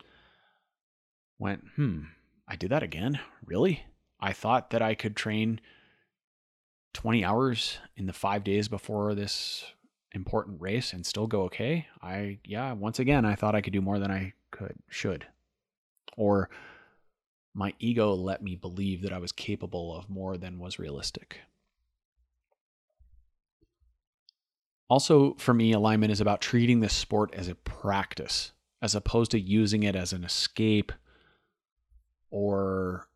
went, 1.39 1.62
hmm, 1.77 2.05
I 2.49 2.57
did 2.57 2.70
that 2.70 2.83
again? 2.83 3.20
Really? 3.45 3.85
I 4.20 4.32
thought 4.32 4.70
that 4.70 4.82
I 4.82 4.94
could 4.94 5.16
train 5.16 5.60
20 6.94 7.24
hours 7.24 7.78
in 7.96 8.06
the 8.06 8.12
five 8.12 8.44
days 8.44 8.68
before 8.68 9.14
this 9.14 9.64
important 10.12 10.60
race 10.60 10.92
and 10.92 11.04
still 11.04 11.26
go 11.26 11.42
okay. 11.42 11.88
I, 12.00 12.38
yeah, 12.44 12.72
once 12.72 12.98
again, 12.98 13.24
I 13.24 13.34
thought 13.34 13.54
I 13.54 13.60
could 13.60 13.72
do 13.72 13.80
more 13.80 13.98
than 13.98 14.10
I 14.10 14.32
could, 14.50 14.76
should. 14.88 15.26
Or 16.16 16.48
my 17.52 17.74
ego 17.78 18.14
let 18.14 18.42
me 18.42 18.56
believe 18.56 19.02
that 19.02 19.12
I 19.12 19.18
was 19.18 19.32
capable 19.32 19.94
of 19.94 20.08
more 20.08 20.36
than 20.36 20.58
was 20.58 20.78
realistic. 20.78 21.40
Also, 24.88 25.34
for 25.38 25.54
me, 25.54 25.72
alignment 25.72 26.12
is 26.12 26.20
about 26.20 26.40
treating 26.40 26.80
this 26.80 26.92
sport 26.92 27.34
as 27.34 27.48
a 27.48 27.54
practice 27.54 28.52
as 28.82 28.94
opposed 28.94 29.30
to 29.30 29.40
using 29.40 29.82
it 29.82 29.96
as 29.96 30.12
an 30.12 30.24
escape 30.24 30.92
or 32.30 33.08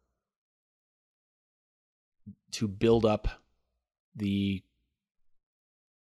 to 2.53 2.69
build 2.69 3.05
up 3.05 3.29
the 4.15 4.63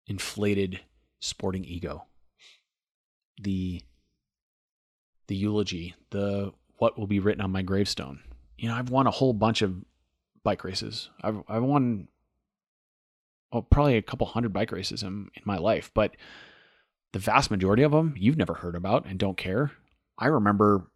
inflated 0.07 0.81
sporting 1.19 1.63
ego. 1.63 2.05
The 3.41 3.81
the 5.27 5.35
eulogy 5.35 5.95
the 6.09 6.51
what 6.77 6.97
will 6.97 7.07
be 7.07 7.19
written 7.19 7.41
on 7.41 7.51
my 7.51 7.61
gravestone. 7.61 8.19
You 8.57 8.69
know 8.69 8.75
i've 8.75 8.89
won 8.89 9.07
a 9.07 9.11
whole 9.11 9.33
bunch 9.33 9.61
of 9.61 9.75
bike 10.43 10.63
races. 10.63 11.09
I've 11.21 11.41
i've 11.47 11.63
won 11.63 12.07
oh, 13.51 13.61
probably 13.61 13.97
a 13.97 14.01
couple 14.01 14.27
hundred 14.27 14.53
bike 14.53 14.71
races 14.71 15.03
in, 15.03 15.29
in 15.33 15.41
my 15.45 15.57
life 15.57 15.91
but 15.93 16.15
the 17.13 17.19
vast 17.19 17.51
majority 17.51 17.83
of 17.83 17.91
them 17.91 18.15
you've 18.17 18.37
never 18.37 18.53
heard 18.55 18.75
about 18.75 19.05
and 19.05 19.19
don't 19.19 19.37
care. 19.37 19.71
I 20.17 20.27
remember 20.27 20.87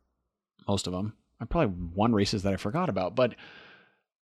most 0.67 0.87
of 0.87 0.93
them 0.93 1.13
i 1.39 1.45
probably 1.45 1.73
won 1.93 2.13
races 2.13 2.43
that 2.43 2.53
i 2.53 2.57
forgot 2.57 2.89
about 2.89 3.15
but 3.15 3.35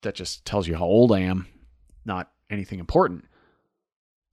that 0.02 0.16
just 0.16 0.46
tells 0.46 0.68
you 0.68 0.76
how 0.76 0.86
old 0.86 1.12
I 1.12 1.20
am, 1.20 1.48
not 2.06 2.32
anything 2.50 2.80
important. 2.80 3.26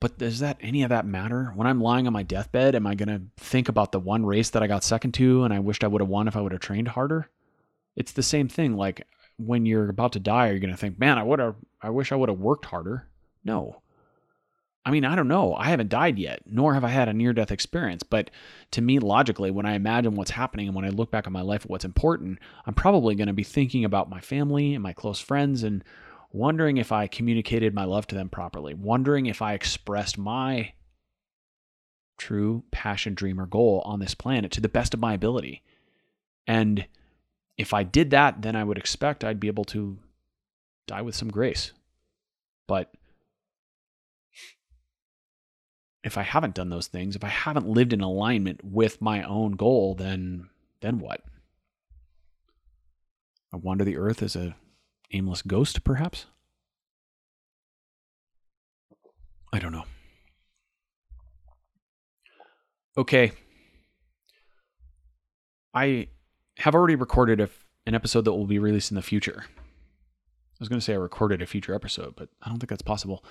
But 0.00 0.18
does 0.18 0.38
that 0.38 0.58
any 0.60 0.82
of 0.84 0.90
that 0.90 1.06
matter? 1.06 1.52
When 1.56 1.66
I'm 1.66 1.80
lying 1.80 2.06
on 2.06 2.12
my 2.12 2.22
deathbed, 2.22 2.74
am 2.74 2.86
I 2.86 2.94
going 2.94 3.08
to 3.08 3.22
think 3.36 3.68
about 3.68 3.90
the 3.90 3.98
one 3.98 4.24
race 4.24 4.50
that 4.50 4.62
I 4.62 4.68
got 4.68 4.84
second 4.84 5.12
to 5.14 5.44
and 5.44 5.52
I 5.52 5.58
wished 5.58 5.82
I 5.82 5.88
would 5.88 6.00
have 6.00 6.08
won 6.08 6.28
if 6.28 6.36
I 6.36 6.40
would 6.40 6.52
have 6.52 6.60
trained 6.60 6.88
harder? 6.88 7.28
It's 7.96 8.12
the 8.12 8.22
same 8.22 8.48
thing. 8.48 8.76
Like 8.76 9.06
when 9.38 9.66
you're 9.66 9.88
about 9.88 10.12
to 10.12 10.20
die, 10.20 10.48
are 10.48 10.50
you're 10.52 10.60
going 10.60 10.70
to 10.70 10.76
think, 10.76 11.00
man, 11.00 11.18
I 11.18 11.24
would 11.24 11.40
have, 11.40 11.56
I 11.82 11.90
wish 11.90 12.12
I 12.12 12.16
would 12.16 12.28
have 12.28 12.38
worked 12.38 12.66
harder. 12.66 13.08
No. 13.44 13.82
I 14.88 14.90
mean, 14.90 15.04
I 15.04 15.14
don't 15.16 15.28
know. 15.28 15.54
I 15.54 15.66
haven't 15.66 15.90
died 15.90 16.18
yet, 16.18 16.40
nor 16.46 16.72
have 16.72 16.82
I 16.82 16.88
had 16.88 17.10
a 17.10 17.12
near 17.12 17.34
death 17.34 17.50
experience. 17.50 18.02
But 18.02 18.30
to 18.70 18.80
me, 18.80 18.98
logically, 18.98 19.50
when 19.50 19.66
I 19.66 19.74
imagine 19.74 20.14
what's 20.14 20.30
happening 20.30 20.66
and 20.66 20.74
when 20.74 20.86
I 20.86 20.88
look 20.88 21.10
back 21.10 21.26
on 21.26 21.32
my 21.34 21.42
life 21.42 21.66
what's 21.66 21.84
important, 21.84 22.38
I'm 22.64 22.72
probably 22.72 23.14
going 23.14 23.26
to 23.26 23.34
be 23.34 23.42
thinking 23.42 23.84
about 23.84 24.08
my 24.08 24.20
family 24.20 24.72
and 24.72 24.82
my 24.82 24.94
close 24.94 25.20
friends 25.20 25.62
and 25.62 25.84
wondering 26.32 26.78
if 26.78 26.90
I 26.90 27.06
communicated 27.06 27.74
my 27.74 27.84
love 27.84 28.06
to 28.06 28.14
them 28.14 28.30
properly, 28.30 28.72
wondering 28.72 29.26
if 29.26 29.42
I 29.42 29.52
expressed 29.52 30.16
my 30.16 30.72
true 32.16 32.64
passion, 32.70 33.12
dream, 33.12 33.38
or 33.38 33.46
goal 33.46 33.82
on 33.84 34.00
this 34.00 34.14
planet 34.14 34.52
to 34.52 34.62
the 34.62 34.70
best 34.70 34.94
of 34.94 35.00
my 35.00 35.12
ability. 35.12 35.62
And 36.46 36.86
if 37.58 37.74
I 37.74 37.82
did 37.82 38.08
that, 38.12 38.40
then 38.40 38.56
I 38.56 38.64
would 38.64 38.78
expect 38.78 39.22
I'd 39.22 39.38
be 39.38 39.48
able 39.48 39.66
to 39.66 39.98
die 40.86 41.02
with 41.02 41.14
some 41.14 41.28
grace. 41.28 41.72
But 42.66 42.90
if 46.04 46.16
I 46.16 46.22
haven't 46.22 46.54
done 46.54 46.70
those 46.70 46.86
things, 46.86 47.16
if 47.16 47.24
I 47.24 47.28
haven't 47.28 47.68
lived 47.68 47.92
in 47.92 48.00
alignment 48.00 48.64
with 48.64 49.02
my 49.02 49.22
own 49.22 49.52
goal, 49.52 49.94
then 49.94 50.48
then 50.80 50.98
what? 50.98 51.22
I 53.52 53.56
wander 53.56 53.84
the 53.84 53.96
earth 53.96 54.22
as 54.22 54.36
a 54.36 54.56
aimless 55.12 55.42
ghost, 55.42 55.82
perhaps? 55.84 56.26
I 59.52 59.58
don't 59.58 59.72
know. 59.72 59.84
Okay. 62.96 63.32
I 65.72 66.08
have 66.58 66.74
already 66.74 66.96
recorded 66.96 67.40
a, 67.40 67.48
an 67.86 67.94
episode 67.94 68.24
that 68.24 68.32
will 68.32 68.46
be 68.46 68.58
released 68.58 68.90
in 68.90 68.96
the 68.96 69.02
future. 69.02 69.44
I 69.46 70.60
was 70.60 70.68
going 70.68 70.80
to 70.80 70.84
say 70.84 70.92
I 70.92 70.96
recorded 70.96 71.40
a 71.40 71.46
future 71.46 71.74
episode, 71.74 72.14
but 72.16 72.28
I 72.42 72.48
don't 72.48 72.58
think 72.58 72.68
that's 72.68 72.82
possible 72.82 73.24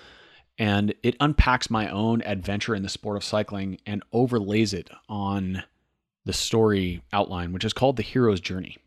and 0.57 0.93
it 1.03 1.15
unpacks 1.19 1.69
my 1.69 1.89
own 1.89 2.21
adventure 2.23 2.75
in 2.75 2.83
the 2.83 2.89
sport 2.89 3.17
of 3.17 3.23
cycling 3.23 3.79
and 3.85 4.03
overlays 4.11 4.73
it 4.73 4.89
on 5.07 5.63
the 6.25 6.33
story 6.33 7.01
outline, 7.13 7.53
which 7.53 7.65
is 7.65 7.73
called 7.73 7.97
The 7.97 8.03
Hero's 8.03 8.41
Journey. 8.41 8.77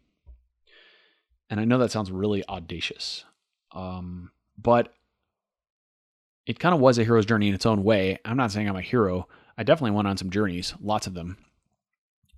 And 1.49 1.59
I 1.59 1.65
know 1.65 1.79
that 1.79 1.91
sounds 1.91 2.11
really 2.11 2.45
audacious, 2.49 3.25
um, 3.73 4.31
but 4.57 4.93
it 6.47 6.59
kind 6.59 6.75
of 6.75 6.81
was 6.81 6.99
a 6.99 7.05
hero's 7.05 7.27
journey 7.27 7.49
in 7.49 7.55
its 7.55 7.67
own 7.67 7.85
way. 7.85 8.19
I'm 8.25 8.37
not 8.37 8.51
saying 8.51 8.69
I'm 8.69 8.77
a 8.77 8.83
hero. 8.83 9.29
I 9.59 9.63
definitely 9.63 9.97
went 9.97 10.09
on 10.09 10.17
some 10.17 10.31
journeys, 10.31 10.75
lots 10.81 11.07
of 11.07 11.15
them. 11.15 11.37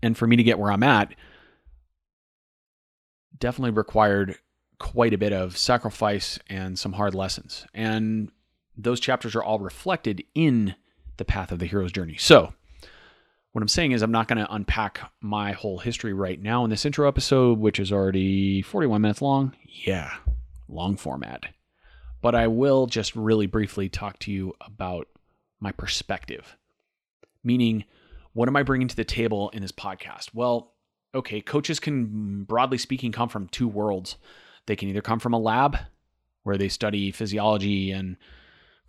And 0.03 0.17
for 0.17 0.27
me 0.27 0.37
to 0.37 0.43
get 0.43 0.59
where 0.59 0.73
I'm 0.73 0.83
at, 0.83 1.15
definitely 3.39 3.71
required 3.71 4.39
quite 4.79 5.15
a 5.15 5.19
bit 5.19 5.33
of 5.33 5.57
sacrifice 5.57 6.39
and 6.49 6.79
some 6.79 6.93
hard 6.93 7.15
lessons. 7.15 7.67
And 7.73 8.31
those 8.77 9.01
chapters 9.01 9.35
are 9.35 9.43
all 9.43 9.59
reflected 9.59 10.25
in 10.35 10.75
the 11.17 11.25
path 11.25 11.53
of 11.53 11.59
the 11.59 11.67
hero's 11.67 11.93
journey. 11.93 12.17
So, 12.17 12.55
what 13.53 13.61
I'm 13.61 13.69
saying 13.69 13.93
is, 13.93 14.01
I'm 14.01 14.13
not 14.13 14.29
going 14.29 14.39
to 14.39 14.53
unpack 14.53 15.01
my 15.21 15.53
whole 15.53 15.79
history 15.79 16.15
right 16.15 16.41
now 16.41 16.65
in 16.65 16.71
this 16.71 16.87
intro 16.87 17.07
episode, 17.07 17.59
which 17.59 17.79
is 17.79 17.93
already 17.93 18.63
41 18.63 19.03
minutes 19.03 19.21
long. 19.21 19.55
Yeah, 19.67 20.11
long 20.69 20.97
format. 20.97 21.47
But 22.23 22.35
I 22.35 22.47
will 22.47 22.87
just 22.87 23.15
really 23.15 23.47
briefly 23.47 23.89
talk 23.89 24.19
to 24.21 24.33
you 24.33 24.55
about 24.61 25.09
my 25.61 25.71
perspective. 25.71 26.57
Meaning, 27.45 27.85
what 28.33 28.49
am 28.49 28.57
I 28.57 28.63
bringing 28.63 28.89
to 28.89 28.97
the 28.97 29.05
table 29.05 29.51
in 29.51 29.61
this 29.61 29.73
podcast? 29.73 30.31
Well, 30.33 30.73
okay, 31.15 31.41
coaches 31.43 31.79
can, 31.79 32.45
broadly 32.45 32.79
speaking, 32.79 33.13
come 33.13 33.29
from 33.29 33.49
two 33.49 33.69
worlds. 33.69 34.17
They 34.67 34.77
can 34.77 34.89
either 34.89 35.03
come 35.03 35.19
from 35.19 35.35
a 35.35 35.39
lab 35.39 35.77
where 36.43 36.57
they 36.57 36.69
study 36.69 37.11
physiology 37.11 37.91
and 37.91 38.17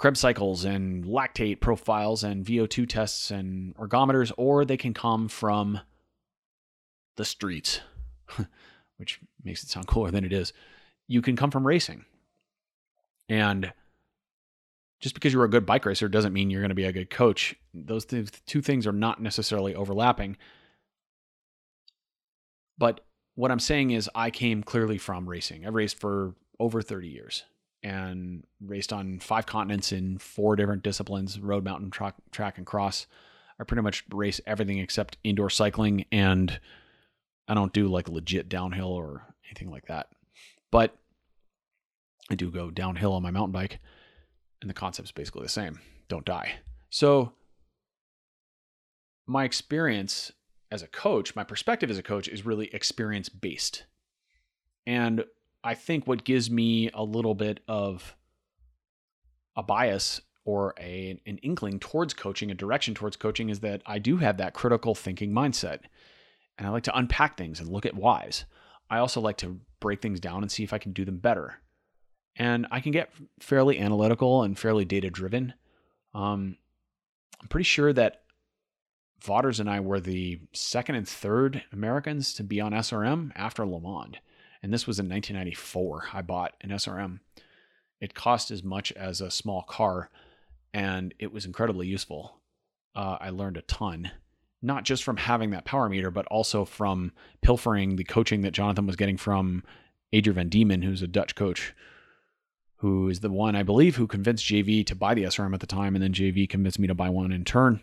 Krebs 0.04 0.20
cycles 0.20 0.66
and 0.66 1.06
lactate 1.06 1.62
profiles 1.62 2.26
and 2.26 2.46
VO2 2.46 2.90
tests 2.90 3.32
and 3.32 3.74
ergometers, 3.78 4.34
or 4.38 4.66
they 4.66 4.76
can 4.76 4.94
come 4.94 5.30
from 5.30 5.80
the 7.16 7.24
streets, 7.24 7.80
which 8.98 9.22
makes 9.46 9.64
it 9.64 9.70
sound 9.70 9.88
cooler 9.88 10.12
than 10.12 10.26
it 10.26 10.34
is. 10.34 10.52
You 11.08 11.22
can 11.22 11.38
come 11.38 11.52
from 11.52 11.66
racing. 11.66 12.04
And 13.30 13.72
just 15.00 15.16
because 15.16 15.32
you're 15.32 15.46
a 15.46 15.50
good 15.50 15.66
bike 15.66 15.86
racer 15.86 16.10
doesn't 16.10 16.34
mean 16.34 16.50
you're 16.50 16.60
going 16.60 16.68
to 16.68 16.76
be 16.76 16.84
a 16.84 16.92
good 16.92 17.10
coach. 17.10 17.56
Those 17.74 18.04
th- 18.04 18.30
two 18.46 18.62
things 18.62 18.86
are 18.86 18.92
not 18.92 19.22
necessarily 19.22 19.74
overlapping. 19.74 20.36
But 22.78 23.06
what 23.36 23.52
I'm 23.52 23.60
saying 23.60 23.92
is, 23.92 24.10
I 24.14 24.32
came 24.32 24.64
clearly 24.64 24.98
from 24.98 25.30
racing. 25.30 25.66
I've 25.66 25.76
raced 25.76 25.98
for 25.98 26.36
over 26.60 26.82
30 26.82 27.08
years 27.08 27.46
and 27.84 28.44
raced 28.62 28.94
on 28.94 29.20
five 29.20 29.46
continents 29.46 29.92
in 29.92 30.18
four 30.18 30.56
different 30.56 30.84
disciplines 30.84 31.40
road, 31.40 31.64
mountain, 31.64 31.92
track, 31.92 32.16
track 32.32 32.58
and 32.58 32.66
cross. 32.66 33.08
I 33.60 33.64
pretty 33.66 33.84
much 33.84 34.04
race 34.12 34.42
everything 34.48 34.80
except 34.80 35.18
indoor 35.24 35.50
cycling, 35.50 36.06
and 36.12 36.60
I 37.48 37.54
don't 37.54 37.74
do 37.74 37.88
like 37.88 38.10
legit 38.10 38.50
downhill 38.50 38.92
or 38.92 39.24
anything 39.48 39.70
like 39.70 39.86
that. 39.88 40.08
But 40.72 40.96
I 42.32 42.36
do 42.36 42.50
go 42.50 42.72
downhill 42.72 43.14
on 43.14 43.22
my 43.22 43.32
mountain 43.32 43.52
bike, 43.52 43.80
and 44.62 44.70
the 44.70 44.74
concept's 44.74 45.12
basically 45.12 45.44
the 45.44 45.50
same 45.50 45.80
don't 46.08 46.26
die. 46.26 46.54
So, 46.90 47.34
my 49.28 49.44
experience 49.44 50.32
as 50.72 50.82
a 50.82 50.88
coach, 50.88 51.36
my 51.36 51.44
perspective 51.44 51.92
as 51.92 51.98
a 51.98 52.04
coach 52.04 52.28
is 52.28 52.46
really 52.46 52.74
experience 52.74 53.30
based. 53.30 53.86
And 54.88 55.24
I 55.64 55.76
think 55.76 56.08
what 56.08 56.24
gives 56.24 56.52
me 56.52 56.90
a 56.94 57.04
little 57.04 57.36
bit 57.36 57.62
of 57.68 58.16
a 59.56 59.64
bias 59.64 60.22
or 60.46 60.74
a, 60.80 61.18
an 61.26 61.38
inkling 61.38 61.80
towards 61.80 62.14
coaching, 62.14 62.52
a 62.52 62.56
direction 62.56 62.94
towards 62.94 63.16
coaching, 63.16 63.50
is 63.50 63.62
that 63.62 63.82
I 63.86 64.00
do 64.00 64.18
have 64.18 64.38
that 64.38 64.54
critical 64.54 64.94
thinking 64.94 65.32
mindset. 65.32 65.80
And 66.58 66.68
I 66.68 66.72
like 66.72 66.84
to 66.84 66.98
unpack 66.98 67.38
things 67.38 67.60
and 67.60 67.70
look 67.70 67.86
at 67.86 67.96
whys. 67.96 68.46
I 68.90 68.98
also 68.98 69.22
like 69.22 69.38
to 69.38 69.60
break 69.80 70.02
things 70.02 70.20
down 70.20 70.42
and 70.42 70.52
see 70.52 70.64
if 70.64 70.74
I 70.74 70.78
can 70.78 70.92
do 70.92 71.06
them 71.06 71.18
better. 71.18 71.62
And 72.36 72.68
I 72.70 72.80
can 72.80 72.92
get 72.92 73.14
fairly 73.40 73.80
analytical 73.80 74.44
and 74.44 74.60
fairly 74.60 74.86
data 74.86 75.10
driven. 75.10 75.54
Um, 76.14 76.58
I'm 77.42 77.48
pretty 77.48 77.64
sure 77.64 77.94
that 77.94 78.24
Vaughters 79.22 79.62
and 79.62 79.70
I 79.70 79.80
were 79.80 80.02
the 80.02 80.42
second 80.52 80.96
and 80.96 81.08
third 81.08 81.64
Americans 81.72 82.34
to 82.34 82.44
be 82.44 82.60
on 82.60 82.74
SRM 82.74 83.32
after 83.36 83.64
LeMond 83.64 84.16
and 84.64 84.74
this 84.74 84.88
was 84.88 84.98
in 84.98 85.10
1994. 85.10 86.06
I 86.14 86.22
bought 86.22 86.54
an 86.62 86.70
SRM. 86.70 87.20
It 88.00 88.16
cost 88.16 88.50
as 88.50 88.64
much 88.64 88.92
as 88.94 89.20
a 89.20 89.30
small 89.30 89.64
car, 89.64 90.10
and 90.74 91.14
it 91.20 91.34
was 91.34 91.46
incredibly 91.46 91.86
useful. 91.86 92.40
Uh, 92.96 93.18
I 93.20 93.30
learned 93.30 93.58
a 93.58 93.62
ton, 93.64 94.12
not 94.62 94.86
just 94.86 95.04
from 95.04 95.18
having 95.18 95.52
that 95.52 95.66
power 95.66 95.90
meter, 95.90 96.10
but 96.10 96.26
also 96.28 96.64
from 96.64 97.12
pilfering 97.42 97.98
the 97.98 98.04
coaching 98.06 98.42
that 98.42 98.54
Jonathan 98.54 98.88
was 98.88 98.96
getting 98.96 99.18
from 99.18 99.64
Adrian 100.14 100.36
Van 100.36 100.50
Diemen, 100.50 100.84
who's 100.84 101.02
a 101.02 101.08
Dutch 101.08 101.36
coach, 101.36 101.74
who 102.78 103.10
is 103.10 103.20
the 103.20 103.30
one 103.30 103.56
I 103.56 103.64
believe 103.64 103.98
who 103.98 104.08
convinced 104.08 104.46
JV 104.46 104.86
to 104.88 104.96
buy 104.96 105.14
the 105.14 105.24
SRM 105.24 105.54
at 105.54 105.60
the 105.60 105.68
time, 105.68 105.96
and 105.96 106.04
then 106.04 106.14
JV 106.14 106.48
convinced 106.48 106.80
me 106.80 106.88
to 106.88 106.96
buy 106.96 107.10
one 107.10 107.32
in 107.34 107.44
turn. 107.44 107.82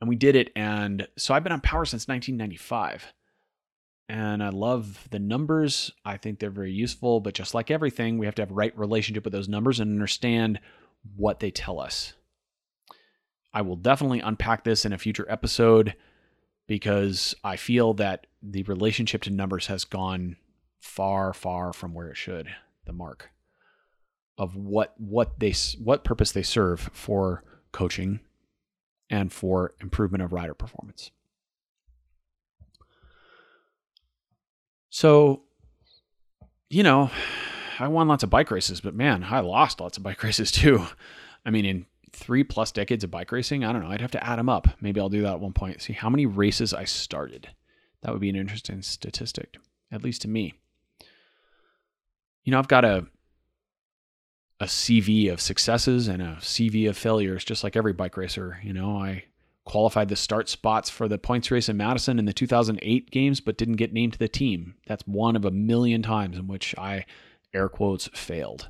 And 0.00 0.08
we 0.08 0.16
did 0.16 0.36
it, 0.36 0.50
and 0.54 1.08
so 1.16 1.32
I've 1.32 1.44
been 1.44 1.52
on 1.52 1.62
power 1.62 1.86
since 1.86 2.08
1995 2.08 3.14
and 4.08 4.42
I 4.42 4.50
love 4.50 5.08
the 5.10 5.18
numbers. 5.18 5.92
I 6.04 6.16
think 6.16 6.38
they're 6.38 6.50
very 6.50 6.72
useful, 6.72 7.20
but 7.20 7.34
just 7.34 7.54
like 7.54 7.70
everything, 7.70 8.18
we 8.18 8.26
have 8.26 8.34
to 8.36 8.42
have 8.42 8.50
right 8.50 8.76
relationship 8.78 9.24
with 9.24 9.32
those 9.32 9.48
numbers 9.48 9.80
and 9.80 9.90
understand 9.90 10.60
what 11.16 11.40
they 11.40 11.50
tell 11.50 11.80
us. 11.80 12.14
I 13.52 13.62
will 13.62 13.76
definitely 13.76 14.20
unpack 14.20 14.64
this 14.64 14.84
in 14.84 14.92
a 14.92 14.98
future 14.98 15.26
episode 15.28 15.94
because 16.66 17.34
I 17.44 17.56
feel 17.56 17.94
that 17.94 18.26
the 18.42 18.62
relationship 18.64 19.22
to 19.22 19.30
numbers 19.30 19.66
has 19.68 19.84
gone 19.84 20.36
far 20.80 21.32
far 21.32 21.72
from 21.72 21.94
where 21.94 22.08
it 22.08 22.16
should, 22.16 22.48
the 22.84 22.92
mark 22.92 23.30
of 24.36 24.56
what 24.56 24.94
what 24.98 25.38
they 25.38 25.54
what 25.78 26.04
purpose 26.04 26.32
they 26.32 26.42
serve 26.42 26.90
for 26.92 27.44
coaching 27.72 28.20
and 29.08 29.32
for 29.32 29.74
improvement 29.80 30.22
of 30.22 30.32
rider 30.32 30.54
performance. 30.54 31.10
So, 34.94 35.42
you 36.70 36.84
know, 36.84 37.10
I 37.80 37.88
won 37.88 38.06
lots 38.06 38.22
of 38.22 38.30
bike 38.30 38.52
races, 38.52 38.80
but 38.80 38.94
man, 38.94 39.26
I 39.28 39.40
lost 39.40 39.80
lots 39.80 39.96
of 39.96 40.04
bike 40.04 40.22
races 40.22 40.52
too. 40.52 40.86
I 41.44 41.50
mean, 41.50 41.64
in 41.64 41.86
three 42.12 42.44
plus 42.44 42.70
decades 42.70 43.02
of 43.02 43.10
bike 43.10 43.32
racing, 43.32 43.64
I 43.64 43.72
don't 43.72 43.82
know. 43.82 43.90
I'd 43.90 44.00
have 44.00 44.12
to 44.12 44.24
add 44.24 44.38
them 44.38 44.48
up. 44.48 44.68
Maybe 44.80 45.00
I'll 45.00 45.08
do 45.08 45.22
that 45.22 45.32
at 45.32 45.40
one 45.40 45.52
point. 45.52 45.82
See 45.82 45.94
how 45.94 46.08
many 46.08 46.26
races 46.26 46.72
I 46.72 46.84
started. 46.84 47.48
That 48.02 48.12
would 48.12 48.20
be 48.20 48.28
an 48.28 48.36
interesting 48.36 48.82
statistic, 48.82 49.56
at 49.90 50.04
least 50.04 50.22
to 50.22 50.28
me. 50.28 50.54
You 52.44 52.52
know, 52.52 52.60
I've 52.60 52.68
got 52.68 52.84
a 52.84 53.04
a 54.60 54.66
CV 54.66 55.32
of 55.32 55.40
successes 55.40 56.06
and 56.06 56.22
a 56.22 56.36
CV 56.36 56.88
of 56.88 56.96
failures, 56.96 57.44
just 57.44 57.64
like 57.64 57.74
every 57.74 57.94
bike 57.94 58.16
racer. 58.16 58.60
You 58.62 58.72
know, 58.72 58.96
I 58.96 59.24
qualified 59.64 60.08
the 60.08 60.16
start 60.16 60.48
spots 60.48 60.90
for 60.90 61.08
the 61.08 61.18
points 61.18 61.50
race 61.50 61.68
in 61.68 61.76
Madison 61.76 62.18
in 62.18 62.26
the 62.26 62.32
2008 62.32 63.10
games, 63.10 63.40
but 63.40 63.56
didn't 63.56 63.76
get 63.76 63.92
named 63.92 64.12
to 64.12 64.18
the 64.18 64.28
team. 64.28 64.74
That's 64.86 65.06
one 65.06 65.36
of 65.36 65.44
a 65.44 65.50
million 65.50 66.02
times 66.02 66.36
in 66.36 66.46
which 66.46 66.74
I, 66.76 67.06
air 67.52 67.68
quotes, 67.68 68.08
failed. 68.08 68.68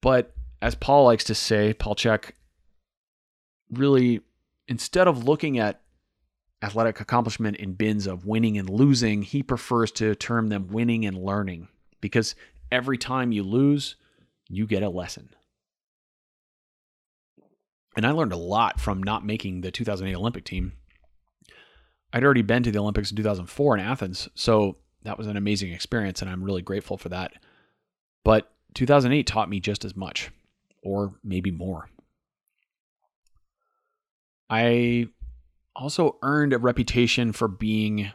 But 0.00 0.34
as 0.62 0.74
Paul 0.74 1.04
likes 1.04 1.24
to 1.24 1.34
say, 1.34 1.74
Paul 1.74 1.96
Chek, 1.96 2.32
really, 3.70 4.20
instead 4.68 5.08
of 5.08 5.24
looking 5.24 5.58
at 5.58 5.80
athletic 6.62 7.00
accomplishment 7.00 7.56
in 7.56 7.74
bins 7.74 8.06
of 8.06 8.24
winning 8.24 8.56
and 8.56 8.70
losing, 8.70 9.22
he 9.22 9.42
prefers 9.42 9.90
to 9.92 10.14
term 10.14 10.48
them 10.48 10.68
winning 10.68 11.04
and 11.04 11.16
learning 11.16 11.68
because 12.00 12.34
every 12.70 12.98
time 12.98 13.32
you 13.32 13.42
lose, 13.42 13.96
you 14.48 14.66
get 14.66 14.82
a 14.82 14.88
lesson. 14.88 15.28
And 17.96 18.06
I 18.06 18.10
learned 18.10 18.32
a 18.32 18.36
lot 18.36 18.80
from 18.80 19.02
not 19.02 19.24
making 19.24 19.60
the 19.60 19.70
2008 19.70 20.14
Olympic 20.14 20.44
team. 20.44 20.72
I'd 22.12 22.24
already 22.24 22.42
been 22.42 22.62
to 22.62 22.70
the 22.70 22.78
Olympics 22.78 23.10
in 23.10 23.16
2004 23.16 23.76
in 23.76 23.84
Athens, 23.84 24.28
so 24.34 24.76
that 25.02 25.18
was 25.18 25.26
an 25.26 25.36
amazing 25.36 25.72
experience, 25.72 26.22
and 26.22 26.30
I'm 26.30 26.42
really 26.42 26.62
grateful 26.62 26.96
for 26.96 27.08
that. 27.10 27.32
But 28.24 28.50
2008 28.74 29.26
taught 29.26 29.50
me 29.50 29.60
just 29.60 29.84
as 29.84 29.96
much, 29.96 30.30
or 30.82 31.14
maybe 31.22 31.50
more. 31.50 31.88
I 34.48 35.08
also 35.74 36.18
earned 36.22 36.52
a 36.52 36.58
reputation 36.58 37.32
for 37.32 37.48
being 37.48 38.12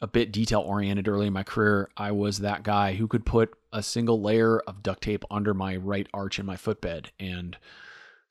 a 0.00 0.06
bit 0.06 0.32
detail 0.32 0.60
oriented 0.60 1.08
early 1.08 1.26
in 1.26 1.32
my 1.32 1.42
career. 1.42 1.90
I 1.96 2.12
was 2.12 2.38
that 2.38 2.62
guy 2.62 2.94
who 2.94 3.08
could 3.08 3.24
put 3.24 3.54
a 3.72 3.82
single 3.82 4.20
layer 4.20 4.60
of 4.60 4.82
duct 4.82 5.02
tape 5.02 5.24
under 5.30 5.54
my 5.54 5.76
right 5.76 6.06
arch 6.12 6.38
in 6.38 6.46
my 6.46 6.56
footbed 6.56 7.10
and 7.18 7.56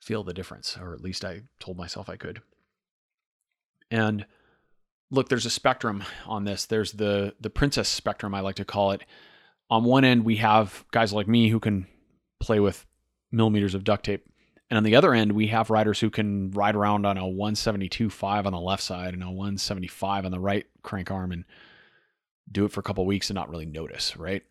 feel 0.04 0.22
the 0.22 0.34
difference, 0.34 0.76
or 0.76 0.92
at 0.92 1.00
least 1.00 1.24
I 1.24 1.42
told 1.58 1.78
myself 1.78 2.10
I 2.10 2.16
could. 2.16 2.42
And 3.90 4.26
look, 5.10 5.30
there's 5.30 5.46
a 5.46 5.50
spectrum 5.50 6.04
on 6.26 6.44
this. 6.44 6.66
There's 6.66 6.92
the 6.92 7.34
the 7.40 7.50
princess 7.50 7.88
spectrum, 7.88 8.34
I 8.34 8.40
like 8.40 8.56
to 8.56 8.64
call 8.66 8.90
it. 8.90 9.02
On 9.70 9.84
one 9.84 10.04
end, 10.04 10.24
we 10.24 10.36
have 10.36 10.84
guys 10.90 11.12
like 11.12 11.26
me 11.26 11.48
who 11.48 11.58
can 11.58 11.86
play 12.38 12.60
with 12.60 12.84
millimeters 13.32 13.74
of 13.74 13.82
duct 13.82 14.04
tape. 14.04 14.26
And 14.68 14.76
on 14.76 14.84
the 14.84 14.96
other 14.96 15.14
end, 15.14 15.32
we 15.32 15.46
have 15.48 15.70
riders 15.70 16.00
who 16.00 16.10
can 16.10 16.50
ride 16.50 16.76
around 16.76 17.06
on 17.06 17.16
a 17.16 17.22
172.5 17.22 18.46
on 18.46 18.52
the 18.52 18.60
left 18.60 18.82
side 18.82 19.14
and 19.14 19.22
a 19.22 19.26
175 19.26 20.26
on 20.26 20.32
the 20.32 20.40
right 20.40 20.66
crank 20.82 21.10
arm 21.10 21.32
and 21.32 21.44
do 22.50 22.66
it 22.66 22.72
for 22.72 22.80
a 22.80 22.82
couple 22.82 23.06
weeks 23.06 23.30
and 23.30 23.36
not 23.36 23.48
really 23.48 23.66
notice, 23.66 24.16
right? 24.16 24.42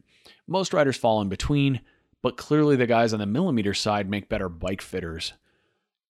Most 0.47 0.73
riders 0.73 0.97
fall 0.97 1.21
in 1.21 1.29
between, 1.29 1.81
but 2.21 2.37
clearly 2.37 2.75
the 2.75 2.87
guys 2.87 3.13
on 3.13 3.19
the 3.19 3.25
millimeter 3.25 3.73
side 3.73 4.09
make 4.09 4.29
better 4.29 4.49
bike 4.49 4.81
fitters. 4.81 5.33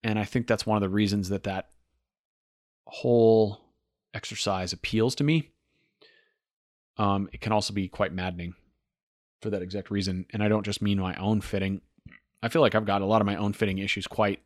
And 0.03 0.19
I 0.19 0.25
think 0.25 0.47
that's 0.47 0.65
one 0.65 0.75
of 0.75 0.81
the 0.81 0.93
reasons 0.93 1.29
that 1.29 1.43
that 1.43 1.69
whole 2.85 3.61
exercise 4.13 4.73
appeals 4.73 5.15
to 5.15 5.23
me. 5.23 5.49
Um, 6.97 7.29
it 7.31 7.41
can 7.41 7.51
also 7.51 7.73
be 7.73 7.87
quite 7.87 8.13
maddening 8.13 8.53
for 9.41 9.49
that 9.49 9.61
exact 9.61 9.89
reason. 9.89 10.25
And 10.31 10.43
I 10.43 10.47
don't 10.47 10.65
just 10.65 10.81
mean 10.81 10.99
my 10.99 11.15
own 11.15 11.41
fitting. 11.41 11.81
I 12.41 12.49
feel 12.49 12.61
like 12.61 12.75
I've 12.75 12.85
got 12.85 13.01
a 13.01 13.05
lot 13.05 13.21
of 13.21 13.25
my 13.25 13.35
own 13.35 13.53
fitting 13.53 13.77
issues 13.77 14.05
quite 14.05 14.41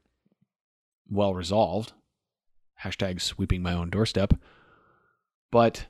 well 1.09 1.33
resolved. 1.33 1.93
Hashtag 2.83 3.19
sweeping 3.21 3.61
my 3.61 3.73
own 3.73 3.89
doorstep. 3.89 4.33
But 5.51 5.87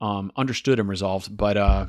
um, 0.00 0.30
understood 0.36 0.78
and 0.78 0.88
resolved. 0.88 1.36
But 1.36 1.56
uh, 1.56 1.86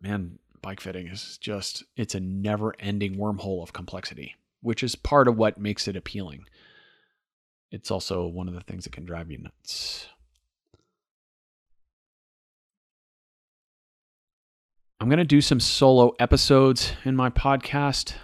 man, 0.00 0.38
bike 0.60 0.80
fitting 0.80 1.06
is 1.06 1.38
just, 1.38 1.84
it's 1.96 2.14
a 2.14 2.20
never 2.20 2.74
ending 2.80 3.16
wormhole 3.16 3.62
of 3.62 3.72
complexity, 3.72 4.34
which 4.66 4.82
is 4.82 4.96
part 4.96 5.28
of 5.28 5.38
what 5.38 5.58
makes 5.58 5.86
it 5.86 5.94
appealing. 5.94 6.44
It's 7.70 7.88
also 7.88 8.26
one 8.26 8.48
of 8.48 8.54
the 8.54 8.62
things 8.62 8.82
that 8.82 8.92
can 8.92 9.04
drive 9.04 9.30
you 9.30 9.38
nuts. 9.38 10.08
I'm 14.98 15.08
going 15.08 15.18
to 15.18 15.24
do 15.24 15.40
some 15.40 15.60
solo 15.60 16.16
episodes 16.18 16.94
in 17.04 17.14
my 17.14 17.30
podcast. 17.30 18.14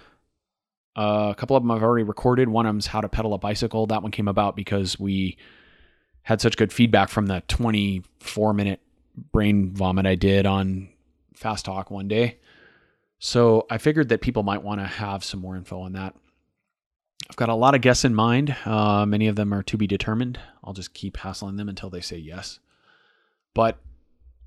Uh, 0.97 1.29
a 1.31 1.35
couple 1.35 1.55
of 1.55 1.63
them 1.63 1.71
I've 1.71 1.81
already 1.81 2.03
recorded. 2.03 2.49
One 2.49 2.65
of 2.65 2.73
them's 2.73 2.87
how 2.87 2.99
to 2.99 3.07
pedal 3.07 3.33
a 3.33 3.37
bicycle. 3.37 3.85
That 3.85 4.03
one 4.03 4.11
came 4.11 4.27
about 4.27 4.57
because 4.57 4.99
we 4.99 5.37
had 6.23 6.41
such 6.41 6.57
good 6.57 6.73
feedback 6.73 7.07
from 7.07 7.27
the 7.27 7.41
24 7.47 8.53
minute 8.53 8.81
brain 9.31 9.71
vomit 9.73 10.05
I 10.05 10.15
did 10.15 10.45
on 10.45 10.89
Fast 11.35 11.63
Talk 11.63 11.89
one 11.89 12.09
day. 12.09 12.39
So 13.19 13.65
I 13.69 13.77
figured 13.77 14.09
that 14.09 14.19
people 14.19 14.43
might 14.43 14.61
want 14.61 14.81
to 14.81 14.87
have 14.87 15.23
some 15.23 15.39
more 15.39 15.55
info 15.55 15.79
on 15.79 15.93
that. 15.93 16.15
I've 17.29 17.35
got 17.35 17.49
a 17.49 17.55
lot 17.55 17.73
of 17.73 17.81
guests 17.81 18.05
in 18.05 18.13
mind. 18.13 18.55
Uh, 18.65 19.05
many 19.05 19.27
of 19.27 19.35
them 19.35 19.53
are 19.53 19.63
to 19.63 19.77
be 19.77 19.87
determined. 19.87 20.39
I'll 20.63 20.73
just 20.73 20.93
keep 20.93 21.17
hassling 21.17 21.55
them 21.55 21.69
until 21.69 21.89
they 21.89 22.01
say 22.01 22.17
yes. 22.17 22.59
But 23.53 23.77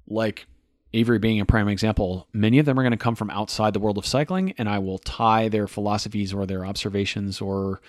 like 0.06 0.46
Avery 0.92 1.18
being 1.18 1.40
a 1.40 1.46
prime 1.46 1.68
example, 1.68 2.28
many 2.32 2.58
of 2.58 2.66
them 2.66 2.78
are 2.78 2.82
going 2.82 2.92
to 2.92 2.96
come 2.96 3.16
from 3.16 3.30
outside 3.30 3.72
the 3.72 3.80
world 3.80 3.98
of 3.98 4.06
cycling, 4.06 4.54
and 4.58 4.68
I 4.68 4.78
will 4.78 4.98
tie 4.98 5.48
their 5.48 5.66
philosophies 5.66 6.32
or 6.32 6.46
their 6.46 6.64
observations 6.64 7.40
or 7.40 7.80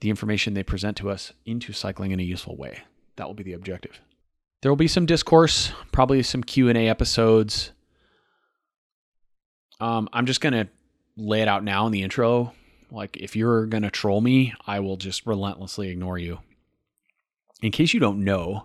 the 0.00 0.10
information 0.10 0.54
they 0.54 0.62
present 0.62 0.96
to 0.98 1.10
us 1.10 1.32
into 1.44 1.72
cycling 1.72 2.12
in 2.12 2.20
a 2.20 2.24
useful 2.24 2.56
way. 2.56 2.82
That 3.16 3.26
will 3.26 3.34
be 3.34 3.42
the 3.42 3.54
objective. 3.54 4.00
There 4.62 4.70
will 4.70 4.76
be 4.76 4.88
some 4.88 5.06
discourse, 5.06 5.72
probably 5.92 6.22
some 6.22 6.42
Q 6.42 6.68
and 6.68 6.78
A 6.78 6.88
episodes. 6.88 7.72
Um, 9.80 10.08
I'm 10.12 10.26
just 10.26 10.40
going 10.40 10.52
to 10.52 10.68
lay 11.16 11.42
it 11.42 11.48
out 11.48 11.64
now 11.64 11.86
in 11.86 11.92
the 11.92 12.02
intro. 12.02 12.52
Like, 12.90 13.16
if 13.18 13.36
you're 13.36 13.66
going 13.66 13.82
to 13.82 13.90
troll 13.90 14.20
me, 14.20 14.54
I 14.66 14.80
will 14.80 14.96
just 14.96 15.26
relentlessly 15.26 15.88
ignore 15.88 16.18
you. 16.18 16.40
In 17.60 17.72
case 17.72 17.92
you 17.92 18.00
don't 18.00 18.24
know, 18.24 18.64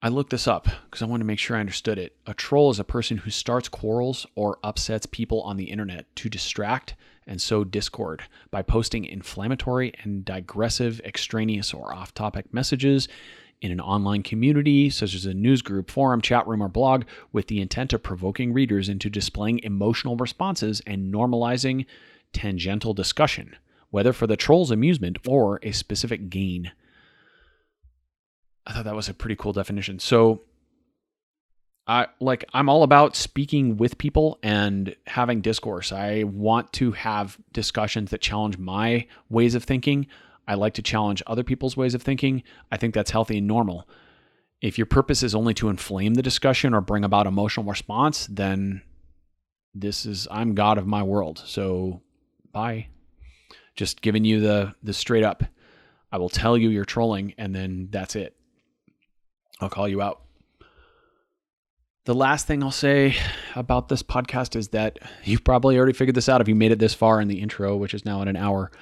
I 0.00 0.08
looked 0.08 0.30
this 0.30 0.48
up 0.48 0.66
because 0.84 1.02
I 1.02 1.06
wanted 1.06 1.22
to 1.22 1.26
make 1.26 1.38
sure 1.38 1.56
I 1.56 1.60
understood 1.60 1.98
it. 1.98 2.16
A 2.26 2.34
troll 2.34 2.70
is 2.70 2.80
a 2.80 2.84
person 2.84 3.18
who 3.18 3.30
starts 3.30 3.68
quarrels 3.68 4.26
or 4.34 4.58
upsets 4.64 5.06
people 5.06 5.42
on 5.42 5.56
the 5.56 5.70
internet 5.70 6.14
to 6.16 6.28
distract 6.28 6.94
and 7.26 7.40
sow 7.40 7.62
discord 7.62 8.24
by 8.50 8.62
posting 8.62 9.04
inflammatory 9.04 9.92
and 10.02 10.24
digressive, 10.24 11.00
extraneous, 11.04 11.72
or 11.72 11.94
off 11.94 12.14
topic 12.14 12.52
messages 12.52 13.06
in 13.60 13.70
an 13.70 13.80
online 13.80 14.24
community, 14.24 14.90
such 14.90 15.14
as 15.14 15.24
a 15.24 15.32
news 15.32 15.62
group, 15.62 15.88
forum, 15.88 16.20
chat 16.20 16.46
room, 16.48 16.62
or 16.62 16.68
blog, 16.68 17.04
with 17.30 17.46
the 17.46 17.60
intent 17.60 17.92
of 17.92 18.02
provoking 18.02 18.52
readers 18.52 18.88
into 18.88 19.08
displaying 19.08 19.60
emotional 19.60 20.16
responses 20.16 20.82
and 20.84 21.14
normalizing 21.14 21.86
tangential 22.32 22.94
discussion, 22.94 23.56
whether 23.90 24.12
for 24.12 24.26
the 24.26 24.36
troll's 24.36 24.70
amusement 24.70 25.18
or 25.26 25.60
a 25.62 25.72
specific 25.72 26.30
gain. 26.30 26.72
I 28.66 28.72
thought 28.72 28.84
that 28.84 28.96
was 28.96 29.08
a 29.08 29.14
pretty 29.14 29.36
cool 29.36 29.52
definition. 29.52 29.98
So 29.98 30.42
I 31.86 32.06
like 32.20 32.44
I'm 32.52 32.68
all 32.68 32.84
about 32.84 33.16
speaking 33.16 33.76
with 33.76 33.98
people 33.98 34.38
and 34.42 34.94
having 35.06 35.40
discourse. 35.40 35.90
I 35.90 36.22
want 36.22 36.72
to 36.74 36.92
have 36.92 37.38
discussions 37.52 38.10
that 38.10 38.20
challenge 38.20 38.56
my 38.56 39.06
ways 39.28 39.54
of 39.54 39.64
thinking. 39.64 40.06
I 40.46 40.54
like 40.54 40.74
to 40.74 40.82
challenge 40.82 41.22
other 41.26 41.42
people's 41.42 41.76
ways 41.76 41.94
of 41.94 42.02
thinking. 42.02 42.42
I 42.70 42.76
think 42.76 42.94
that's 42.94 43.10
healthy 43.10 43.38
and 43.38 43.48
normal. 43.48 43.88
If 44.60 44.78
your 44.78 44.86
purpose 44.86 45.24
is 45.24 45.34
only 45.34 45.54
to 45.54 45.68
inflame 45.68 46.14
the 46.14 46.22
discussion 46.22 46.72
or 46.72 46.80
bring 46.80 47.04
about 47.04 47.26
emotional 47.26 47.66
response, 47.66 48.28
then 48.28 48.82
this 49.74 50.06
is 50.06 50.28
I'm 50.30 50.54
God 50.54 50.78
of 50.78 50.86
my 50.86 51.02
world. 51.02 51.42
So 51.44 52.00
bye. 52.52 52.88
Just 53.74 54.02
giving 54.02 54.24
you 54.24 54.40
the 54.40 54.74
the 54.82 54.92
straight 54.92 55.24
up. 55.24 55.44
I 56.10 56.18
will 56.18 56.28
tell 56.28 56.58
you 56.58 56.68
you're 56.68 56.84
trolling 56.84 57.34
and 57.38 57.54
then 57.54 57.88
that's 57.90 58.16
it. 58.16 58.36
I'll 59.60 59.70
call 59.70 59.88
you 59.88 60.02
out. 60.02 60.22
The 62.04 62.14
last 62.14 62.46
thing 62.46 62.62
I'll 62.62 62.72
say 62.72 63.14
about 63.54 63.88
this 63.88 64.02
podcast 64.02 64.56
is 64.56 64.68
that 64.68 64.98
you've 65.24 65.44
probably 65.44 65.76
already 65.76 65.92
figured 65.92 66.16
this 66.16 66.28
out 66.28 66.40
if 66.40 66.48
you 66.48 66.54
made 66.54 66.72
it 66.72 66.80
this 66.80 66.94
far 66.94 67.20
in 67.20 67.28
the 67.28 67.40
intro, 67.40 67.76
which 67.76 67.94
is 67.94 68.04
now 68.04 68.20
at 68.22 68.28
an 68.28 68.36
hour. 68.36 68.72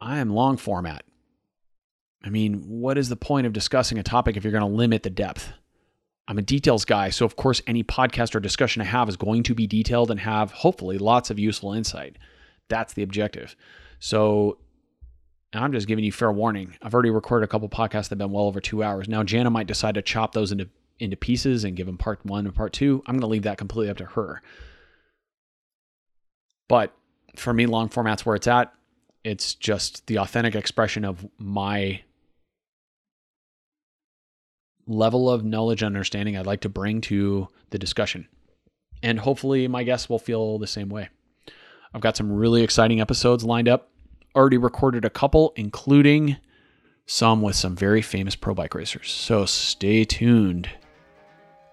I 0.00 0.18
am 0.18 0.30
long 0.30 0.56
format. 0.56 1.04
I 2.24 2.30
mean, 2.30 2.64
what 2.66 2.96
is 2.96 3.10
the 3.10 3.16
point 3.16 3.46
of 3.46 3.52
discussing 3.52 3.98
a 3.98 4.02
topic 4.02 4.36
if 4.36 4.42
you're 4.42 4.52
going 4.52 4.62
to 4.62 4.76
limit 4.76 5.02
the 5.02 5.10
depth? 5.10 5.52
I'm 6.26 6.38
a 6.38 6.42
details 6.42 6.86
guy, 6.86 7.10
so 7.10 7.26
of 7.26 7.36
course, 7.36 7.60
any 7.66 7.84
podcast 7.84 8.34
or 8.34 8.40
discussion 8.40 8.80
I 8.80 8.86
have 8.86 9.10
is 9.10 9.18
going 9.18 9.42
to 9.42 9.54
be 9.54 9.66
detailed 9.66 10.10
and 10.10 10.20
have 10.20 10.50
hopefully 10.50 10.96
lots 10.96 11.28
of 11.28 11.38
useful 11.38 11.74
insight. 11.74 12.16
That's 12.68 12.94
the 12.94 13.02
objective. 13.02 13.56
So 13.98 14.58
I'm 15.52 15.72
just 15.72 15.86
giving 15.86 16.04
you 16.04 16.12
fair 16.12 16.32
warning. 16.32 16.76
I've 16.82 16.94
already 16.94 17.10
recorded 17.10 17.44
a 17.44 17.48
couple 17.48 17.68
podcasts 17.68 18.08
that 18.08 18.10
have 18.10 18.18
been 18.18 18.32
well 18.32 18.44
over 18.44 18.60
two 18.60 18.82
hours. 18.82 19.08
Now 19.08 19.22
Jana 19.22 19.50
might 19.50 19.66
decide 19.66 19.94
to 19.94 20.02
chop 20.02 20.32
those 20.32 20.52
into 20.52 20.68
into 21.00 21.16
pieces 21.16 21.64
and 21.64 21.76
give 21.76 21.86
them 21.86 21.98
part 21.98 22.24
one 22.24 22.46
and 22.46 22.54
part 22.54 22.72
two. 22.72 23.02
I'm 23.06 23.14
going 23.14 23.22
to 23.22 23.26
leave 23.26 23.42
that 23.42 23.58
completely 23.58 23.90
up 23.90 23.96
to 23.96 24.04
her. 24.04 24.42
But 26.68 26.94
for 27.36 27.52
me, 27.52 27.66
long 27.66 27.88
format's 27.88 28.24
where 28.24 28.36
it's 28.36 28.46
at. 28.46 28.72
It's 29.24 29.54
just 29.54 30.06
the 30.06 30.18
authentic 30.18 30.54
expression 30.54 31.04
of 31.04 31.26
my 31.38 32.02
level 34.86 35.30
of 35.30 35.44
knowledge 35.44 35.82
and 35.82 35.94
understanding 35.94 36.36
I'd 36.36 36.46
like 36.46 36.60
to 36.60 36.68
bring 36.68 37.00
to 37.02 37.48
the 37.70 37.78
discussion. 37.78 38.28
And 39.02 39.18
hopefully, 39.18 39.66
my 39.66 39.82
guests 39.82 40.08
will 40.08 40.18
feel 40.18 40.58
the 40.58 40.66
same 40.66 40.88
way. 40.88 41.08
I've 41.94 42.00
got 42.00 42.16
some 42.16 42.32
really 42.32 42.62
exciting 42.62 43.00
episodes 43.00 43.44
lined 43.44 43.68
up 43.68 43.88
already 44.34 44.58
recorded 44.58 45.04
a 45.04 45.10
couple, 45.10 45.52
including 45.56 46.36
some 47.06 47.40
with 47.40 47.54
some 47.54 47.76
very 47.76 48.02
famous 48.02 48.34
pro 48.34 48.52
bike 48.52 48.74
racers. 48.74 49.10
So 49.12 49.46
stay 49.46 50.04
tuned. 50.04 50.68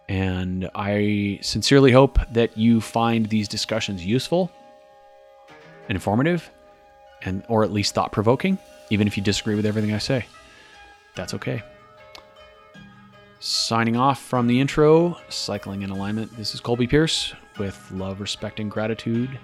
And 0.08 0.70
I 0.76 1.40
sincerely 1.42 1.92
hope 1.92 2.20
that 2.34 2.58
you 2.58 2.82
find 2.82 3.28
these 3.28 3.48
discussions 3.48 4.06
useful. 4.06 4.52
informative 5.90 6.50
and 7.24 7.44
or 7.50 7.64
at 7.64 7.72
least 7.72 7.94
thought 7.94 8.12
provoking, 8.12 8.58
even 8.90 9.08
if 9.08 9.18
you 9.18 9.24
disagree 9.24 9.56
with 9.56 9.66
everything 9.66 9.94
I 9.94 9.98
say. 9.98 10.26
That's 11.16 11.34
okay. 11.34 11.62
Signing 13.40 13.96
off 13.98 14.22
from 14.22 14.48
the 14.48 14.60
intro, 14.60 15.18
Cycling 15.30 15.82
in 15.82 15.90
Alignment. 15.90 16.36
This 16.38 16.54
is 16.54 16.62
Colby 16.62 16.88
Pearce 16.88 17.34
with 17.58 17.92
love, 17.92 18.22
respect, 18.22 18.60
and 18.60 18.70
gratitude. 18.72 19.38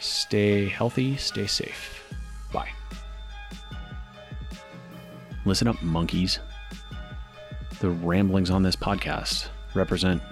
Stay 0.00 0.68
healthy, 0.68 1.16
stay 1.16 1.46
safe. 1.46 2.12
Bye. 2.52 2.70
Listen 5.44 5.68
up, 5.68 5.82
monkeys. 5.82 6.38
The 7.80 7.90
ramblings 7.90 8.50
on 8.50 8.62
this 8.62 8.76
podcast 8.76 9.48
represent 9.74 10.22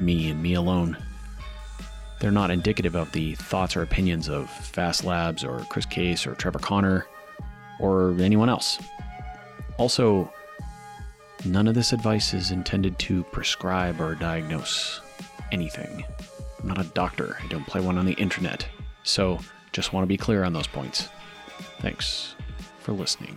me 0.00 0.30
and 0.30 0.42
me 0.42 0.54
alone. 0.54 0.96
They're 2.20 2.30
not 2.30 2.50
indicative 2.50 2.94
of 2.94 3.12
the 3.12 3.34
thoughts 3.34 3.76
or 3.76 3.82
opinions 3.82 4.28
of 4.28 4.48
Fast 4.50 5.04
Labs 5.04 5.44
or 5.44 5.60
Chris 5.68 5.86
Case 5.86 6.26
or 6.26 6.34
Trevor 6.34 6.58
Connor 6.58 7.06
or 7.78 8.14
anyone 8.20 8.48
else. 8.48 8.78
Also, 9.78 10.32
none 11.44 11.68
of 11.68 11.74
this 11.74 11.92
advice 11.92 12.32
is 12.32 12.50
intended 12.50 12.98
to 13.00 13.22
prescribe 13.24 14.00
or 14.00 14.14
diagnose 14.14 15.00
anything. 15.52 16.04
I'm 16.60 16.68
not 16.68 16.80
a 16.80 16.88
doctor, 16.90 17.36
I 17.42 17.46
don't 17.48 17.66
play 17.66 17.80
one 17.80 17.98
on 17.98 18.06
the 18.06 18.14
internet. 18.14 18.66
So, 19.06 19.38
just 19.72 19.92
want 19.92 20.02
to 20.02 20.08
be 20.08 20.16
clear 20.16 20.42
on 20.42 20.52
those 20.52 20.66
points. 20.66 21.08
Thanks 21.80 22.34
for 22.80 22.92
listening. 22.92 23.36